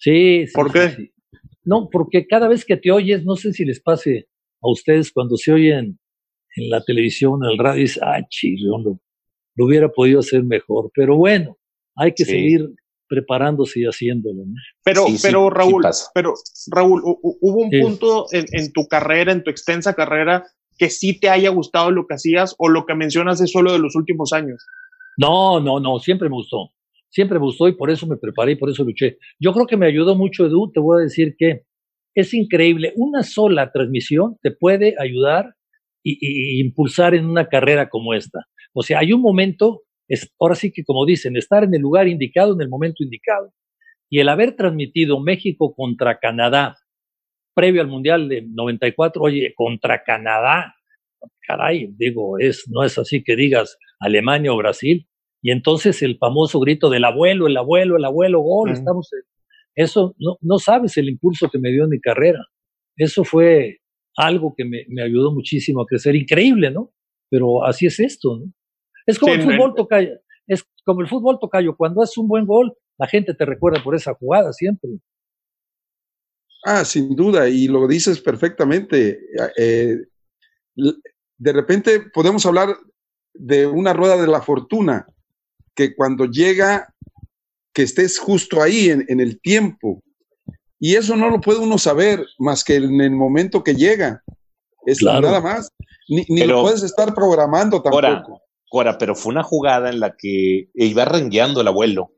sí, 0.00 0.46
sí. 0.46 0.52
¿Por 0.52 0.72
qué? 0.72 1.12
No, 1.64 1.88
porque 1.90 2.26
cada 2.26 2.48
vez 2.48 2.64
que 2.64 2.76
te 2.76 2.90
oyes, 2.90 3.24
no 3.24 3.36
sé 3.36 3.52
si 3.52 3.64
les 3.64 3.80
pase 3.80 4.28
a 4.62 4.70
ustedes 4.70 5.12
cuando 5.12 5.36
se 5.36 5.52
oyen 5.52 5.98
en 6.56 6.70
la 6.70 6.82
televisión, 6.82 7.44
en 7.44 7.50
el 7.50 7.58
radio, 7.58 7.82
dice, 7.82 8.00
ah, 8.02 8.20
chirrión, 8.28 8.82
lo, 8.82 9.00
lo, 9.56 9.64
hubiera 9.64 9.88
podido 9.88 10.20
hacer 10.20 10.42
mejor. 10.42 10.90
Pero 10.94 11.16
bueno, 11.16 11.58
hay 11.96 12.12
que 12.12 12.24
seguir 12.24 12.70
preparándose 13.08 13.80
y 13.80 13.84
haciéndolo. 13.84 14.44
Pero, 14.84 15.04
pero 15.20 15.50
Raúl, 15.50 15.82
pero 16.14 16.34
Raúl, 16.70 17.02
hubo 17.04 17.62
un 17.62 17.70
punto 17.70 18.26
en, 18.32 18.46
en, 18.52 18.72
tu 18.72 18.86
carrera, 18.86 19.32
en 19.32 19.42
tu 19.42 19.50
extensa 19.50 19.94
carrera, 19.94 20.46
que 20.80 20.88
sí 20.88 21.20
te 21.20 21.28
haya 21.28 21.50
gustado 21.50 21.90
lo 21.90 22.06
que 22.06 22.14
hacías 22.14 22.54
o 22.56 22.70
lo 22.70 22.86
que 22.86 22.94
mencionas 22.94 23.38
es 23.42 23.52
solo 23.52 23.70
de 23.74 23.78
los 23.78 23.94
últimos 23.96 24.32
años. 24.32 24.64
No, 25.18 25.60
no, 25.60 25.78
no, 25.78 25.98
siempre 25.98 26.30
me 26.30 26.36
gustó. 26.36 26.70
Siempre 27.10 27.38
me 27.38 27.44
gustó 27.44 27.68
y 27.68 27.76
por 27.76 27.90
eso 27.90 28.06
me 28.06 28.16
preparé 28.16 28.52
y 28.52 28.56
por 28.56 28.70
eso 28.70 28.82
luché. 28.82 29.18
Yo 29.38 29.52
creo 29.52 29.66
que 29.66 29.76
me 29.76 29.86
ayudó 29.86 30.16
mucho, 30.16 30.46
Edu. 30.46 30.72
Te 30.72 30.80
voy 30.80 31.00
a 31.00 31.04
decir 31.04 31.34
que 31.36 31.64
es 32.14 32.32
increíble. 32.32 32.94
Una 32.96 33.22
sola 33.22 33.70
transmisión 33.72 34.38
te 34.40 34.52
puede 34.52 34.94
ayudar 34.98 35.54
y, 36.02 36.62
impulsar 36.62 37.14
en 37.14 37.26
una 37.26 37.46
carrera 37.46 37.90
como 37.90 38.14
esta. 38.14 38.46
O 38.72 38.82
sea, 38.82 39.00
hay 39.00 39.12
un 39.12 39.20
momento, 39.20 39.82
es, 40.08 40.32
ahora 40.40 40.54
sí 40.54 40.72
que 40.72 40.82
como 40.82 41.04
dicen, 41.04 41.36
estar 41.36 41.62
en 41.62 41.74
el 41.74 41.82
lugar 41.82 42.08
indicado, 42.08 42.54
en 42.54 42.62
el 42.62 42.70
momento 42.70 43.04
indicado. 43.04 43.52
Y 44.08 44.20
el 44.20 44.30
haber 44.30 44.56
transmitido 44.56 45.20
México 45.20 45.74
contra 45.76 46.18
Canadá, 46.18 46.76
previo 47.54 47.80
al 47.82 47.88
Mundial 47.88 48.28
de 48.28 48.42
94, 48.42 49.22
oye, 49.22 49.52
contra 49.54 50.02
Canadá, 50.02 50.74
caray, 51.46 51.92
digo, 51.96 52.38
es, 52.38 52.64
no 52.68 52.84
es 52.84 52.98
así 52.98 53.22
que 53.22 53.36
digas 53.36 53.78
Alemania 53.98 54.52
o 54.52 54.56
Brasil. 54.56 55.06
Y 55.42 55.52
entonces 55.52 56.02
el 56.02 56.18
famoso 56.18 56.60
grito 56.60 56.90
del 56.90 57.04
abuelo, 57.04 57.46
el 57.46 57.56
abuelo, 57.56 57.96
el 57.96 58.04
abuelo, 58.04 58.40
gol, 58.40 58.70
estamos... 58.70 59.10
eso, 59.74 60.14
no, 60.18 60.36
no 60.40 60.58
sabes 60.58 60.96
el 60.98 61.08
impulso 61.08 61.48
que 61.50 61.58
me 61.58 61.70
dio 61.70 61.84
en 61.84 61.90
mi 61.90 62.00
carrera. 62.00 62.40
Eso 62.96 63.24
fue 63.24 63.78
algo 64.16 64.54
que 64.56 64.64
me, 64.64 64.84
me, 64.88 65.02
ayudó 65.02 65.32
muchísimo 65.32 65.82
a 65.82 65.86
crecer, 65.86 66.14
increíble, 66.14 66.70
¿no? 66.70 66.92
Pero 67.30 67.64
así 67.64 67.86
es 67.86 68.00
esto, 68.00 68.38
¿no? 68.38 68.52
Es 69.06 69.18
como 69.18 69.32
el 69.32 69.42
fútbol 69.42 69.74
tocayo, 69.74 70.10
es 70.46 70.64
como 70.84 71.00
el 71.00 71.08
fútbol 71.08 71.38
tocayo, 71.40 71.76
cuando 71.76 72.02
haces 72.02 72.18
un 72.18 72.28
buen 72.28 72.44
gol, 72.44 72.74
la 72.98 73.06
gente 73.06 73.34
te 73.34 73.46
recuerda 73.46 73.82
por 73.82 73.94
esa 73.94 74.14
jugada 74.14 74.52
siempre. 74.52 74.90
Ah, 76.64 76.84
sin 76.84 77.16
duda, 77.16 77.48
y 77.48 77.68
lo 77.68 77.86
dices 77.86 78.20
perfectamente. 78.20 79.20
Eh, 79.56 79.96
de 80.76 81.52
repente 81.52 82.00
podemos 82.12 82.44
hablar 82.46 82.76
de 83.32 83.66
una 83.66 83.92
rueda 83.92 84.16
de 84.16 84.26
la 84.26 84.42
fortuna, 84.42 85.06
que 85.74 85.94
cuando 85.94 86.26
llega, 86.26 86.92
que 87.72 87.82
estés 87.82 88.18
justo 88.18 88.60
ahí 88.60 88.90
en, 88.90 89.04
en 89.08 89.20
el 89.20 89.40
tiempo, 89.40 90.02
y 90.80 90.96
eso 90.96 91.14
no 91.14 91.28
lo 91.28 91.40
puede 91.40 91.60
uno 91.60 91.76
saber 91.76 92.26
más 92.38 92.64
que 92.64 92.76
en 92.76 93.00
el 93.02 93.10
momento 93.10 93.62
que 93.62 93.74
llega. 93.74 94.24
Es 94.86 95.02
nada 95.02 95.40
más. 95.40 95.70
Ni, 96.08 96.24
lo 96.46 96.62
puedes 96.62 96.82
estar 96.82 97.14
programando 97.14 97.82
tampoco. 97.82 98.40
Cora, 98.68 98.96
pero 98.96 99.14
fue 99.14 99.32
una 99.32 99.42
jugada 99.42 99.90
en 99.90 100.00
la 100.00 100.16
que 100.16 100.70
iba 100.74 101.04
rengueando 101.04 101.60
el 101.60 101.68
abuelo. 101.68 102.12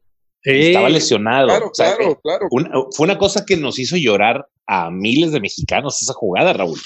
Estaba 0.45 0.89
lesionado. 0.89 1.47
Claro, 1.47 1.71
claro, 1.71 2.19
claro. 2.21 2.49
fue 2.91 3.05
una 3.05 3.19
cosa 3.19 3.45
que 3.47 3.57
nos 3.57 3.79
hizo 3.79 3.97
llorar 3.97 4.47
a 4.67 4.91
miles 4.91 5.33
de 5.33 5.41
mexicanos 5.41 6.03
esa 6.03 6.15
jugada, 6.15 6.53
Raúl. 6.53 6.79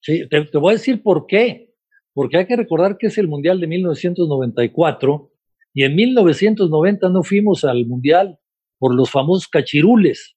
Sí, 0.00 0.28
te, 0.28 0.46
voy 0.58 0.72
a 0.72 0.76
decir 0.76 1.02
por 1.02 1.26
qué. 1.26 1.72
porque 2.14 2.38
hay 2.38 2.46
que 2.46 2.56
recordar 2.56 2.96
que 2.98 3.08
es 3.08 3.18
el 3.18 3.28
Mundial 3.28 3.60
de 3.60 3.66
1994 3.66 5.30
y 5.74 5.84
en 5.84 5.94
1990 5.94 7.08
no 7.08 7.22
fuimos 7.22 7.64
al 7.64 7.86
Mundial 7.86 8.38
por 8.78 8.94
los 8.94 9.10
famosos 9.10 9.48
cachirules. 9.48 10.36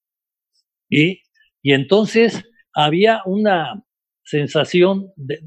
Y, 0.90 1.22
y 1.62 1.74
entonces 1.74 2.44
había 2.74 3.22
una 3.26 3.84
sensación 4.24 5.12
de, 5.16 5.40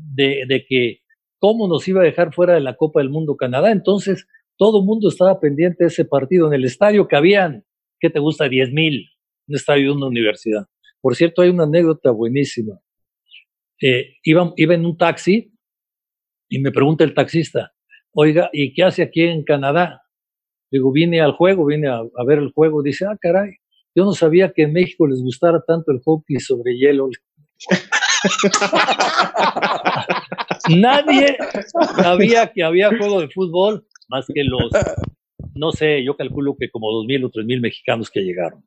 de, 0.46 0.64
que 0.68 1.00
cómo 1.38 1.68
nos 1.68 1.86
iba 1.86 2.00
a 2.00 2.04
dejar 2.04 2.34
fuera 2.34 2.54
de 2.54 2.60
la 2.60 2.76
Copa 2.76 3.00
del 3.00 3.10
Mundo 3.10 3.36
Canadá. 3.36 3.70
Entonces 3.70 4.26
todo 4.56 4.80
el 4.80 4.84
mundo 4.84 5.08
estaba 5.08 5.40
pendiente 5.40 5.84
de 5.84 5.88
ese 5.88 6.04
partido 6.04 6.48
en 6.48 6.54
el 6.54 6.64
estadio 6.64 7.08
que 7.08 7.16
habían, 7.16 7.64
¿qué 8.00 8.10
te 8.10 8.20
gusta? 8.20 8.48
10 8.48 8.72
mil, 8.72 9.08
un 9.48 9.56
estadio 9.56 9.90
de 9.90 9.96
una 9.96 10.06
universidad. 10.06 10.66
Por 11.00 11.16
cierto, 11.16 11.42
hay 11.42 11.50
una 11.50 11.64
anécdota 11.64 12.10
buenísima. 12.10 12.80
Eh, 13.80 14.16
iba, 14.22 14.52
iba 14.56 14.74
en 14.74 14.86
un 14.86 14.96
taxi 14.96 15.52
y 16.48 16.58
me 16.60 16.70
pregunta 16.70 17.04
el 17.04 17.14
taxista, 17.14 17.72
oiga, 18.12 18.48
¿y 18.52 18.72
qué 18.72 18.84
hace 18.84 19.02
aquí 19.02 19.22
en 19.22 19.44
Canadá? 19.44 20.02
Digo, 20.70 20.92
vine 20.92 21.20
al 21.20 21.32
juego, 21.32 21.66
vine 21.66 21.88
a, 21.88 22.00
ver 22.26 22.38
el 22.38 22.52
juego. 22.52 22.82
Dice, 22.82 23.06
ah, 23.06 23.16
caray, 23.20 23.56
yo 23.94 24.04
no 24.04 24.12
sabía 24.12 24.52
que 24.52 24.62
en 24.62 24.72
México 24.72 25.06
les 25.06 25.20
gustara 25.20 25.62
tanto 25.66 25.92
el 25.92 26.00
hockey 26.04 26.40
sobre 26.40 26.76
hielo. 26.76 27.08
Nadie 30.68 31.36
sabía 31.96 32.50
que 32.52 32.62
había 32.62 32.88
juego 32.88 33.20
de 33.20 33.28
fútbol 33.28 33.86
más 34.08 34.26
que 34.32 34.44
los, 34.44 34.70
no 35.54 35.72
sé, 35.72 36.04
yo 36.04 36.16
calculo 36.16 36.56
que 36.58 36.70
como 36.70 36.92
dos 36.92 37.06
mil 37.06 37.24
o 37.24 37.30
tres 37.30 37.46
mil 37.46 37.60
mexicanos 37.60 38.10
que 38.10 38.20
llegaron. 38.20 38.64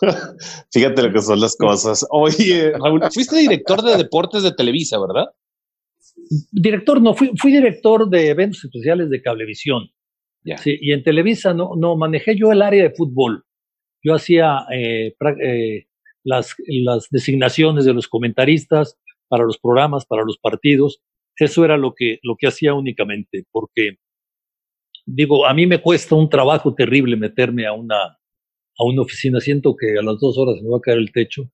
Fíjate 0.72 1.02
lo 1.02 1.12
que 1.12 1.20
son 1.20 1.40
las 1.40 1.56
cosas. 1.56 2.06
Oye, 2.10 2.72
Raúl, 2.72 3.02
fuiste 3.12 3.36
director 3.36 3.82
de 3.82 3.96
deportes 3.96 4.42
de 4.42 4.52
Televisa, 4.52 4.98
¿verdad? 4.98 5.26
Director, 6.52 7.00
no, 7.02 7.14
fui, 7.14 7.32
fui 7.36 7.52
director 7.52 8.08
de 8.08 8.28
eventos 8.28 8.64
especiales 8.64 9.10
de 9.10 9.22
Cablevisión. 9.22 9.90
Sí, 10.56 10.78
y 10.80 10.92
en 10.92 11.02
Televisa 11.02 11.52
no, 11.52 11.72
no 11.76 11.96
manejé 11.96 12.34
yo 12.36 12.50
el 12.50 12.62
área 12.62 12.82
de 12.82 12.94
fútbol. 12.94 13.44
Yo 14.02 14.14
hacía 14.14 14.64
eh, 14.72 15.14
eh, 15.44 15.86
las, 16.24 16.54
las 16.66 17.08
designaciones 17.10 17.84
de 17.84 17.92
los 17.92 18.08
comentaristas 18.08 18.98
para 19.28 19.44
los 19.44 19.58
programas, 19.58 20.06
para 20.06 20.24
los 20.24 20.38
partidos. 20.38 21.02
Eso 21.36 21.64
era 21.64 21.76
lo 21.76 21.94
que, 21.94 22.18
lo 22.22 22.36
que 22.38 22.46
hacía 22.46 22.74
únicamente, 22.74 23.44
porque 23.50 23.98
digo, 25.06 25.46
a 25.46 25.54
mí 25.54 25.66
me 25.66 25.80
cuesta 25.80 26.14
un 26.14 26.28
trabajo 26.28 26.74
terrible 26.74 27.16
meterme 27.16 27.66
a 27.66 27.72
una, 27.72 28.02
a 28.02 28.84
una 28.84 29.02
oficina. 29.02 29.40
Siento 29.40 29.74
que 29.76 29.98
a 29.98 30.02
las 30.02 30.18
dos 30.20 30.38
horas 30.38 30.60
me 30.62 30.70
va 30.70 30.78
a 30.78 30.80
caer 30.80 30.98
el 30.98 31.12
techo. 31.12 31.50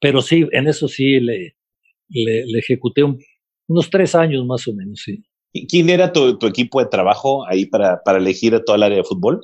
Pero 0.00 0.22
sí, 0.22 0.46
en 0.52 0.66
eso 0.66 0.88
sí 0.88 1.20
le, 1.20 1.56
le, 2.08 2.58
ejecuté 2.58 3.02
unos 3.02 3.90
tres 3.90 4.14
años 4.14 4.46
más 4.46 4.66
o 4.66 4.74
menos, 4.74 5.02
sí. 5.04 5.22
¿Quién 5.68 5.90
era 5.90 6.12
tu, 6.12 6.38
equipo 6.46 6.80
de 6.80 6.88
trabajo 6.88 7.46
ahí 7.46 7.66
para, 7.66 8.02
para 8.02 8.18
elegir 8.18 8.54
a 8.54 8.64
toda 8.64 8.76
el 8.76 8.82
área 8.84 8.98
de 8.98 9.04
fútbol? 9.04 9.40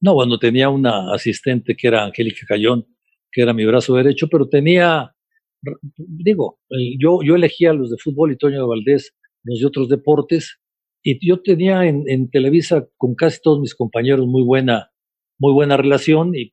No, 0.00 0.14
bueno, 0.14 0.38
tenía 0.38 0.68
una 0.68 1.14
asistente 1.14 1.76
que 1.76 1.88
era 1.88 2.04
Angélica 2.04 2.46
Cayón, 2.46 2.86
que 3.30 3.42
era 3.42 3.52
mi 3.52 3.64
brazo 3.64 3.94
derecho, 3.94 4.28
pero 4.28 4.48
tenía, 4.48 5.14
digo, 5.96 6.58
yo, 6.98 7.20
yo 7.22 7.36
elegía 7.36 7.70
a 7.70 7.74
los 7.74 7.90
de 7.90 7.96
fútbol 7.98 8.32
y 8.32 8.36
Toño 8.36 8.60
de 8.60 8.66
Valdés 8.66 9.14
los 9.44 9.60
de 9.60 9.66
otros 9.66 9.88
deportes, 9.88 10.59
y 11.02 11.26
yo 11.26 11.40
tenía 11.42 11.86
en, 11.86 12.04
en, 12.06 12.30
Televisa 12.30 12.86
con 12.96 13.14
casi 13.14 13.40
todos 13.42 13.60
mis 13.60 13.74
compañeros 13.74 14.26
muy 14.26 14.42
buena, 14.42 14.90
muy 15.38 15.52
buena 15.52 15.76
relación 15.76 16.34
y 16.34 16.52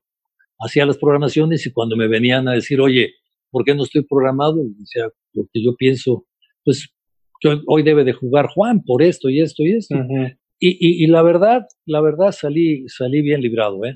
hacía 0.59 0.85
las 0.85 0.97
programaciones 0.97 1.65
y 1.65 1.71
cuando 1.71 1.95
me 1.95 2.07
venían 2.07 2.47
a 2.47 2.53
decir, 2.53 2.81
oye, 2.81 3.13
¿por 3.51 3.63
qué 3.63 3.75
no 3.75 3.83
estoy 3.83 4.03
programado? 4.03 4.63
Y 4.63 4.73
decía, 4.79 5.09
porque 5.33 5.63
yo 5.63 5.75
pienso, 5.75 6.25
pues 6.63 6.89
hoy 7.67 7.83
debe 7.83 8.03
de 8.03 8.13
jugar 8.13 8.47
Juan 8.53 8.83
por 8.83 9.03
esto 9.03 9.29
y 9.29 9.41
esto 9.41 9.63
y 9.63 9.73
esto. 9.77 9.95
y, 10.59 11.03
y, 11.03 11.07
la 11.07 11.21
verdad, 11.21 11.67
la 11.85 12.01
verdad 12.01 12.31
salí, 12.31 12.87
salí 12.87 13.21
bien 13.21 13.41
librado, 13.41 13.85
¿eh? 13.85 13.95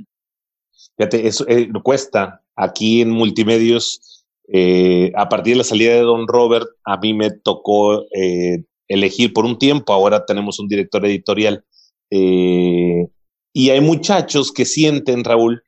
Fíjate, 0.97 1.27
eso 1.27 1.45
eh, 1.47 1.69
cuesta. 1.83 2.43
Aquí 2.55 3.01
en 3.01 3.09
Multimedios, 3.09 4.25
eh, 4.51 5.11
a 5.15 5.29
partir 5.29 5.53
de 5.53 5.59
la 5.59 5.63
salida 5.63 5.93
de 5.93 6.01
Don 6.01 6.27
Robert, 6.27 6.67
a 6.85 6.97
mí 6.97 7.13
me 7.13 7.31
tocó 7.31 8.03
eh, 8.15 8.65
elegir 8.93 9.33
por 9.33 9.45
un 9.45 9.57
tiempo, 9.57 9.93
ahora 9.93 10.25
tenemos 10.25 10.59
un 10.59 10.67
director 10.67 11.05
editorial. 11.05 11.63
y 12.09 13.69
hay 13.69 13.81
muchachos 13.81 14.51
que 14.51 14.65
sienten, 14.65 15.23
Raúl, 15.23 15.63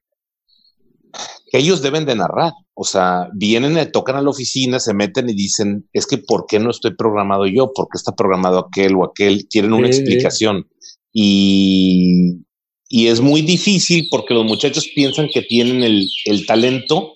que 1.52 1.60
ellos 1.60 1.82
deben 1.82 2.06
de 2.06 2.16
narrar. 2.16 2.52
O 2.74 2.84
sea, 2.84 3.30
vienen, 3.34 3.92
tocan 3.92 4.16
a 4.16 4.22
la 4.22 4.32
oficina, 4.32 4.80
se 4.80 4.94
meten 4.94 5.30
y 5.30 5.34
dicen, 5.34 5.88
es 5.94 6.08
que 6.08 6.18
¿por 6.18 6.46
qué 6.48 6.60
no 6.60 6.72
estoy 6.72 6.96
programado 6.96 7.46
yo? 7.46 7.72
¿Por 7.74 7.86
qué 7.86 7.98
está 7.98 8.14
programado 8.14 8.60
aquel 8.60 8.96
o 8.96 9.06
aquel? 9.06 9.48
Quieren 9.48 9.74
una 9.74 9.88
explicación. 9.88 10.68
Y, 11.12 12.40
y, 12.90 13.08
es 13.08 13.22
muy 13.22 13.44
difícil 13.44 14.08
porque 14.10 14.34
los 14.34 14.46
muchachos 14.46 14.90
piensan 14.96 15.30
que 15.32 15.44
tienen 15.44 15.84
el, 15.84 16.08
el 16.26 16.48
talento 16.48 17.13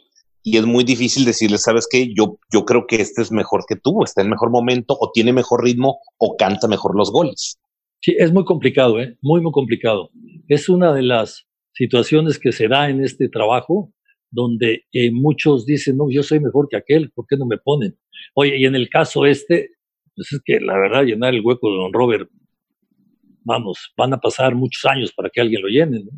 y 0.48 0.56
es 0.56 0.66
muy 0.66 0.86
difícil 0.86 1.26
decirles, 1.26 1.64
¿sabes 1.64 1.90
qué? 1.92 2.14
Yo, 2.16 2.40
yo 2.54 2.64
creo 2.64 2.88
que 2.88 3.02
este 3.02 3.22
es 3.22 3.34
mejor 3.34 3.66
que 3.68 3.76
tú, 3.76 4.02
está 4.02 4.22
en 4.22 4.30
mejor 4.30 4.50
momento 4.50 4.96
o 4.98 5.12
tiene 5.14 5.34
mejor 5.34 5.62
ritmo 5.62 6.00
o 6.18 6.38
canta 6.38 6.70
mejor 6.70 6.96
los 6.96 7.12
goles. 7.12 7.60
Sí, 8.00 8.16
es 8.18 8.32
muy 8.32 8.46
complicado, 8.46 8.98
¿eh? 9.02 9.18
Muy, 9.22 9.42
muy 9.42 9.52
complicado. 9.52 10.10
Es 10.48 10.70
una 10.70 10.94
de 10.94 11.04
las 11.04 11.46
situaciones 11.74 12.40
que 12.40 12.54
se 12.54 12.70
da 12.70 12.90
en 12.90 13.04
este 13.04 13.28
trabajo 13.28 13.92
donde 14.32 14.86
eh, 14.94 15.12
muchos 15.12 15.66
dicen, 15.66 15.98
no, 15.98 16.10
yo 16.10 16.24
soy 16.24 16.40
mejor 16.40 16.70
que 16.70 16.78
aquel, 16.78 17.12
¿por 17.12 17.26
qué 17.28 17.36
no 17.36 17.46
me 17.46 17.58
ponen? 17.58 17.98
Oye, 18.34 18.58
y 18.58 18.66
en 18.66 18.76
el 18.76 18.88
caso 18.88 19.26
este, 19.26 19.72
pues 20.16 20.32
es 20.32 20.40
que 20.46 20.62
la 20.62 20.80
verdad, 20.80 21.04
llenar 21.04 21.34
el 21.34 21.42
hueco 21.44 21.70
de 21.70 21.76
don 21.76 21.92
Robert, 21.92 22.30
vamos, 23.44 23.92
van 23.98 24.14
a 24.14 24.18
pasar 24.22 24.56
muchos 24.56 24.86
años 24.86 25.12
para 25.12 25.30
que 25.30 25.42
alguien 25.42 25.62
lo 25.62 25.68
llene, 25.68 26.06
¿no? 26.06 26.12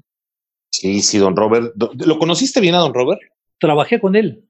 Sí, 0.70 1.02
sí, 1.02 1.18
don 1.18 1.36
Robert. 1.36 1.74
¿Lo 2.06 2.20
conociste 2.20 2.62
bien 2.62 2.76
a 2.76 2.80
don 2.80 2.94
Robert? 2.94 3.20
Trabajé 3.60 4.00
con 4.00 4.16
él. 4.16 4.46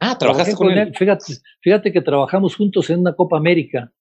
Ah, 0.00 0.18
trabajaste 0.18 0.54
con, 0.54 0.70
él. 0.70 0.92
Fíjate, 0.96 1.24
fíjate 1.60 1.92
que 1.92 2.00
trabajamos 2.00 2.56
juntos 2.56 2.90
en 2.90 3.00
una 3.00 3.14
Copa 3.14 3.36
América. 3.36 3.92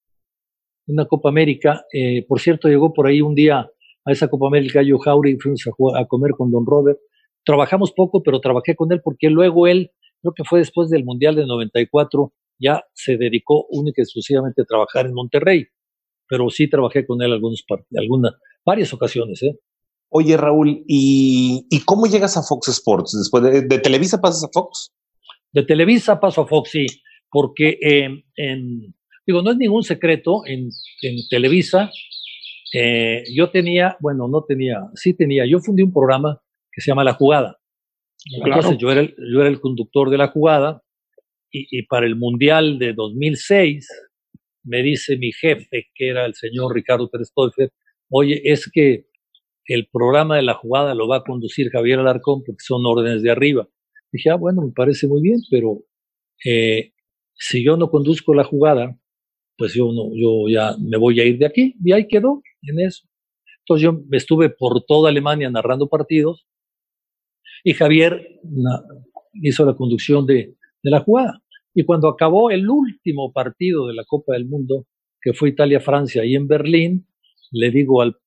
Una 0.88 1.06
Copa 1.06 1.30
América. 1.30 1.86
Eh, 1.94 2.26
por 2.28 2.40
cierto, 2.40 2.68
llegó 2.68 2.92
por 2.94 3.08
ahí 3.08 3.22
un 3.22 3.36
día 3.36 3.70
a 4.04 4.12
esa 4.12 4.28
Copa 4.28 4.48
América 4.48 4.82
yo 4.82 4.98
Jauri 4.98 5.34
y 5.34 5.38
fuimos 5.38 5.64
a 5.96 6.06
comer 6.06 6.32
con 6.32 6.52
don 6.52 6.66
Robert 6.66 7.00
trabajamos 7.44 7.92
poco, 7.92 8.24
pero 8.24 8.40
trabajé 8.40 8.76
con 8.76 8.92
él 8.92 9.02
porque 9.04 9.30
luego 9.30 9.68
él, 9.68 9.92
creo 10.22 10.34
que 10.34 10.44
fue 10.44 10.60
después 10.60 10.90
del 10.90 11.04
Mundial 11.04 11.36
de 11.36 11.46
94, 11.46 12.34
ya 12.60 12.84
se 12.94 13.18
dedicó 13.18 13.66
única 13.70 14.02
y 14.02 14.04
exclusivamente 14.04 14.62
a 14.62 14.66
trabajar 14.66 15.06
en 15.06 15.14
Monterrey. 15.14 15.68
Pero 16.28 16.50
sí 16.50 16.70
trabajé 16.70 17.06
con 17.06 17.22
él 17.22 17.34
algunos, 17.34 17.66
algunas, 17.98 18.34
varias 18.66 18.94
ocasiones. 18.94 19.42
¿eh? 19.44 19.58
Oye, 20.14 20.36
Raúl, 20.36 20.84
¿y, 20.88 21.66
cómo 21.86 22.06
llegas 22.06 22.36
a 22.36 22.44
Fox 22.44 22.68
Sports? 22.68 23.18
Después 23.18 23.44
de, 23.44 23.80
Televisa 23.80 24.20
pasas 24.20 24.44
a 24.44 24.50
Fox? 24.52 24.92
De 25.54 25.64
Televisa 25.64 26.20
paso 26.20 26.42
a 26.42 26.48
Fox, 26.48 26.72
sí, 26.72 26.86
porque 27.30 27.80
en, 28.36 28.94
digo, 29.26 29.42
no 29.42 29.52
es 29.52 29.58
ningún 29.58 29.84
secreto, 29.84 30.42
en, 30.46 30.70
en 31.02 31.16
Televisa 31.30 31.90
eh, 32.74 33.24
yo 33.34 33.50
tenía, 33.52 33.98
bueno, 34.00 34.28
no 34.28 34.44
tenía, 34.44 34.80
sí 34.96 35.14
tenía, 35.14 35.46
yo 35.46 35.60
fundí 35.60 35.82
un 35.82 35.94
programa 35.94 36.42
que 36.72 36.82
se 36.82 36.92
llama 36.92 37.04
La 37.04 37.14
Jugada. 37.14 37.58
Entonces 38.34 38.78
yo 38.78 38.92
era, 38.92 39.02
el, 39.02 39.16
yo 39.18 39.40
era 39.40 39.50
el 39.50 39.60
conductor 39.60 40.10
de 40.10 40.18
la 40.18 40.28
jugada 40.28 40.84
y, 41.50 41.84
para 41.84 42.06
el 42.06 42.16
Mundial 42.16 42.80
de 42.80 42.94
2006 42.94 43.88
me 44.64 44.84
dice 44.84 45.18
mi 45.18 45.32
jefe, 45.32 45.88
que 45.96 46.10
era 46.10 46.26
el 46.26 46.36
señor 46.36 46.74
Ricardo 46.76 47.10
Pérez 47.10 47.32
oye, 48.10 48.42
es 48.44 48.70
que 48.72 49.06
el 49.66 49.88
programa 49.88 50.38
de 50.38 50.44
la 50.44 50.54
jugada 50.56 50.96
lo 50.96 51.08
va 51.08 51.18
a 51.18 51.24
conducir 51.24 51.70
Javier 51.70 52.00
Alarcón 52.00 52.44
porque 52.44 52.64
son 52.64 52.86
órdenes 52.86 53.22
de 53.22 53.32
arriba. 53.32 53.68
Dije, 54.12 54.30
ah, 54.30 54.36
bueno, 54.36 54.62
me 54.62 54.72
parece 54.72 55.08
muy 55.08 55.22
bien, 55.22 55.40
pero 55.50 55.84
eh, 56.46 56.94
si 57.34 57.64
yo 57.64 57.78
no 57.78 57.90
conduzco 57.90 58.34
la 58.34 58.44
jugada, 58.44 58.98
pues 59.58 59.74
yo 59.74 59.92
no, 59.94 60.12
yo 60.16 60.50
ya 60.50 60.76
me 60.80 60.98
voy 60.98 61.20
a 61.20 61.26
ir 61.26 61.38
de 61.38 61.46
aquí. 61.46 61.76
Y 61.84 61.92
ahí 61.92 62.08
quedó 62.08 62.42
en 62.64 62.80
eso. 62.80 63.08
Entonces 63.60 63.84
yo 63.84 64.02
estuve 64.12 64.50
por 64.50 64.84
toda 64.86 65.10
Alemania 65.10 65.50
narrando 65.50 65.88
partidos 65.88 66.48
y 67.64 67.74
Javier 67.74 68.40
hizo 69.34 69.66
la 69.66 69.76
conducción 69.76 70.26
de, 70.26 70.56
de, 70.82 70.92
la 70.92 71.02
jugada. 71.02 71.42
Y 71.74 71.86
cuando 71.86 72.10
acabó 72.10 72.50
el 72.50 72.70
último 72.70 73.32
partido 73.32 73.88
de 73.88 73.94
la 73.94 74.04
Copa 74.06 74.34
del 74.34 74.48
Mundo, 74.48 74.88
que 75.22 75.34
fue 75.34 75.50
Italia-Francia, 75.50 76.26
y 76.26 76.36
en 76.36 76.48
Berlín, 76.48 77.08
le 77.52 77.70
digo 77.70 78.02
al, 78.02 78.18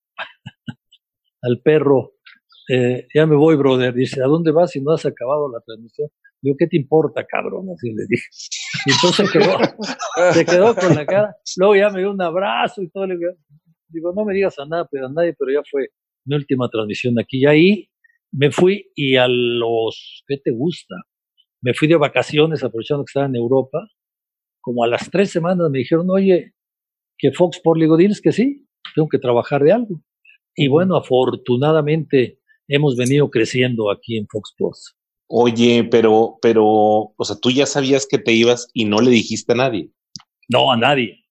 al 1.47 1.61
perro, 1.63 2.15
eh, 2.69 3.07
ya 3.15 3.27
me 3.27 3.37
voy, 3.37 3.57
brother. 3.57 3.93
Dice, 3.95 4.23
¿a 4.23 4.27
dónde 4.27 4.53
vas 4.53 4.71
si 4.71 4.81
no 4.81 4.93
has 4.93 5.05
acabado 5.05 5.51
la 5.51 5.61
transmisión? 5.61 6.09
Digo, 6.41 6.57
¿qué 6.59 6.67
te 6.67 6.77
importa, 6.77 7.25
cabrón? 7.25 7.67
Así 7.75 7.93
le 7.93 8.05
dije. 8.09 8.27
Y 8.87 8.93
entonces 8.93 9.31
quedó, 9.31 9.59
se 10.33 10.45
quedó 10.45 10.75
con 10.75 10.95
la 10.95 11.07
cara. 11.07 11.37
Luego 11.57 11.77
ya 11.77 11.91
me 11.91 12.01
dio 12.01 12.11
un 12.11 12.21
abrazo 12.21 12.83
y 12.83 12.91
todo. 12.91 13.07
Digo, 13.89 14.13
no 14.15 14.25
me 14.25 14.35
digas 14.35 14.59
a 14.59 14.67
nada, 14.67 14.87
pero 14.91 15.07
a 15.07 15.13
nadie, 15.13 15.35
pero 15.39 15.53
ya 15.53 15.63
fue 15.71 15.89
mi 16.27 16.37
última 16.37 16.69
transmisión 16.69 17.19
aquí. 17.19 17.43
Y 17.43 17.47
ahí 17.47 17.91
me 18.33 18.51
fui 18.51 18.91
y 18.95 19.17
a 19.17 19.27
los, 19.29 20.25
¿qué 20.27 20.37
te 20.37 20.51
gusta? 20.51 20.97
Me 21.63 21.73
fui 21.73 21.89
de 21.89 21.97
vacaciones 21.97 22.63
aprovechando 22.63 23.05
que 23.05 23.11
estaba 23.11 23.27
en 23.27 23.37
Europa. 23.37 23.79
Como 24.61 24.83
a 24.83 24.89
las 24.89 25.11
tres 25.11 25.31
semanas 25.31 25.71
me 25.71 25.79
dijeron, 25.79 26.09
oye, 26.11 26.55
que 27.19 27.33
Fox 27.33 27.61
por 27.63 27.79
digo, 27.79 27.97
diles 27.97 28.21
que 28.21 28.33
sí, 28.33 28.67
tengo 28.95 29.09
que 29.09 29.19
trabajar 29.19 29.63
de 29.63 29.73
algo. 29.73 30.03
Y 30.55 30.69
bueno, 30.69 30.97
afortunadamente 30.97 32.39
hemos 32.69 32.97
venido 32.97 33.31
creciendo 33.31 33.91
aquí 33.91 34.17
en 34.17 34.27
Fox 34.29 34.51
Sports. 34.51 34.97
Oye, 35.27 35.85
pero, 35.85 36.39
pero, 36.41 36.65
o 36.65 37.25
sea, 37.25 37.37
tú 37.41 37.51
ya 37.51 37.67
sabías 37.67 38.07
que 38.07 38.19
te 38.19 38.33
ibas 38.33 38.69
y 38.73 38.85
no 38.85 38.99
le 38.99 39.11
dijiste 39.11 39.53
a 39.53 39.57
nadie. 39.57 39.91
No, 40.49 40.71
a 40.71 40.77
nadie. 40.77 41.25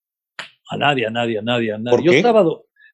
A 0.70 0.76
nadie, 0.76 1.06
a 1.06 1.10
nadie, 1.10 1.38
a 1.38 1.42
nadie, 1.42 1.72
a 1.72 1.78
nadie. 1.78 2.04
yo 2.04 2.12
estaba, 2.12 2.44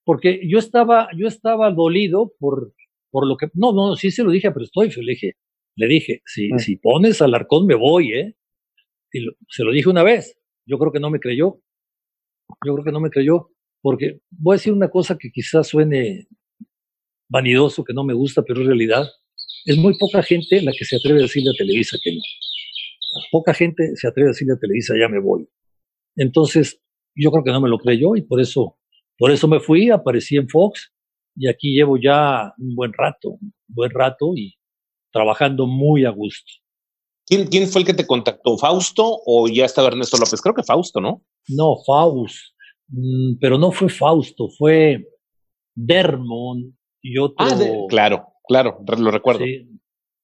porque 0.04 0.40
yo 0.46 0.58
estaba, 0.58 1.08
yo 1.16 1.26
estaba 1.28 1.70
dolido 1.70 2.32
por, 2.38 2.74
por 3.10 3.26
lo 3.26 3.36
que, 3.36 3.46
no, 3.54 3.72
no, 3.72 3.96
sí 3.96 4.10
se 4.10 4.24
lo 4.24 4.30
dije 4.30 4.50
pero 4.50 4.64
estoy 4.64 4.90
le 4.90 5.12
dije, 5.12 5.36
le 5.76 5.86
dije, 5.86 6.22
si, 6.26 6.52
mm. 6.52 6.58
si 6.58 6.76
pones 6.76 7.22
al 7.22 7.34
arcón 7.34 7.66
me 7.66 7.74
voy, 7.74 8.12
¿eh? 8.12 8.36
Y 9.12 9.26
se 9.48 9.64
lo 9.64 9.72
dije 9.72 9.88
una 9.88 10.02
vez, 10.02 10.38
yo 10.66 10.78
creo 10.78 10.92
que 10.92 11.00
no 11.00 11.10
me 11.10 11.20
creyó, 11.20 11.60
yo 12.64 12.74
creo 12.74 12.84
que 12.84 12.92
no 12.92 13.00
me 13.00 13.10
creyó, 13.10 13.50
porque 13.82 14.20
voy 14.30 14.54
a 14.54 14.58
decir 14.58 14.72
una 14.72 14.88
cosa 14.88 15.16
que 15.16 15.30
quizás 15.30 15.68
suene 15.68 16.26
vanidoso, 17.28 17.84
que 17.84 17.94
no 17.94 18.04
me 18.04 18.14
gusta, 18.14 18.42
pero 18.42 18.60
es 18.60 18.66
realidad. 18.66 19.08
Es 19.64 19.76
muy 19.76 19.96
poca 19.98 20.22
gente 20.22 20.60
la 20.62 20.72
que 20.72 20.84
se 20.84 20.96
atreve 20.96 21.20
a 21.20 21.22
decirle 21.22 21.50
a 21.50 21.58
Televisa 21.58 21.96
que 22.02 22.12
no. 22.12 22.20
Poca 23.30 23.54
gente 23.54 23.96
se 23.96 24.08
atreve 24.08 24.28
a 24.28 24.32
decirle 24.32 24.54
a 24.54 24.58
Televisa, 24.58 24.94
ya 24.98 25.08
me 25.08 25.20
voy. 25.20 25.48
Entonces, 26.16 26.80
yo 27.14 27.30
creo 27.30 27.44
que 27.44 27.52
no 27.52 27.60
me 27.60 27.68
lo 27.68 27.78
creyó 27.78 28.16
y 28.16 28.22
por 28.22 28.40
eso, 28.40 28.78
por 29.18 29.30
eso 29.30 29.48
me 29.48 29.60
fui, 29.60 29.90
aparecí 29.90 30.36
en 30.36 30.48
Fox 30.48 30.92
y 31.36 31.48
aquí 31.48 31.74
llevo 31.74 31.96
ya 31.96 32.52
un 32.58 32.74
buen 32.74 32.92
rato, 32.92 33.30
un 33.30 33.52
buen 33.68 33.90
rato 33.90 34.32
y 34.36 34.54
trabajando 35.12 35.66
muy 35.66 36.04
a 36.04 36.10
gusto. 36.10 36.50
¿Quién, 37.26 37.46
¿Quién 37.46 37.68
fue 37.68 37.82
el 37.82 37.86
que 37.86 37.94
te 37.94 38.06
contactó? 38.06 38.58
¿Fausto 38.58 39.20
o 39.24 39.48
ya 39.48 39.64
estaba 39.64 39.88
Ernesto 39.88 40.16
López? 40.16 40.40
Creo 40.40 40.54
que 40.54 40.64
Fausto, 40.64 41.00
¿no? 41.00 41.24
No, 41.48 41.76
Faust, 41.86 42.36
pero 43.40 43.58
no 43.58 43.72
fue 43.72 43.88
Fausto, 43.88 44.48
fue 44.48 45.06
Dermon 45.74 46.76
y 47.02 47.18
otro. 47.18 47.36
Ah, 47.38 47.56
claro, 47.88 48.26
claro, 48.46 48.78
lo 48.98 49.10
recuerdo. 49.10 49.44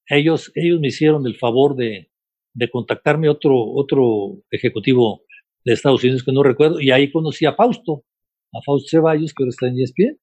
Ellos, 0.09 0.53
ellos 0.55 0.81
me 0.81 0.89
hicieron 0.89 1.27
el 1.27 1.37
favor 1.37 1.75
de, 1.75 2.11
de 2.55 2.71
contactarme 2.71 3.29
otro, 3.29 3.55
otro 3.55 4.39
ejecutivo 4.51 5.23
de 5.65 5.75
Estados 5.75 6.03
Unidos 6.03 6.23
que 6.23 6.33
no 6.33 6.43
recuerdo, 6.43 6.81
y 6.81 6.91
ahí 6.91 7.11
conocí 7.11 7.45
a 7.45 7.55
Fausto, 7.55 8.05
a 8.53 8.63
Fausto 8.65 8.89
Ceballos, 8.89 9.35
que 9.35 9.43
ahora 9.43 9.51
está 9.51 9.67
en 9.67 9.81
ESPN, 9.81 10.19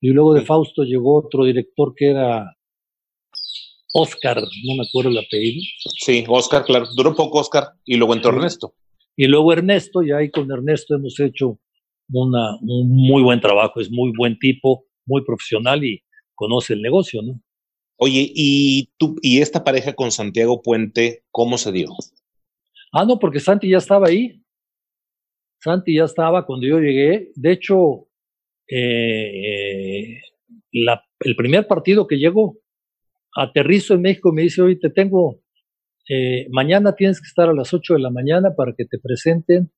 y 0.00 0.10
luego 0.10 0.34
de 0.34 0.42
Fausto 0.42 0.84
llegó 0.84 1.18
otro 1.18 1.44
director 1.44 1.94
que 1.96 2.10
era 2.10 2.54
Oscar, 3.94 4.36
no 4.36 4.74
me 4.76 4.84
acuerdo 4.86 5.10
el 5.10 5.18
apellido. 5.18 5.62
Sí, 6.04 6.24
Oscar, 6.28 6.64
claro, 6.64 6.86
duró 6.94 7.14
poco 7.14 7.38
Oscar, 7.38 7.68
y 7.84 7.96
luego 7.96 8.14
entró 8.14 8.30
Ernesto. 8.30 8.74
Y 9.16 9.26
luego 9.26 9.52
Ernesto, 9.52 10.02
y 10.02 10.12
ahí 10.12 10.30
con 10.30 10.50
Ernesto 10.52 10.96
hemos 10.96 11.18
hecho 11.18 11.58
una, 12.10 12.56
un 12.60 12.88
muy 12.90 13.22
buen 13.22 13.40
trabajo, 13.40 13.80
es 13.80 13.90
muy 13.90 14.12
buen 14.16 14.38
tipo, 14.38 14.86
muy 15.06 15.24
profesional 15.24 15.84
y 15.84 16.02
conoce 16.34 16.74
el 16.74 16.82
negocio, 16.82 17.22
¿no? 17.22 17.40
Oye, 17.96 18.30
¿y 18.34 18.90
tú 18.98 19.16
y 19.22 19.40
esta 19.40 19.62
pareja 19.62 19.94
con 19.94 20.10
Santiago 20.10 20.62
Puente, 20.62 21.22
cómo 21.30 21.58
se 21.58 21.70
dio? 21.72 21.88
Ah, 22.92 23.04
no, 23.04 23.18
porque 23.18 23.40
Santi 23.40 23.70
ya 23.70 23.78
estaba 23.78 24.08
ahí. 24.08 24.42
Santi 25.60 25.96
ya 25.96 26.04
estaba 26.04 26.44
cuando 26.44 26.66
yo 26.66 26.80
llegué. 26.80 27.30
De 27.34 27.52
hecho, 27.52 28.08
eh, 28.68 30.20
el 30.72 31.36
primer 31.36 31.66
partido 31.66 32.06
que 32.06 32.16
llegó, 32.16 32.58
aterrizo 33.34 33.94
en 33.94 34.02
México 34.02 34.32
me 34.32 34.42
dice, 34.42 34.62
oye, 34.62 34.76
te 34.76 34.90
tengo, 34.90 35.40
eh, 36.08 36.46
mañana 36.50 36.94
tienes 36.94 37.20
que 37.20 37.26
estar 37.26 37.48
a 37.48 37.54
las 37.54 37.72
8 37.72 37.94
de 37.94 38.00
la 38.00 38.10
mañana 38.10 38.54
para 38.56 38.74
que 38.76 38.84
te 38.84 38.98
presenten 38.98 39.70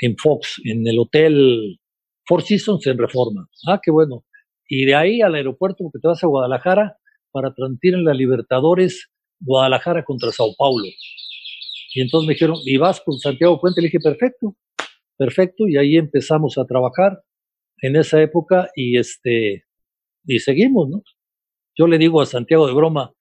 en 0.00 0.16
Fox, 0.16 0.60
en 0.64 0.86
el 0.86 0.98
hotel 0.98 1.78
Four 2.26 2.42
Seasons 2.42 2.86
en 2.86 2.98
Reforma. 2.98 3.48
Ah, 3.68 3.80
qué 3.82 3.90
bueno. 3.90 4.24
Y 4.68 4.84
de 4.84 4.94
ahí 4.94 5.20
al 5.20 5.34
aeropuerto, 5.34 5.84
porque 5.84 5.98
te 6.00 6.08
vas 6.08 6.22
a 6.22 6.26
Guadalajara 6.26 6.96
para 7.32 7.52
transmitir 7.54 7.94
en 7.94 8.04
la 8.04 8.14
Libertadores 8.14 9.10
Guadalajara 9.40 10.04
contra 10.04 10.30
Sao 10.30 10.54
Paulo. 10.56 10.84
Y 11.94 12.00
entonces 12.00 12.26
me 12.26 12.34
dijeron, 12.34 12.56
¿y 12.64 12.76
vas 12.76 13.00
con 13.00 13.18
Santiago 13.18 13.60
Puente? 13.60 13.80
Le 13.80 13.88
dije, 13.88 13.98
perfecto 14.00 14.56
perfecto, 15.20 15.68
y 15.68 15.76
ahí 15.76 15.96
empezamos 15.98 16.56
a 16.56 16.64
trabajar 16.64 17.22
en 17.82 17.94
esa 17.96 18.22
época 18.22 18.70
y 18.74 18.96
este 18.96 19.66
y 20.24 20.38
seguimos, 20.38 20.88
¿no? 20.88 21.02
Yo 21.76 21.86
le 21.86 21.98
digo 21.98 22.22
a 22.22 22.26
Santiago 22.26 22.66
de 22.66 22.72
broma, 22.72 23.12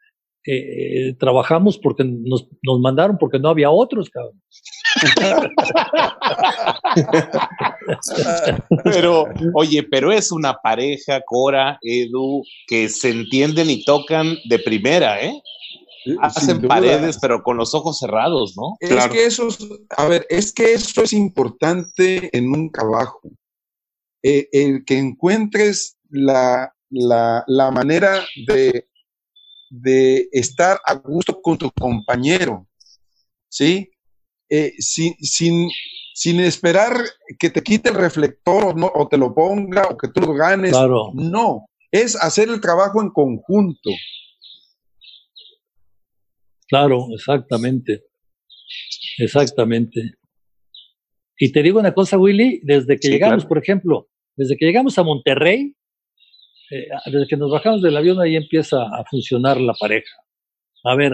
eh, 0.45 1.13
trabajamos 1.19 1.77
porque 1.77 2.05
nos, 2.05 2.47
nos, 2.63 2.79
mandaron 2.79 3.17
porque 3.17 3.37
no 3.37 3.49
había 3.49 3.69
otros, 3.69 4.09
cabrón. 4.09 4.41
Pero, 8.83 9.25
oye, 9.53 9.83
pero 9.83 10.11
es 10.11 10.31
una 10.31 10.55
pareja, 10.55 11.21
Cora, 11.25 11.77
Edu, 11.81 12.43
que 12.67 12.89
se 12.89 13.09
entienden 13.09 13.69
y 13.69 13.83
tocan 13.83 14.37
de 14.47 14.59
primera, 14.59 15.21
¿eh? 15.21 15.41
hacen 16.21 16.61
paredes, 16.61 17.17
pero 17.21 17.43
con 17.43 17.57
los 17.57 17.73
ojos 17.73 17.99
cerrados, 17.99 18.55
¿no? 18.55 18.77
Es 18.79 19.07
que 19.07 19.25
eso, 19.25 19.47
a 19.97 20.07
ver, 20.07 20.25
es 20.29 20.53
que 20.53 20.73
eso 20.73 21.03
es 21.03 21.13
importante 21.13 22.35
en 22.35 22.49
un 22.49 22.71
trabajo. 22.71 23.21
Eh, 24.23 24.49
el 24.51 24.83
que 24.85 24.97
encuentres 24.97 25.97
la, 26.09 26.73
la, 26.89 27.43
la 27.47 27.71
manera 27.71 28.25
de, 28.47 28.87
de, 29.69 30.27
estar 30.31 30.79
a 30.85 30.95
gusto 30.95 31.41
con 31.41 31.57
tu 31.57 31.71
compañero, 31.71 32.67
¿sí? 33.47 33.89
Eh, 34.49 34.73
sin, 34.79 35.13
sin, 35.19 35.69
sin, 36.13 36.39
esperar 36.39 36.93
que 37.37 37.49
te 37.49 37.61
quite 37.61 37.89
el 37.89 37.95
reflector 37.95 38.65
o, 38.65 38.73
no, 38.73 38.91
o 38.93 39.07
te 39.07 39.17
lo 39.17 39.33
ponga 39.33 39.83
o 39.89 39.97
que 39.97 40.07
tú 40.07 40.21
lo 40.21 40.33
ganes. 40.33 40.75
No, 41.13 41.67
es 41.91 42.15
hacer 42.15 42.49
el 42.49 42.59
trabajo 42.59 43.01
en 43.01 43.09
conjunto. 43.11 43.91
Claro, 46.67 47.07
exactamente. 47.13 48.03
Exactamente. 49.17 50.13
Y 51.37 51.51
te 51.51 51.63
digo 51.63 51.79
una 51.79 51.93
cosa, 51.93 52.17
Willy, 52.17 52.59
desde 52.63 52.97
que 52.99 53.09
llegamos, 53.09 53.45
por 53.45 53.57
ejemplo, 53.57 54.09
desde 54.35 54.57
que 54.57 54.65
llegamos 54.65 54.97
a 54.97 55.03
Monterrey, 55.03 55.75
eh, 56.71 56.87
desde 57.05 57.27
que 57.27 57.37
nos 57.37 57.51
bajamos 57.51 57.81
del 57.81 57.97
avión, 57.97 58.21
ahí 58.21 58.35
empieza 58.35 58.81
a 58.83 59.03
funcionar 59.09 59.59
la 59.59 59.73
pareja. 59.73 60.15
A 60.83 60.95
ver, 60.95 61.13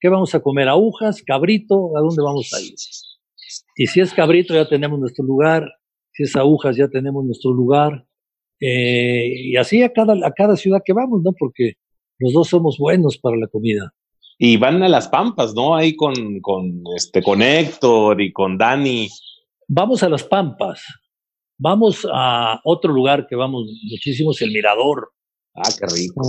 ¿qué 0.00 0.08
vamos 0.08 0.34
a 0.34 0.40
comer? 0.40 0.68
¿Agujas? 0.68 1.22
¿Cabrito? 1.22 1.96
¿A 1.96 2.00
dónde 2.00 2.22
vamos 2.22 2.52
a 2.52 2.60
ir? 2.60 2.74
Y 3.76 3.86
si 3.86 4.00
es 4.00 4.12
cabrito, 4.14 4.54
ya 4.54 4.68
tenemos 4.68 4.98
nuestro 4.98 5.24
lugar. 5.24 5.68
Si 6.12 6.22
es 6.22 6.34
agujas, 6.36 6.76
ya 6.76 6.88
tenemos 6.88 7.24
nuestro 7.24 7.52
lugar. 7.52 8.06
Eh, 8.60 9.50
y 9.50 9.56
así 9.56 9.82
a 9.82 9.92
cada, 9.92 10.14
a 10.26 10.32
cada 10.32 10.56
ciudad 10.56 10.80
que 10.84 10.92
vamos, 10.92 11.22
¿no? 11.22 11.32
Porque 11.38 11.74
los 12.18 12.32
dos 12.32 12.48
somos 12.48 12.78
buenos 12.78 13.18
para 13.18 13.36
la 13.36 13.46
comida 13.48 13.92
y 14.38 14.56
van 14.56 14.82
a 14.82 14.88
las 14.88 15.08
Pampas, 15.08 15.54
¿no? 15.54 15.74
Ahí 15.74 15.96
con, 15.96 16.40
con, 16.40 16.82
este, 16.94 17.22
con 17.22 17.42
Héctor 17.42 18.20
y 18.20 18.32
con 18.32 18.58
Dani. 18.58 19.08
Vamos 19.68 20.02
a 20.02 20.08
las 20.08 20.24
Pampas. 20.24 20.82
Vamos 21.58 22.06
a 22.12 22.60
otro 22.64 22.92
lugar 22.92 23.26
que 23.26 23.34
vamos 23.34 23.64
muchísimo, 23.90 24.32
es 24.32 24.42
el 24.42 24.52
Mirador. 24.52 25.10
Ah, 25.54 25.70
qué 25.78 25.86
rico. 25.86 26.22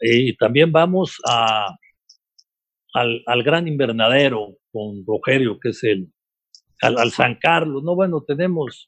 Y 0.00 0.36
también 0.36 0.72
vamos 0.72 1.16
a, 1.24 1.68
al, 2.96 3.22
al 3.26 3.42
Gran 3.42 3.68
Invernadero 3.68 4.56
con 4.72 5.04
Rogerio, 5.06 5.58
que 5.60 5.70
es 5.70 5.84
el, 5.84 6.08
al, 6.80 7.10
San 7.12 7.36
Carlos. 7.40 7.82
No, 7.82 7.94
bueno, 7.94 8.24
tenemos 8.26 8.86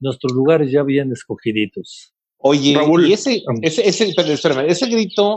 nuestros 0.00 0.32
lugares 0.32 0.70
ya 0.70 0.82
bien 0.82 1.12
escogiditos. 1.12 2.14
Oye, 2.38 2.74
Raúl, 2.76 3.08
y 3.08 3.14
ese, 3.14 3.42
ese, 3.62 3.88
ese, 3.88 4.08
espérame, 4.08 4.66
ese 4.68 4.86
grito 4.86 5.34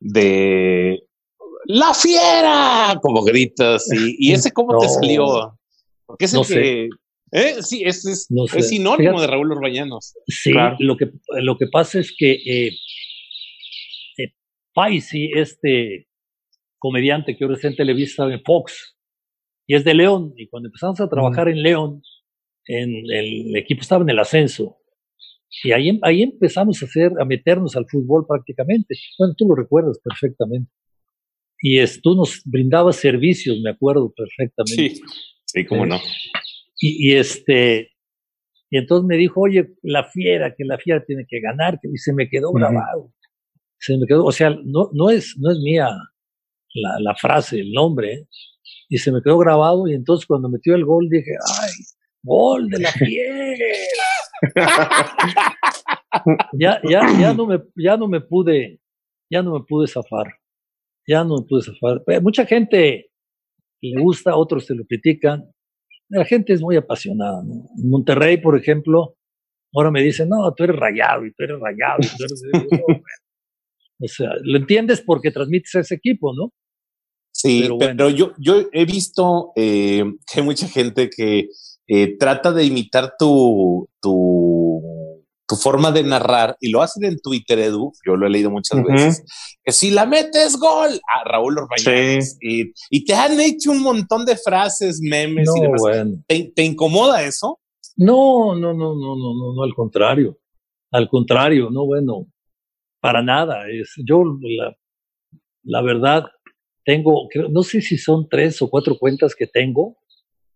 de 0.00 1.00
¡La 1.68 1.94
fiera! 1.94 2.98
Como 3.02 3.22
gritas. 3.22 3.86
¿Y, 3.92 4.28
y 4.28 4.32
ese 4.32 4.52
cómo 4.52 4.78
te 4.78 4.88
salió? 4.88 5.58
Porque 6.06 6.26
es 6.26 6.34
el 6.34 6.46
que. 6.46 6.88
¿eh? 7.32 7.56
Sí, 7.62 7.82
es, 7.84 8.04
es, 8.06 8.28
es 8.54 8.68
sinónimo 8.68 9.20
de 9.20 9.26
Raúl 9.26 9.52
Urbañanos. 9.52 10.14
Sí, 10.26 10.52
lo, 10.78 10.96
que, 10.96 11.10
lo 11.40 11.56
que 11.58 11.66
pasa 11.66 11.98
es 11.98 12.14
que 12.16 12.32
eh, 12.32 12.72
eh, 14.18 14.32
Paisi, 14.74 15.30
este 15.34 16.06
comediante 16.78 17.36
que 17.36 17.44
ahora 17.44 17.56
está 17.56 17.68
en 17.68 17.76
Televisa 17.76 18.24
en 18.32 18.42
Fox, 18.42 18.96
y 19.66 19.74
es 19.74 19.84
de 19.84 19.94
León, 19.94 20.32
y 20.36 20.48
cuando 20.48 20.68
empezamos 20.68 21.00
a 21.00 21.08
trabajar 21.08 21.48
en 21.48 21.62
León, 21.62 22.02
en 22.66 22.90
el 23.10 23.56
equipo 23.56 23.82
estaba 23.82 24.02
en 24.02 24.10
el 24.10 24.18
ascenso, 24.18 24.78
y 25.62 25.72
ahí, 25.72 25.98
ahí 26.02 26.22
empezamos 26.22 26.82
a 26.82 26.86
hacer, 26.86 27.12
a 27.20 27.24
meternos 27.24 27.76
al 27.76 27.86
fútbol 27.88 28.26
prácticamente. 28.26 28.94
Bueno, 29.18 29.34
tú 29.36 29.46
lo 29.48 29.54
recuerdas 29.54 29.98
perfectamente 30.02 30.70
y 31.60 31.78
es, 31.78 32.00
tú 32.02 32.14
nos 32.14 32.42
brindabas 32.44 32.96
servicios, 32.96 33.58
me 33.62 33.70
acuerdo 33.70 34.12
perfectamente. 34.14 34.96
Sí, 34.96 35.02
sí, 35.44 35.64
cómo 35.64 35.86
no. 35.86 35.96
Y, 36.78 37.10
y, 37.10 37.14
este, 37.14 37.92
y 38.70 38.78
entonces 38.78 39.06
me 39.06 39.16
dijo, 39.16 39.40
oye, 39.40 39.74
la 39.82 40.04
fiera, 40.04 40.54
que 40.54 40.64
la 40.64 40.78
fiera 40.78 41.02
tiene 41.04 41.24
que 41.26 41.40
ganar, 41.40 41.78
y 41.82 41.96
se 41.96 42.12
me 42.12 42.28
quedó 42.28 42.52
grabado. 42.52 43.12
Se 43.78 43.96
me 43.96 44.06
quedó, 44.06 44.24
o 44.24 44.32
sea, 44.32 44.50
no, 44.50 44.90
no, 44.92 45.10
es, 45.10 45.36
no 45.38 45.50
es 45.50 45.58
mía 45.58 45.88
la, 46.76 47.14
frase, 47.14 47.60
el 47.60 47.72
nombre, 47.72 48.28
y 48.88 48.98
se 48.98 49.12
me 49.12 49.22
quedó 49.22 49.38
grabado, 49.38 49.88
y 49.88 49.94
entonces 49.94 50.26
cuando 50.26 50.48
metió 50.48 50.74
el 50.74 50.84
gol 50.84 51.08
dije, 51.08 51.32
ay, 51.60 51.72
gol 52.22 52.68
de 52.68 52.78
la 52.80 52.92
fiera. 52.92 53.64
ya, 56.52 56.80
ya, 56.88 57.00
ya 57.18 57.34
no 57.34 57.46
me, 57.46 57.62
ya 57.76 57.96
no 57.96 58.08
me 58.08 58.20
pude, 58.20 58.80
ya 59.30 59.42
no 59.42 59.54
me 59.54 59.64
pude 59.66 59.86
zafar. 59.86 60.34
Ya 61.08 61.22
no 61.24 61.38
me 61.38 61.46
pude 61.46 61.62
zafar. 61.62 62.02
Mucha 62.20 62.44
gente 62.46 63.10
le 63.80 64.00
gusta, 64.00 64.36
otros 64.36 64.66
se 64.66 64.74
lo 64.74 64.84
critican. 64.84 65.44
La 66.08 66.24
gente 66.24 66.52
es 66.52 66.60
muy 66.60 66.76
apasionada. 66.76 67.42
En 67.42 67.88
Monterrey, 67.88 68.38
por 68.38 68.58
ejemplo, 68.58 69.16
ahora 69.74 69.90
me 69.90 70.02
dicen, 70.02 70.28
no, 70.28 70.52
tú 70.54 70.64
eres 70.64 70.76
rayado 70.76 71.24
y 71.26 71.32
tú 71.32 71.44
eres 71.44 71.58
rayado. 71.60 71.98
o 74.00 74.08
sea, 74.08 74.30
lo 74.42 74.58
entiendes 74.58 75.00
porque 75.00 75.30
transmites 75.30 75.74
a 75.76 75.80
ese 75.80 75.94
equipo, 75.94 76.32
¿no? 76.34 76.52
Sí, 77.36 77.68
pero, 77.78 78.08
yo, 78.08 78.32
yo 78.38 78.62
he 78.72 78.86
visto 78.86 79.52
eh, 79.56 80.02
que 80.26 80.40
hay 80.40 80.46
mucha 80.46 80.66
gente 80.68 81.10
que 81.10 81.50
eh, 81.86 82.16
trata 82.16 82.50
de 82.50 82.64
imitar 82.64 83.12
tu, 83.18 83.86
tu, 84.00 84.80
tu, 85.46 85.56
forma 85.56 85.92
de 85.92 86.02
narrar 86.02 86.56
y 86.60 86.70
lo 86.70 86.80
hacen 86.80 87.04
en 87.04 87.20
Twitter, 87.20 87.58
Edu. 87.58 87.92
Yo 88.06 88.16
lo 88.16 88.26
he 88.26 88.30
leído 88.30 88.50
muchas 88.50 88.82
veces. 88.82 89.22
Que 89.62 89.70
si 89.70 89.90
la 89.90 90.06
metes 90.06 90.56
gol 90.56 90.98
a 91.14 91.28
Raúl 91.28 91.58
Orbañanes 91.58 92.38
y, 92.40 92.72
y, 92.88 93.04
te 93.04 93.12
han 93.12 93.38
hecho 93.38 93.70
un 93.70 93.82
montón 93.82 94.24
de 94.24 94.38
frases, 94.38 94.98
memes 95.02 95.50
y 95.54 95.60
demás. 95.60 95.82
¿Te, 96.26 96.64
incomoda 96.64 97.22
eso? 97.22 97.60
No, 97.96 98.54
no, 98.54 98.72
no, 98.72 98.94
no, 98.94 99.14
no, 99.14 99.34
no, 99.34 99.54
no, 99.54 99.62
al 99.62 99.74
contrario. 99.74 100.38
Al 100.90 101.06
contrario, 101.10 101.68
no, 101.70 101.84
bueno, 101.84 102.28
para 102.98 103.22
nada. 103.22 103.68
Es, 103.68 103.92
yo, 104.08 104.24
la, 104.24 104.74
la 105.64 105.82
verdad, 105.82 106.24
tengo, 106.86 107.28
no 107.50 107.62
sé 107.64 107.82
si 107.82 107.98
son 107.98 108.28
tres 108.30 108.62
o 108.62 108.70
cuatro 108.70 108.96
cuentas 108.96 109.34
que 109.34 109.48
tengo, 109.48 109.98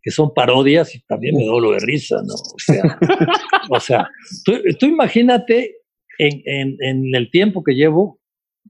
que 0.01 0.13
son 0.13 0.33
parodias 0.33 0.95
y 0.95 1.01
también 1.01 1.37
me 1.37 1.45
doblo 1.45 1.73
de 1.73 1.81
risa, 1.81 2.23
¿no? 2.25 2.35
O 2.35 2.59
sea, 2.59 2.99
o 3.69 3.81
sea 3.81 4.09
tú, 4.79 4.87
imagínate 4.87 5.79
en, 6.19 6.41
en, 6.47 6.77
en, 6.81 7.15
el 7.17 7.31
tiempo 7.31 7.65
que 7.65 7.75
llevo 7.75 8.21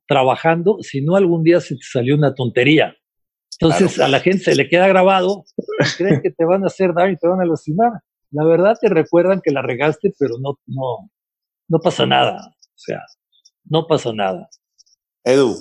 trabajando, 0.08 0.78
si 0.80 1.02
no 1.02 1.16
algún 1.16 1.44
día 1.44 1.60
se 1.60 1.74
te 1.76 1.82
salió 1.82 2.16
una 2.16 2.34
tontería. 2.34 2.96
Entonces 3.60 4.00
a 4.00 4.08
la 4.08 4.20
gente 4.20 4.44
se 4.44 4.54
le 4.54 4.66
queda 4.66 4.88
grabado, 4.88 5.44
creen 5.98 6.22
que 6.22 6.30
te 6.30 6.46
van 6.46 6.64
a 6.64 6.68
hacer 6.68 6.94
daño 6.94 7.12
y 7.12 7.18
te 7.18 7.28
van 7.28 7.42
a 7.42 7.44
lastimar. 7.44 7.92
La 8.30 8.44
verdad 8.44 8.78
te 8.80 8.88
recuerdan 8.88 9.42
que 9.44 9.50
la 9.50 9.60
regaste, 9.60 10.14
pero 10.18 10.36
no, 10.40 10.58
no, 10.66 11.10
no 11.68 11.78
pasa 11.80 12.06
nada. 12.06 12.38
O 12.48 12.78
sea, 12.78 13.00
no 13.64 13.86
pasa 13.86 14.14
nada. 14.14 14.48
Edu, 15.24 15.54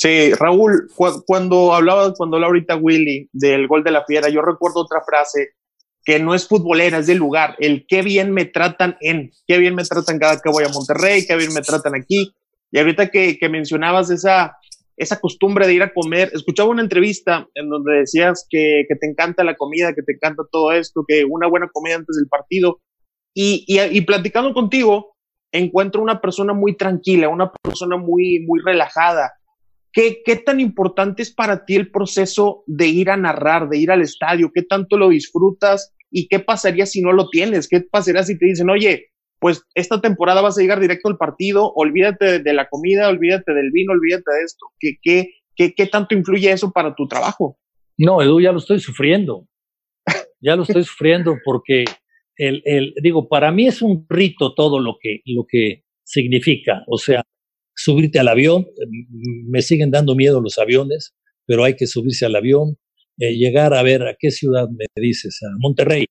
Sí, 0.00 0.32
Raúl, 0.32 0.88
cuando 1.26 1.74
hablaba, 1.74 2.14
cuando 2.14 2.36
hablaba 2.36 2.50
ahorita 2.50 2.76
Willy 2.76 3.28
del 3.32 3.66
gol 3.66 3.82
de 3.82 3.90
la 3.90 4.04
fiera, 4.04 4.28
yo 4.28 4.42
recuerdo 4.42 4.82
otra 4.82 5.00
frase 5.04 5.54
que 6.04 6.20
no 6.20 6.36
es 6.36 6.46
futbolera, 6.46 6.98
es 6.98 7.08
del 7.08 7.18
lugar, 7.18 7.56
el 7.58 7.84
qué 7.88 8.02
bien 8.02 8.30
me 8.30 8.44
tratan 8.44 8.96
en, 9.00 9.32
qué 9.48 9.58
bien 9.58 9.74
me 9.74 9.82
tratan 9.82 10.20
cada 10.20 10.40
que 10.40 10.50
voy 10.50 10.62
a 10.62 10.68
Monterrey, 10.68 11.26
qué 11.26 11.34
bien 11.34 11.52
me 11.52 11.62
tratan 11.62 11.96
aquí. 11.96 12.32
Y 12.70 12.78
ahorita 12.78 13.10
que, 13.10 13.38
que 13.38 13.48
mencionabas 13.48 14.10
esa, 14.10 14.56
esa 14.96 15.18
costumbre 15.18 15.66
de 15.66 15.74
ir 15.74 15.82
a 15.82 15.92
comer, 15.92 16.30
escuchaba 16.32 16.70
una 16.70 16.82
entrevista 16.82 17.48
en 17.56 17.68
donde 17.68 17.98
decías 17.98 18.46
que, 18.48 18.84
que, 18.88 18.94
te 18.94 19.08
encanta 19.08 19.42
la 19.42 19.56
comida, 19.56 19.94
que 19.96 20.02
te 20.02 20.12
encanta 20.12 20.44
todo 20.52 20.70
esto, 20.70 21.04
que 21.08 21.24
una 21.24 21.48
buena 21.48 21.68
comida 21.72 21.96
antes 21.96 22.14
del 22.14 22.28
partido. 22.28 22.78
Y, 23.34 23.64
y, 23.66 23.80
y 23.80 24.00
platicando 24.02 24.54
contigo, 24.54 25.16
encuentro 25.50 26.00
una 26.00 26.20
persona 26.20 26.52
muy 26.52 26.76
tranquila, 26.76 27.28
una 27.28 27.50
persona 27.50 27.96
muy, 27.96 28.44
muy 28.46 28.60
relajada, 28.64 29.32
¿Qué, 29.92 30.22
¿Qué 30.24 30.36
tan 30.36 30.60
importante 30.60 31.22
es 31.22 31.32
para 31.32 31.64
ti 31.64 31.76
el 31.76 31.90
proceso 31.90 32.62
de 32.66 32.88
ir 32.88 33.10
a 33.10 33.16
narrar, 33.16 33.68
de 33.68 33.78
ir 33.78 33.90
al 33.90 34.02
estadio? 34.02 34.50
¿Qué 34.52 34.62
tanto 34.62 34.96
lo 34.96 35.08
disfrutas? 35.08 35.94
¿Y 36.10 36.28
qué 36.28 36.40
pasaría 36.40 36.86
si 36.86 37.00
no 37.00 37.12
lo 37.12 37.28
tienes? 37.28 37.68
¿Qué 37.68 37.80
pasaría 37.80 38.22
si 38.22 38.38
te 38.38 38.46
dicen, 38.46 38.70
oye, 38.70 39.10
pues 39.38 39.64
esta 39.74 40.00
temporada 40.00 40.42
vas 40.42 40.58
a 40.58 40.60
llegar 40.60 40.80
directo 40.80 41.08
al 41.08 41.16
partido, 41.16 41.72
olvídate 41.74 42.40
de 42.40 42.52
la 42.52 42.68
comida, 42.68 43.08
olvídate 43.08 43.54
del 43.54 43.70
vino, 43.72 43.92
olvídate 43.92 44.30
de 44.30 44.44
esto? 44.44 44.66
¿Qué, 44.78 44.96
qué, 45.02 45.30
qué, 45.54 45.74
qué 45.74 45.86
tanto 45.86 46.14
influye 46.14 46.50
eso 46.50 46.72
para 46.72 46.94
tu 46.94 47.06
trabajo? 47.06 47.58
No, 47.96 48.22
Edu, 48.22 48.40
ya 48.40 48.52
lo 48.52 48.58
estoy 48.58 48.80
sufriendo. 48.80 49.48
Ya 50.40 50.54
lo 50.54 50.62
estoy 50.62 50.84
sufriendo 50.84 51.36
porque, 51.44 51.84
el, 52.36 52.62
el, 52.64 52.94
digo, 53.02 53.28
para 53.28 53.50
mí 53.50 53.66
es 53.66 53.82
un 53.82 54.06
rito 54.08 54.54
todo 54.54 54.78
lo 54.78 54.96
que, 55.00 55.20
lo 55.24 55.44
que 55.48 55.82
significa. 56.04 56.84
O 56.86 56.96
sea, 56.96 57.24
subirte 57.78 58.18
al 58.18 58.28
avión, 58.28 58.66
me 59.46 59.62
siguen 59.62 59.90
dando 59.90 60.16
miedo 60.16 60.40
los 60.40 60.58
aviones, 60.58 61.14
pero 61.46 61.62
hay 61.62 61.76
que 61.76 61.86
subirse 61.86 62.26
al 62.26 62.34
avión, 62.34 62.76
eh, 63.18 63.36
llegar 63.36 63.72
a 63.72 63.82
ver 63.82 64.02
a 64.02 64.16
qué 64.18 64.30
ciudad 64.32 64.68
me 64.68 64.86
dices, 64.96 65.38
a 65.42 65.48
Monterrey. 65.58 66.06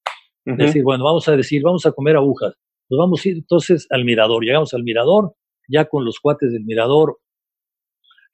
Decir, 0.45 0.81
bueno, 0.81 1.03
vamos 1.03 1.27
a 1.27 1.35
decir, 1.35 1.61
vamos 1.61 1.85
a 1.85 1.91
comer 1.91 2.15
agujas. 2.15 2.53
Nos 2.89 2.97
vamos 2.97 3.25
a 3.25 3.29
ir 3.29 3.35
entonces 3.35 3.85
al 3.89 4.05
mirador. 4.05 4.45
Llegamos 4.45 4.73
al 4.73 4.83
mirador, 4.83 5.33
ya 5.67 5.85
con 5.89 6.05
los 6.05 6.21
cuates 6.21 6.53
del 6.53 6.63
mirador, 6.63 7.17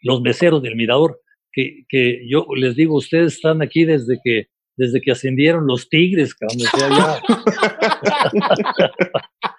los 0.02 0.22
meseros 0.22 0.62
del 0.62 0.76
mirador, 0.76 1.20
que, 1.52 1.86
que 1.90 2.20
yo 2.30 2.46
les 2.56 2.76
digo, 2.76 2.96
ustedes 2.96 3.34
están 3.34 3.64
aquí 3.64 3.84
desde 3.84 4.20
que 4.24 4.48
desde 4.76 5.02
que 5.02 5.12
ascendieron 5.12 5.68
los 5.68 5.88
tigres, 5.88 6.34
cabrón, 6.34 6.58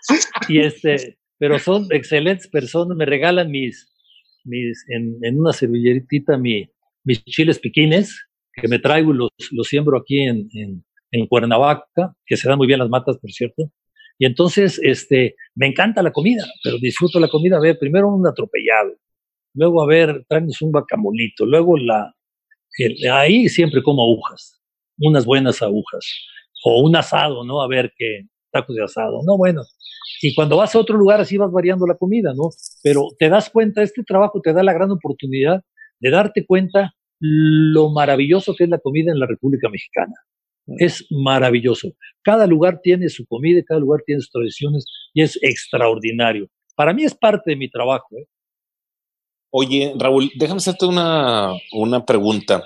y 0.49 0.59
este, 0.59 1.19
pero 1.39 1.59
son 1.59 1.87
excelentes 1.91 2.49
personas, 2.49 2.97
me 2.97 3.07
regalan 3.07 3.51
mis, 3.51 3.93
mis 4.45 4.85
en, 4.89 5.39
una 5.39 5.53
servilletita 5.53 6.37
mi, 6.37 6.69
mis 7.05 7.25
chiles 7.25 7.59
piquines, 7.59 8.19
que 8.53 8.69
me 8.69 8.79
traigo 8.79 9.13
y 9.13 9.17
los, 9.17 9.31
los 9.51 9.67
siembro 9.67 9.99
aquí 9.99 10.21
en, 10.21 10.49
en, 10.53 10.85
en, 11.11 11.27
Cuernavaca, 11.27 12.15
que 12.25 12.37
se 12.37 12.49
dan 12.49 12.59
muy 12.59 12.67
bien 12.67 12.79
las 12.79 12.89
matas, 12.89 13.19
por 13.19 13.31
cierto. 13.33 13.71
Y 14.19 14.27
entonces, 14.27 14.79
este, 14.83 15.35
me 15.57 15.67
encanta 15.67 16.03
la 16.03 16.13
comida, 16.13 16.45
pero 16.63 16.79
disfruto 16.79 17.19
la 17.19 17.29
comida. 17.29 17.57
A 17.57 17.61
ver, 17.61 17.79
primero 17.79 18.09
un 18.09 18.27
atropellado, 18.27 18.95
luego 19.55 19.83
a 19.83 19.87
ver, 19.87 20.25
tráenos 20.29 20.63
un 20.63 20.71
bacamolito, 20.71 21.47
luego 21.47 21.77
la, 21.77 22.15
ahí 23.13 23.49
siempre 23.49 23.83
como 23.83 24.03
agujas, 24.03 24.61
unas 24.99 25.25
buenas 25.25 25.63
agujas, 25.63 26.07
o 26.65 26.83
un 26.83 26.97
asado, 26.97 27.45
¿no? 27.45 27.61
A 27.61 27.69
ver 27.69 27.93
qué, 27.97 28.27
tacos 28.55 28.77
de 28.77 28.85
asado, 28.85 29.21
no, 29.27 29.37
bueno, 29.37 29.63
y 30.23 30.35
cuando 30.35 30.57
vas 30.57 30.75
a 30.75 30.79
otro 30.79 30.97
lugar 30.97 31.21
así 31.21 31.37
vas 31.37 31.51
variando 31.51 31.87
la 31.87 31.97
comida, 31.97 32.33
¿no? 32.35 32.51
Pero 32.83 33.09
te 33.19 33.29
das 33.29 33.51
cuenta, 33.51 33.83
este 33.83 34.03
trabajo 34.05 34.41
te 34.41 34.53
da 34.53 34.63
la 34.63 34.73
gran 34.73 34.91
oportunidad 34.91 35.63
de 36.01 36.11
darte 36.11 36.47
cuenta 36.47 36.95
lo 37.21 37.91
maravilloso 37.91 38.55
que 38.57 38.65
es 38.65 38.71
la 38.71 38.79
comida 38.79 39.13
en 39.13 39.19
la 39.19 39.27
República 39.27 39.69
Mexicana. 39.69 40.15
Es 40.79 41.07
maravilloso. 41.11 41.93
Cada 42.23 42.47
lugar 42.47 42.81
tiene 42.83 43.09
su 43.09 43.27
comida, 43.27 43.63
cada 43.67 43.81
lugar 43.81 44.01
tiene 44.07 44.21
sus 44.21 44.31
tradiciones 44.31 44.87
y 45.13 45.23
es 45.23 45.39
extraordinario. 45.43 46.49
Para 46.75 46.95
mí 46.95 47.05
es 47.05 47.15
parte 47.15 47.51
de 47.51 47.57
mi 47.57 47.71
trabajo. 47.71 48.07
¿eh? 48.17 48.27
Oye, 49.51 49.95
Raúl, 49.99 50.31
déjame 50.37 50.59
hacerte 50.59 50.87
una, 50.87 51.53
una 51.73 52.05
pregunta. 52.05 52.65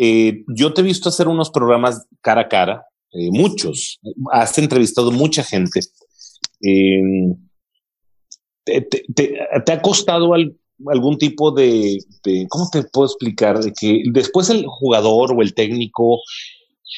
Eh, 0.00 0.44
yo 0.48 0.74
te 0.74 0.80
he 0.80 0.84
visto 0.84 1.08
hacer 1.08 1.26
unos 1.28 1.50
programas 1.50 2.06
cara 2.20 2.42
a 2.42 2.48
cara, 2.48 2.86
eh, 3.12 3.30
muchos. 3.30 4.00
Has 4.32 4.56
entrevistado 4.58 5.10
mucha 5.10 5.42
gente. 5.42 5.80
Eh, 6.62 7.02
te, 9.14 9.72
ha 9.72 9.82
costado 9.82 10.32
algún 10.34 11.18
tipo 11.18 11.50
de, 11.52 11.98
¿cómo 12.48 12.68
te 12.70 12.82
puedo 12.84 13.06
explicar? 13.06 13.60
De 13.60 13.72
que 13.72 14.02
después 14.12 14.50
el 14.50 14.66
jugador 14.66 15.32
o 15.32 15.42
el 15.42 15.54
técnico 15.54 16.20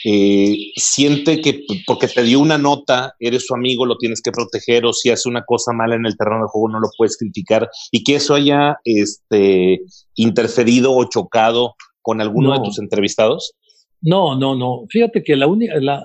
eh, 0.04 0.56
siente 0.76 1.40
que 1.40 1.64
porque 1.86 2.08
te 2.08 2.22
dio 2.22 2.40
una 2.40 2.58
nota, 2.58 3.14
eres 3.18 3.46
su 3.46 3.54
amigo, 3.54 3.84
lo 3.84 3.98
tienes 3.98 4.22
que 4.22 4.32
proteger, 4.32 4.86
o 4.86 4.92
si 4.92 5.10
hace 5.10 5.28
una 5.28 5.44
cosa 5.44 5.72
mala 5.72 5.96
en 5.96 6.06
el 6.06 6.16
terreno 6.16 6.42
de 6.42 6.48
juego 6.48 6.68
no 6.68 6.80
lo 6.80 6.88
puedes 6.96 7.16
criticar, 7.16 7.68
y 7.90 8.02
que 8.02 8.16
eso 8.16 8.34
haya 8.34 8.78
este, 8.84 9.82
interferido 10.14 10.92
o 10.92 11.08
chocado 11.08 11.74
con 12.02 12.20
alguno 12.20 12.52
de 12.52 12.64
tus 12.64 12.78
entrevistados? 12.78 13.54
No, 14.02 14.36
no, 14.38 14.54
no. 14.54 14.86
Fíjate 14.88 15.22
que 15.22 15.36
la 15.36 15.46
única, 15.46 15.78
la, 15.80 16.04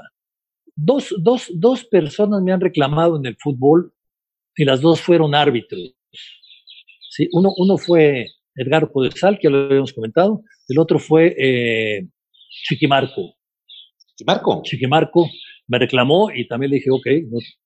dos, 0.76 1.14
dos, 1.20 1.50
dos 1.54 1.86
personas 1.86 2.41
me 2.41 2.52
han 2.52 2.62
reclamado 2.62 3.18
en 3.18 3.26
el 3.26 3.38
fútbol 3.39 3.93
y 4.56 4.66
las 4.66 4.82
dos 4.82 5.02
fueron 5.02 5.36
árbitros. 5.36 5.93
Sí, 7.10 7.28
uno, 7.32 7.54
uno 7.58 7.78
fue 7.78 8.28
Edgar 8.56 8.91
Podesal, 8.91 9.39
que 9.39 9.50
lo 9.50 9.66
habíamos 9.66 9.93
comentado, 9.93 10.43
el 10.68 10.80
otro 10.80 11.00
fue 11.00 11.36
eh, 11.38 12.08
Chiquimarco. 12.68 13.36
¿Chiquimarco? 14.16 14.62
Chiquimarco 14.64 15.30
me 15.68 15.80
reclamó 15.80 16.30
y 16.32 16.48
también 16.48 16.72
le 16.72 16.78
dije, 16.78 16.91
ok, 16.91 17.08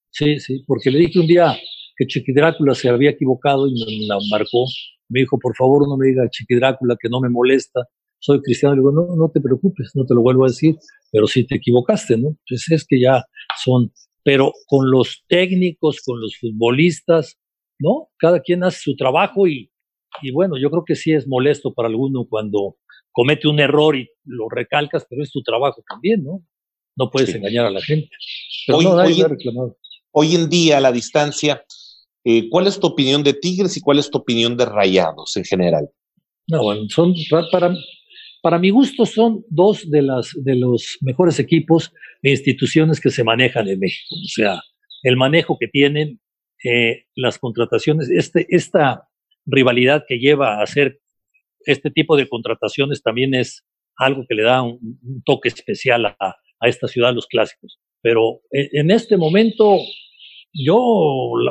sí, 0.09 0.39
sí, 0.39 0.63
porque 0.65 0.91
le 0.91 0.99
dije 0.99 1.19
un 1.19 1.27
día 1.27 1.57
que 1.97 2.07
Chiqui 2.07 2.31
Drácula 2.31 2.73
se 2.75 2.89
había 2.89 3.09
equivocado 3.09 3.67
y 3.67 3.71
me 3.73 4.07
la 4.07 4.17
marcó. 4.31 4.65
Me 5.09 5.21
dijo, 5.21 5.37
por 5.37 5.55
favor, 5.55 5.87
no 5.87 5.97
me 5.97 6.07
diga 6.07 6.29
Chiqui 6.29 6.55
Drácula, 6.55 6.95
que 6.99 7.09
no 7.09 7.19
me 7.19 7.29
molesta, 7.29 7.81
soy 8.19 8.41
cristiano. 8.41 8.75
Le 8.75 8.81
digo, 8.81 8.91
no, 8.91 9.15
no 9.15 9.31
te 9.33 9.41
preocupes, 9.41 9.91
no 9.95 10.05
te 10.05 10.13
lo 10.13 10.21
vuelvo 10.21 10.45
a 10.45 10.47
decir 10.47 10.75
pero 11.11 11.27
si 11.27 11.45
te 11.45 11.55
equivocaste, 11.55 12.17
¿no? 12.17 12.29
Entonces 12.29 12.65
pues 12.67 12.81
es 12.81 12.87
que 12.87 13.01
ya 13.01 13.25
son, 13.63 13.91
pero 14.23 14.53
con 14.67 14.91
los 14.91 15.23
técnicos, 15.27 16.01
con 16.05 16.21
los 16.21 16.37
futbolistas, 16.37 17.39
¿no? 17.79 18.09
Cada 18.17 18.41
quien 18.41 18.63
hace 18.63 18.79
su 18.79 18.95
trabajo 18.95 19.47
y, 19.47 19.71
y 20.21 20.31
bueno, 20.31 20.55
yo 20.61 20.69
creo 20.69 20.83
que 20.85 20.95
sí 20.95 21.11
es 21.11 21.27
molesto 21.27 21.73
para 21.73 21.89
alguno 21.89 22.25
cuando 22.29 22.77
comete 23.11 23.47
un 23.47 23.59
error 23.59 23.95
y 23.95 24.07
lo 24.23 24.49
recalcas, 24.49 25.05
pero 25.09 25.23
es 25.23 25.31
tu 25.31 25.41
trabajo 25.41 25.83
también, 25.87 26.23
¿no? 26.23 26.43
no 26.95 27.09
puedes 27.09 27.33
engañar 27.33 27.65
a 27.65 27.71
la 27.71 27.81
gente. 27.81 28.09
hoy, 28.67 28.85
hoy, 30.11 30.35
en 30.35 30.49
día, 30.49 30.77
a 30.77 30.81
la 30.81 30.91
distancia, 30.91 31.63
eh, 32.25 32.49
¿cuál 32.49 32.67
es 32.67 32.77
tu 32.77 32.87
opinión 32.87 33.23
de 33.23 33.33
Tigres 33.33 33.77
y 33.77 33.81
cuál 33.81 33.99
es 33.99 34.09
tu 34.11 34.17
opinión 34.17 34.57
de 34.57 34.65
Rayados 34.65 35.37
en 35.37 35.45
general? 35.45 35.89
No, 36.47 36.63
bueno, 36.63 36.81
son 36.89 37.13
para, 37.51 37.73
para 38.41 38.59
mi 38.59 38.69
gusto 38.69 39.05
son 39.05 39.43
dos 39.49 39.89
de, 39.89 40.01
las, 40.01 40.31
de 40.35 40.55
los 40.55 40.97
mejores 41.01 41.39
equipos 41.39 41.93
e 42.21 42.31
instituciones 42.31 42.99
que 42.99 43.09
se 43.09 43.23
manejan 43.23 43.67
en 43.67 43.79
México. 43.79 44.15
O 44.15 44.27
sea, 44.27 44.61
el 45.03 45.17
manejo 45.17 45.57
que 45.59 45.67
tienen, 45.67 46.19
eh, 46.63 47.05
las 47.15 47.37
contrataciones, 47.37 48.09
este, 48.09 48.45
esta 48.49 49.07
rivalidad 49.45 50.05
que 50.07 50.19
lleva 50.19 50.59
a 50.59 50.63
hacer 50.63 50.99
este 51.65 51.91
tipo 51.91 52.15
de 52.15 52.27
contrataciones 52.27 53.01
también 53.01 53.33
es 53.33 53.65
algo 53.97 54.25
que 54.27 54.35
le 54.35 54.43
da 54.43 54.61
un, 54.61 54.99
toque 55.25 55.49
especial 55.49 56.05
a, 56.05 56.35
esta 56.61 56.87
ciudad, 56.87 57.13
los 57.13 57.27
clásicos. 57.27 57.79
Pero 58.01 58.41
en, 58.51 58.91
este 58.91 59.17
momento, 59.17 59.77
yo, 60.53 60.77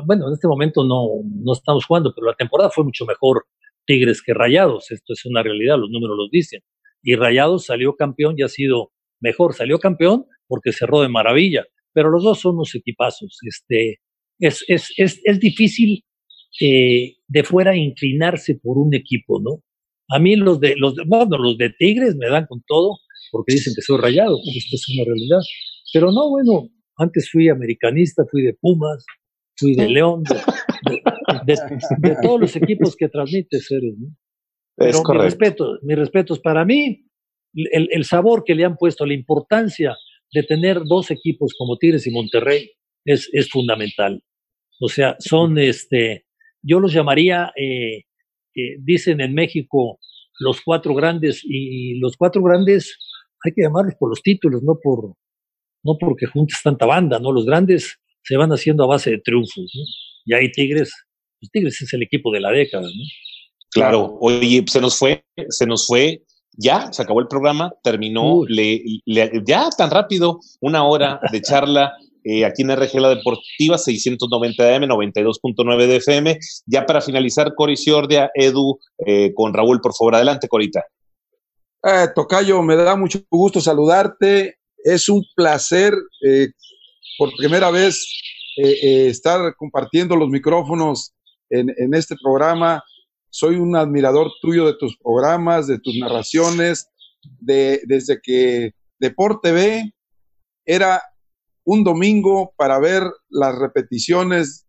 bueno, 0.05 0.29
en 0.29 0.35
este 0.35 0.49
momento 0.49 0.85
no, 0.85 1.07
no 1.25 1.53
estamos 1.53 1.85
jugando, 1.85 2.13
pero 2.15 2.27
la 2.27 2.35
temporada 2.35 2.71
fue 2.71 2.85
mucho 2.85 3.05
mejor 3.05 3.45
Tigres 3.87 4.23
que 4.23 4.35
Rayados. 4.35 4.91
Esto 4.91 5.13
es 5.15 5.25
una 5.25 5.43
realidad, 5.43 5.79
los 5.79 5.91
números 5.91 6.17
los 6.17 6.31
dicen. 6.31 6.63
Y 7.03 7.17
Rayados 7.17 7.67
salió 7.67 7.95
campeón 7.95 8.35
y 8.37 8.43
ha 8.43 8.49
sido 8.49 8.93
mejor. 9.21 9.55
Salió 9.55 9.79
campeón 9.79 10.27
porque 10.47 10.73
cerró 10.73 11.03
de 11.03 11.09
maravilla. 11.09 11.65
Pero 11.93 12.11
los 12.11 12.23
dos 12.23 12.41
son 12.41 12.57
unos 12.57 12.75
equipazos. 12.75 13.39
Este, 13.43 14.01
es, 14.39 14.65
es, 14.69 14.93
es, 14.97 15.21
es 15.25 15.41
difícil 15.41 16.05
eh, 16.61 17.17
de 17.27 17.45
fuera 17.45 17.77
inclinarse 17.77 18.59
por 18.63 18.79
un 18.79 18.95
equipo, 18.95 19.41
¿no? 19.41 19.63
A 20.11 20.19
mí 20.19 20.37
los 20.37 20.59
de, 20.59 20.75
los 20.77 20.97
de, 20.97 21.05
bueno, 21.07 21.37
los 21.37 21.59
de 21.59 21.71
Tigres 21.71 22.17
me 22.17 22.29
dan 22.31 22.47
con 22.47 22.63
todo 22.67 22.97
porque 23.31 23.55
dicen 23.55 23.75
que 23.77 23.83
soy 23.83 24.01
rayado, 24.01 24.39
esto 24.57 24.77
es 24.77 24.89
una 24.95 25.05
realidad. 25.05 25.41
Pero 25.93 26.11
no, 26.13 26.31
bueno, 26.31 26.69
antes 26.97 27.31
fui 27.31 27.49
americanista, 27.49 28.25
fui 28.31 28.43
de 28.43 28.55
Pumas, 28.55 29.05
fui 29.57 29.75
de 29.75 29.89
León, 29.89 30.23
de, 31.45 32.17
todos 32.23 32.41
los 32.41 32.57
equipos 32.57 32.97
que 32.97 33.09
transmite 33.09 33.61
Seres, 33.61 33.95
¿no? 33.99 34.09
Pero 34.79 35.03
mi 35.03 35.19
respeto, 35.19 35.79
mi 35.83 35.95
respeto 35.95 36.35
es 36.35 36.41
para 36.41 36.65
mí, 36.65 37.05
el, 37.55 37.89
el, 37.91 38.05
sabor 38.05 38.45
que 38.45 38.55
le 38.55 38.65
han 38.65 38.77
puesto, 38.77 39.05
la 39.05 39.15
importancia 39.15 39.97
de 40.33 40.43
tener 40.43 40.83
dos 40.85 41.11
equipos 41.11 41.55
como 41.59 41.77
Tigres 41.79 42.07
y 42.07 42.11
Monterrey 42.11 42.71
es, 43.05 43.29
es 43.33 43.51
fundamental. 43.51 44.23
O 44.81 44.89
sea, 44.89 45.17
son 45.19 45.59
este, 45.59 46.27
yo 46.63 46.81
los 46.81 46.93
llamaría, 46.93 47.53
eh, 47.57 48.05
dicen 48.81 49.21
en 49.21 49.35
México, 49.35 49.99
los 50.39 50.61
cuatro 50.61 50.95
grandes, 50.95 51.41
y 51.45 51.99
los 51.99 52.17
cuatro 52.17 52.43
grandes 52.43 52.97
hay 53.45 53.53
que 53.53 53.63
llamarlos 53.63 53.95
por 53.99 54.11
los 54.11 54.23
títulos, 54.23 54.63
no 54.63 54.79
por 54.83 55.15
no 55.85 55.97
porque 55.99 56.27
juntes 56.27 56.61
tanta 56.63 56.87
banda, 56.87 57.19
¿no? 57.19 57.33
Los 57.33 57.47
grandes 57.47 57.99
se 58.23 58.37
van 58.37 58.51
haciendo 58.51 58.85
a 58.85 58.89
base 58.89 59.11
de 59.11 59.21
triunfos, 59.21 59.73
¿no? 59.75 59.83
Y 60.25 60.35
ahí 60.35 60.51
Tigres, 60.51 60.93
pues 61.41 61.51
Tigres 61.51 61.81
es 61.81 61.93
el 61.95 62.03
equipo 62.03 62.33
de 62.33 62.41
la 62.41 62.51
década, 62.51 62.87
¿no? 62.87 63.05
Claro, 63.71 64.17
oye, 64.21 64.65
se 64.67 64.81
nos 64.81 64.99
fue, 64.99 65.25
se 65.51 65.67
nos 65.67 65.87
fue, 65.87 66.23
ya, 66.53 66.93
se 66.93 67.03
acabó 67.03 67.21
el 67.21 67.29
programa, 67.29 67.73
terminó, 67.83 68.43
le, 68.47 68.83
ya 69.47 69.69
tan 69.77 69.91
rápido, 69.91 70.41
una 70.61 70.85
hora 70.85 71.21
de 71.33 71.41
charla. 71.41 71.93
Eh, 72.25 72.45
aquí 72.45 72.61
en 72.61 72.71
RG 72.71 73.01
La 73.01 73.09
Deportiva, 73.09 73.79
690 73.79 74.75
AM, 74.75 74.83
92.9 74.83 75.87
de 75.87 75.97
FM. 75.97 76.39
Ya 76.67 76.85
para 76.85 77.01
finalizar, 77.01 77.55
Cori 77.55 77.75
Ciordia, 77.75 78.31
Edu, 78.35 78.79
eh, 79.07 79.33
con 79.35 79.55
Raúl, 79.55 79.81
por 79.81 79.95
favor, 79.95 80.17
adelante, 80.17 80.47
Corita. 80.47 80.85
Eh, 81.83 82.09
Tocayo, 82.15 82.61
me 82.63 82.77
da 82.77 82.97
mucho 82.97 83.21
gusto 83.31 83.63
saludarte. 83.63 84.59
Es 84.77 85.09
un 85.09 85.25
placer, 85.35 85.95
por 87.17 87.31
primera 87.39 87.71
vez, 87.71 88.05
estar 88.57 89.55
compartiendo 89.57 90.15
los 90.15 90.29
micrófonos 90.29 91.15
en, 91.49 91.73
en 91.79 91.95
este 91.95 92.15
programa. 92.23 92.83
Soy 93.31 93.57
un 93.57 93.77
admirador 93.77 94.31
tuyo 94.41 94.67
de 94.67 94.75
tus 94.79 94.97
programas, 94.97 95.67
de 95.67 95.79
tus 95.79 95.97
narraciones, 95.99 96.89
de, 97.41 97.83
desde 97.87 98.21
que 98.23 98.73
Deporte 98.99 99.53
B 99.53 99.95
era 100.65 101.03
un 101.65 101.85
domingo 101.85 102.53
para 102.57 102.79
ver 102.79 103.03
las 103.29 103.57
repeticiones 103.57 104.67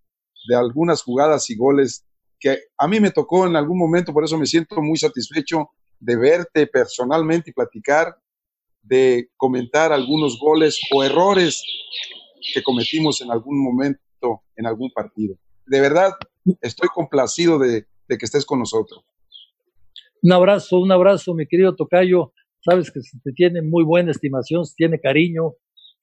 de 0.47 0.55
algunas 0.55 1.01
jugadas 1.01 1.49
y 1.49 1.55
goles 1.55 2.05
que 2.39 2.57
a 2.77 2.87
mí 2.87 2.99
me 2.99 3.11
tocó 3.11 3.45
en 3.45 3.55
algún 3.55 3.77
momento, 3.77 4.13
por 4.13 4.23
eso 4.23 4.37
me 4.37 4.45
siento 4.45 4.81
muy 4.81 4.97
satisfecho 4.97 5.69
de 5.99 6.15
verte 6.15 6.67
personalmente 6.67 7.49
y 7.49 7.53
platicar, 7.53 8.15
de 8.81 9.29
comentar 9.35 9.91
algunos 9.91 10.39
goles 10.39 10.79
o 10.93 11.03
errores 11.03 11.61
que 12.53 12.63
cometimos 12.63 13.21
en 13.21 13.31
algún 13.31 13.61
momento 13.61 13.99
en 14.55 14.65
algún 14.65 14.91
partido. 14.91 15.35
De 15.65 15.79
verdad, 15.81 16.13
estoy 16.61 16.89
complacido 16.89 17.59
de, 17.59 17.87
que 18.17 18.25
estés 18.25 18.45
con 18.45 18.59
nosotros. 18.59 19.03
Un 20.21 20.31
abrazo, 20.33 20.79
un 20.79 20.91
abrazo, 20.91 21.33
mi 21.33 21.47
querido 21.47 21.75
Tocayo. 21.75 22.33
Sabes 22.61 22.91
que 22.91 23.01
se 23.01 23.17
te 23.23 23.31
tiene 23.31 23.61
muy 23.61 23.83
buena 23.83 24.11
estimación, 24.11 24.65
se 24.65 24.75
tiene 24.75 24.99
cariño 24.99 25.53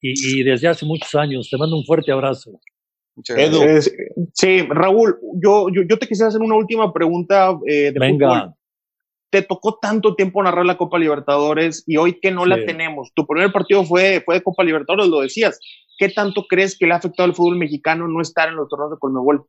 y, 0.01 0.43
desde 0.43 0.67
hace 0.67 0.85
muchos 0.85 1.13
años. 1.15 1.49
Te 1.49 1.57
mando 1.57 1.77
un 1.77 1.85
fuerte 1.85 2.11
abrazo. 2.11 2.59
Edu. 3.29 3.61
sí, 4.33 4.61
Raúl, 4.69 5.17
yo, 5.41 5.67
yo, 5.69 5.97
te 5.97 6.07
quisiera 6.07 6.29
hacer 6.29 6.41
una 6.41 6.55
última 6.55 6.93
pregunta 6.93 7.57
eh, 7.65 7.91
de 7.91 7.99
Venga. 7.99 8.53
Te 9.29 9.41
tocó 9.41 9.77
tanto 9.81 10.15
tiempo 10.15 10.41
narrar 10.41 10.65
la 10.65 10.77
Copa 10.77 10.97
Libertadores 10.97 11.83
y 11.85 11.97
hoy 11.97 12.19
que 12.19 12.31
no 12.31 12.45
la 12.45 12.63
tenemos. 12.65 13.11
Tu 13.13 13.25
primer 13.27 13.51
partido 13.51 13.83
fue, 13.83 14.21
fue 14.23 14.35
de 14.35 14.43
Copa 14.43 14.63
Libertadores, 14.63 15.09
lo 15.09 15.19
decías. 15.19 15.59
¿Qué 15.97 16.09
tanto 16.09 16.45
crees 16.47 16.77
que 16.77 16.85
le 16.85 16.93
ha 16.93 16.97
afectado 16.97 17.27
al 17.27 17.35
fútbol 17.35 17.57
mexicano 17.57 18.07
no 18.07 18.21
estar 18.21 18.47
en 18.47 18.55
los 18.55 18.69
torneos 18.69 18.91
de 18.91 18.97
Conmebol? 18.99 19.45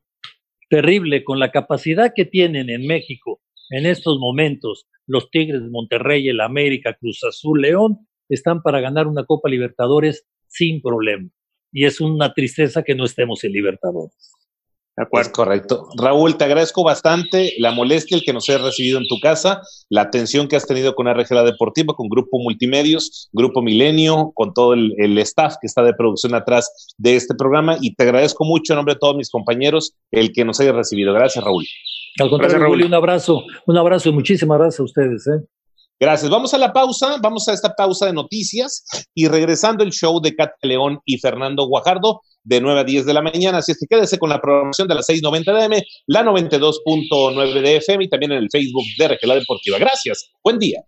Terrible, 0.69 1.23
con 1.23 1.39
la 1.39 1.51
capacidad 1.51 2.13
que 2.15 2.25
tienen 2.25 2.69
en 2.69 2.85
México 2.85 3.41
en 3.69 3.85
estos 3.85 4.19
momentos 4.19 4.87
los 5.07 5.29
Tigres 5.31 5.63
de 5.63 5.69
Monterrey, 5.69 6.27
el 6.29 6.41
América, 6.41 6.95
Cruz 6.99 7.23
Azul, 7.23 7.61
León, 7.61 8.07
están 8.29 8.61
para 8.61 8.79
ganar 8.79 9.07
una 9.07 9.25
Copa 9.25 9.49
Libertadores 9.49 10.27
sin 10.47 10.81
problema. 10.81 11.29
Y 11.71 11.85
es 11.85 11.99
una 11.99 12.33
tristeza 12.33 12.83
que 12.83 12.95
no 12.95 13.05
estemos 13.05 13.43
en 13.43 13.53
Libertadores. 13.53 14.38
De 14.99 15.03
acuerdo. 15.03 15.31
correcto. 15.31 15.87
Raúl, 15.95 16.35
te 16.35 16.43
agradezco 16.43 16.83
bastante 16.83 17.53
la 17.57 17.71
molestia, 17.71 18.17
el 18.17 18.23
que 18.23 18.33
nos 18.33 18.49
hayas 18.49 18.63
recibido 18.63 18.97
en 18.97 19.07
tu 19.07 19.17
casa, 19.21 19.61
la 19.87 20.01
atención 20.01 20.49
que 20.49 20.57
has 20.57 20.67
tenido 20.67 20.93
con 20.93 21.07
RG 21.07 21.29
Deportiva, 21.45 21.93
con 21.93 22.09
Grupo 22.09 22.37
Multimedios, 22.37 23.29
Grupo 23.31 23.61
Milenio, 23.61 24.33
con 24.35 24.53
todo 24.53 24.73
el, 24.73 25.17
staff 25.19 25.55
que 25.61 25.67
está 25.67 25.83
de 25.83 25.93
producción 25.93 26.35
atrás 26.35 26.93
de 26.97 27.15
este 27.15 27.33
programa. 27.33 27.77
Y 27.79 27.95
te 27.95 28.03
agradezco 28.03 28.43
mucho 28.43 28.73
en 28.73 28.75
nombre 28.75 28.95
de 28.95 28.99
todos 28.99 29.15
mis 29.15 29.29
compañeros 29.29 29.93
el 30.11 30.33
que 30.33 30.43
nos 30.43 30.59
hayas 30.59 30.75
recibido. 30.75 31.13
Gracias, 31.13 31.45
Raúl. 31.45 31.65
Al 32.19 32.29
contrario, 32.29 32.59
Raúl, 32.59 32.83
un 32.83 32.93
abrazo, 32.93 33.43
un 33.67 33.77
abrazo 33.77 34.09
y 34.09 34.11
muchísimas 34.11 34.59
gracias 34.59 34.81
a 34.81 34.83
ustedes. 34.83 35.27
¿eh? 35.27 35.45
Gracias. 35.99 36.31
Vamos 36.31 36.53
a 36.53 36.57
la 36.57 36.71
pausa, 36.71 37.17
vamos 37.21 37.47
a 37.49 37.53
esta 37.53 37.73
pausa 37.75 38.05
de 38.05 38.13
noticias 38.13 38.85
y 39.13 39.27
regresando 39.27 39.83
el 39.83 39.91
show 39.91 40.21
de 40.21 40.33
Cat 40.33 40.51
León 40.61 40.99
y 41.03 41.17
Fernando 41.17 41.67
Guajardo 41.67 42.21
de 42.43 42.61
9 42.61 42.79
a 42.79 42.83
10 42.85 43.05
de 43.05 43.13
la 43.13 43.21
mañana. 43.21 43.57
Así 43.57 43.73
es 43.73 43.79
que 43.79 43.85
quédese 43.85 44.17
con 44.17 44.29
la 44.29 44.39
programación 44.39 44.87
de 44.87 44.95
las 44.95 45.07
6:90 45.09 45.53
de 45.53 45.65
M, 45.65 45.83
la 46.07 46.23
92.9 46.23 47.61
de 47.61 47.75
FM 47.77 48.05
y 48.05 48.09
también 48.09 48.31
en 48.31 48.37
el 48.39 48.49
Facebook 48.49 48.85
de 48.97 49.07
Regela 49.09 49.35
Deportiva. 49.35 49.77
Gracias. 49.77 50.31
Buen 50.41 50.57
día. 50.57 50.81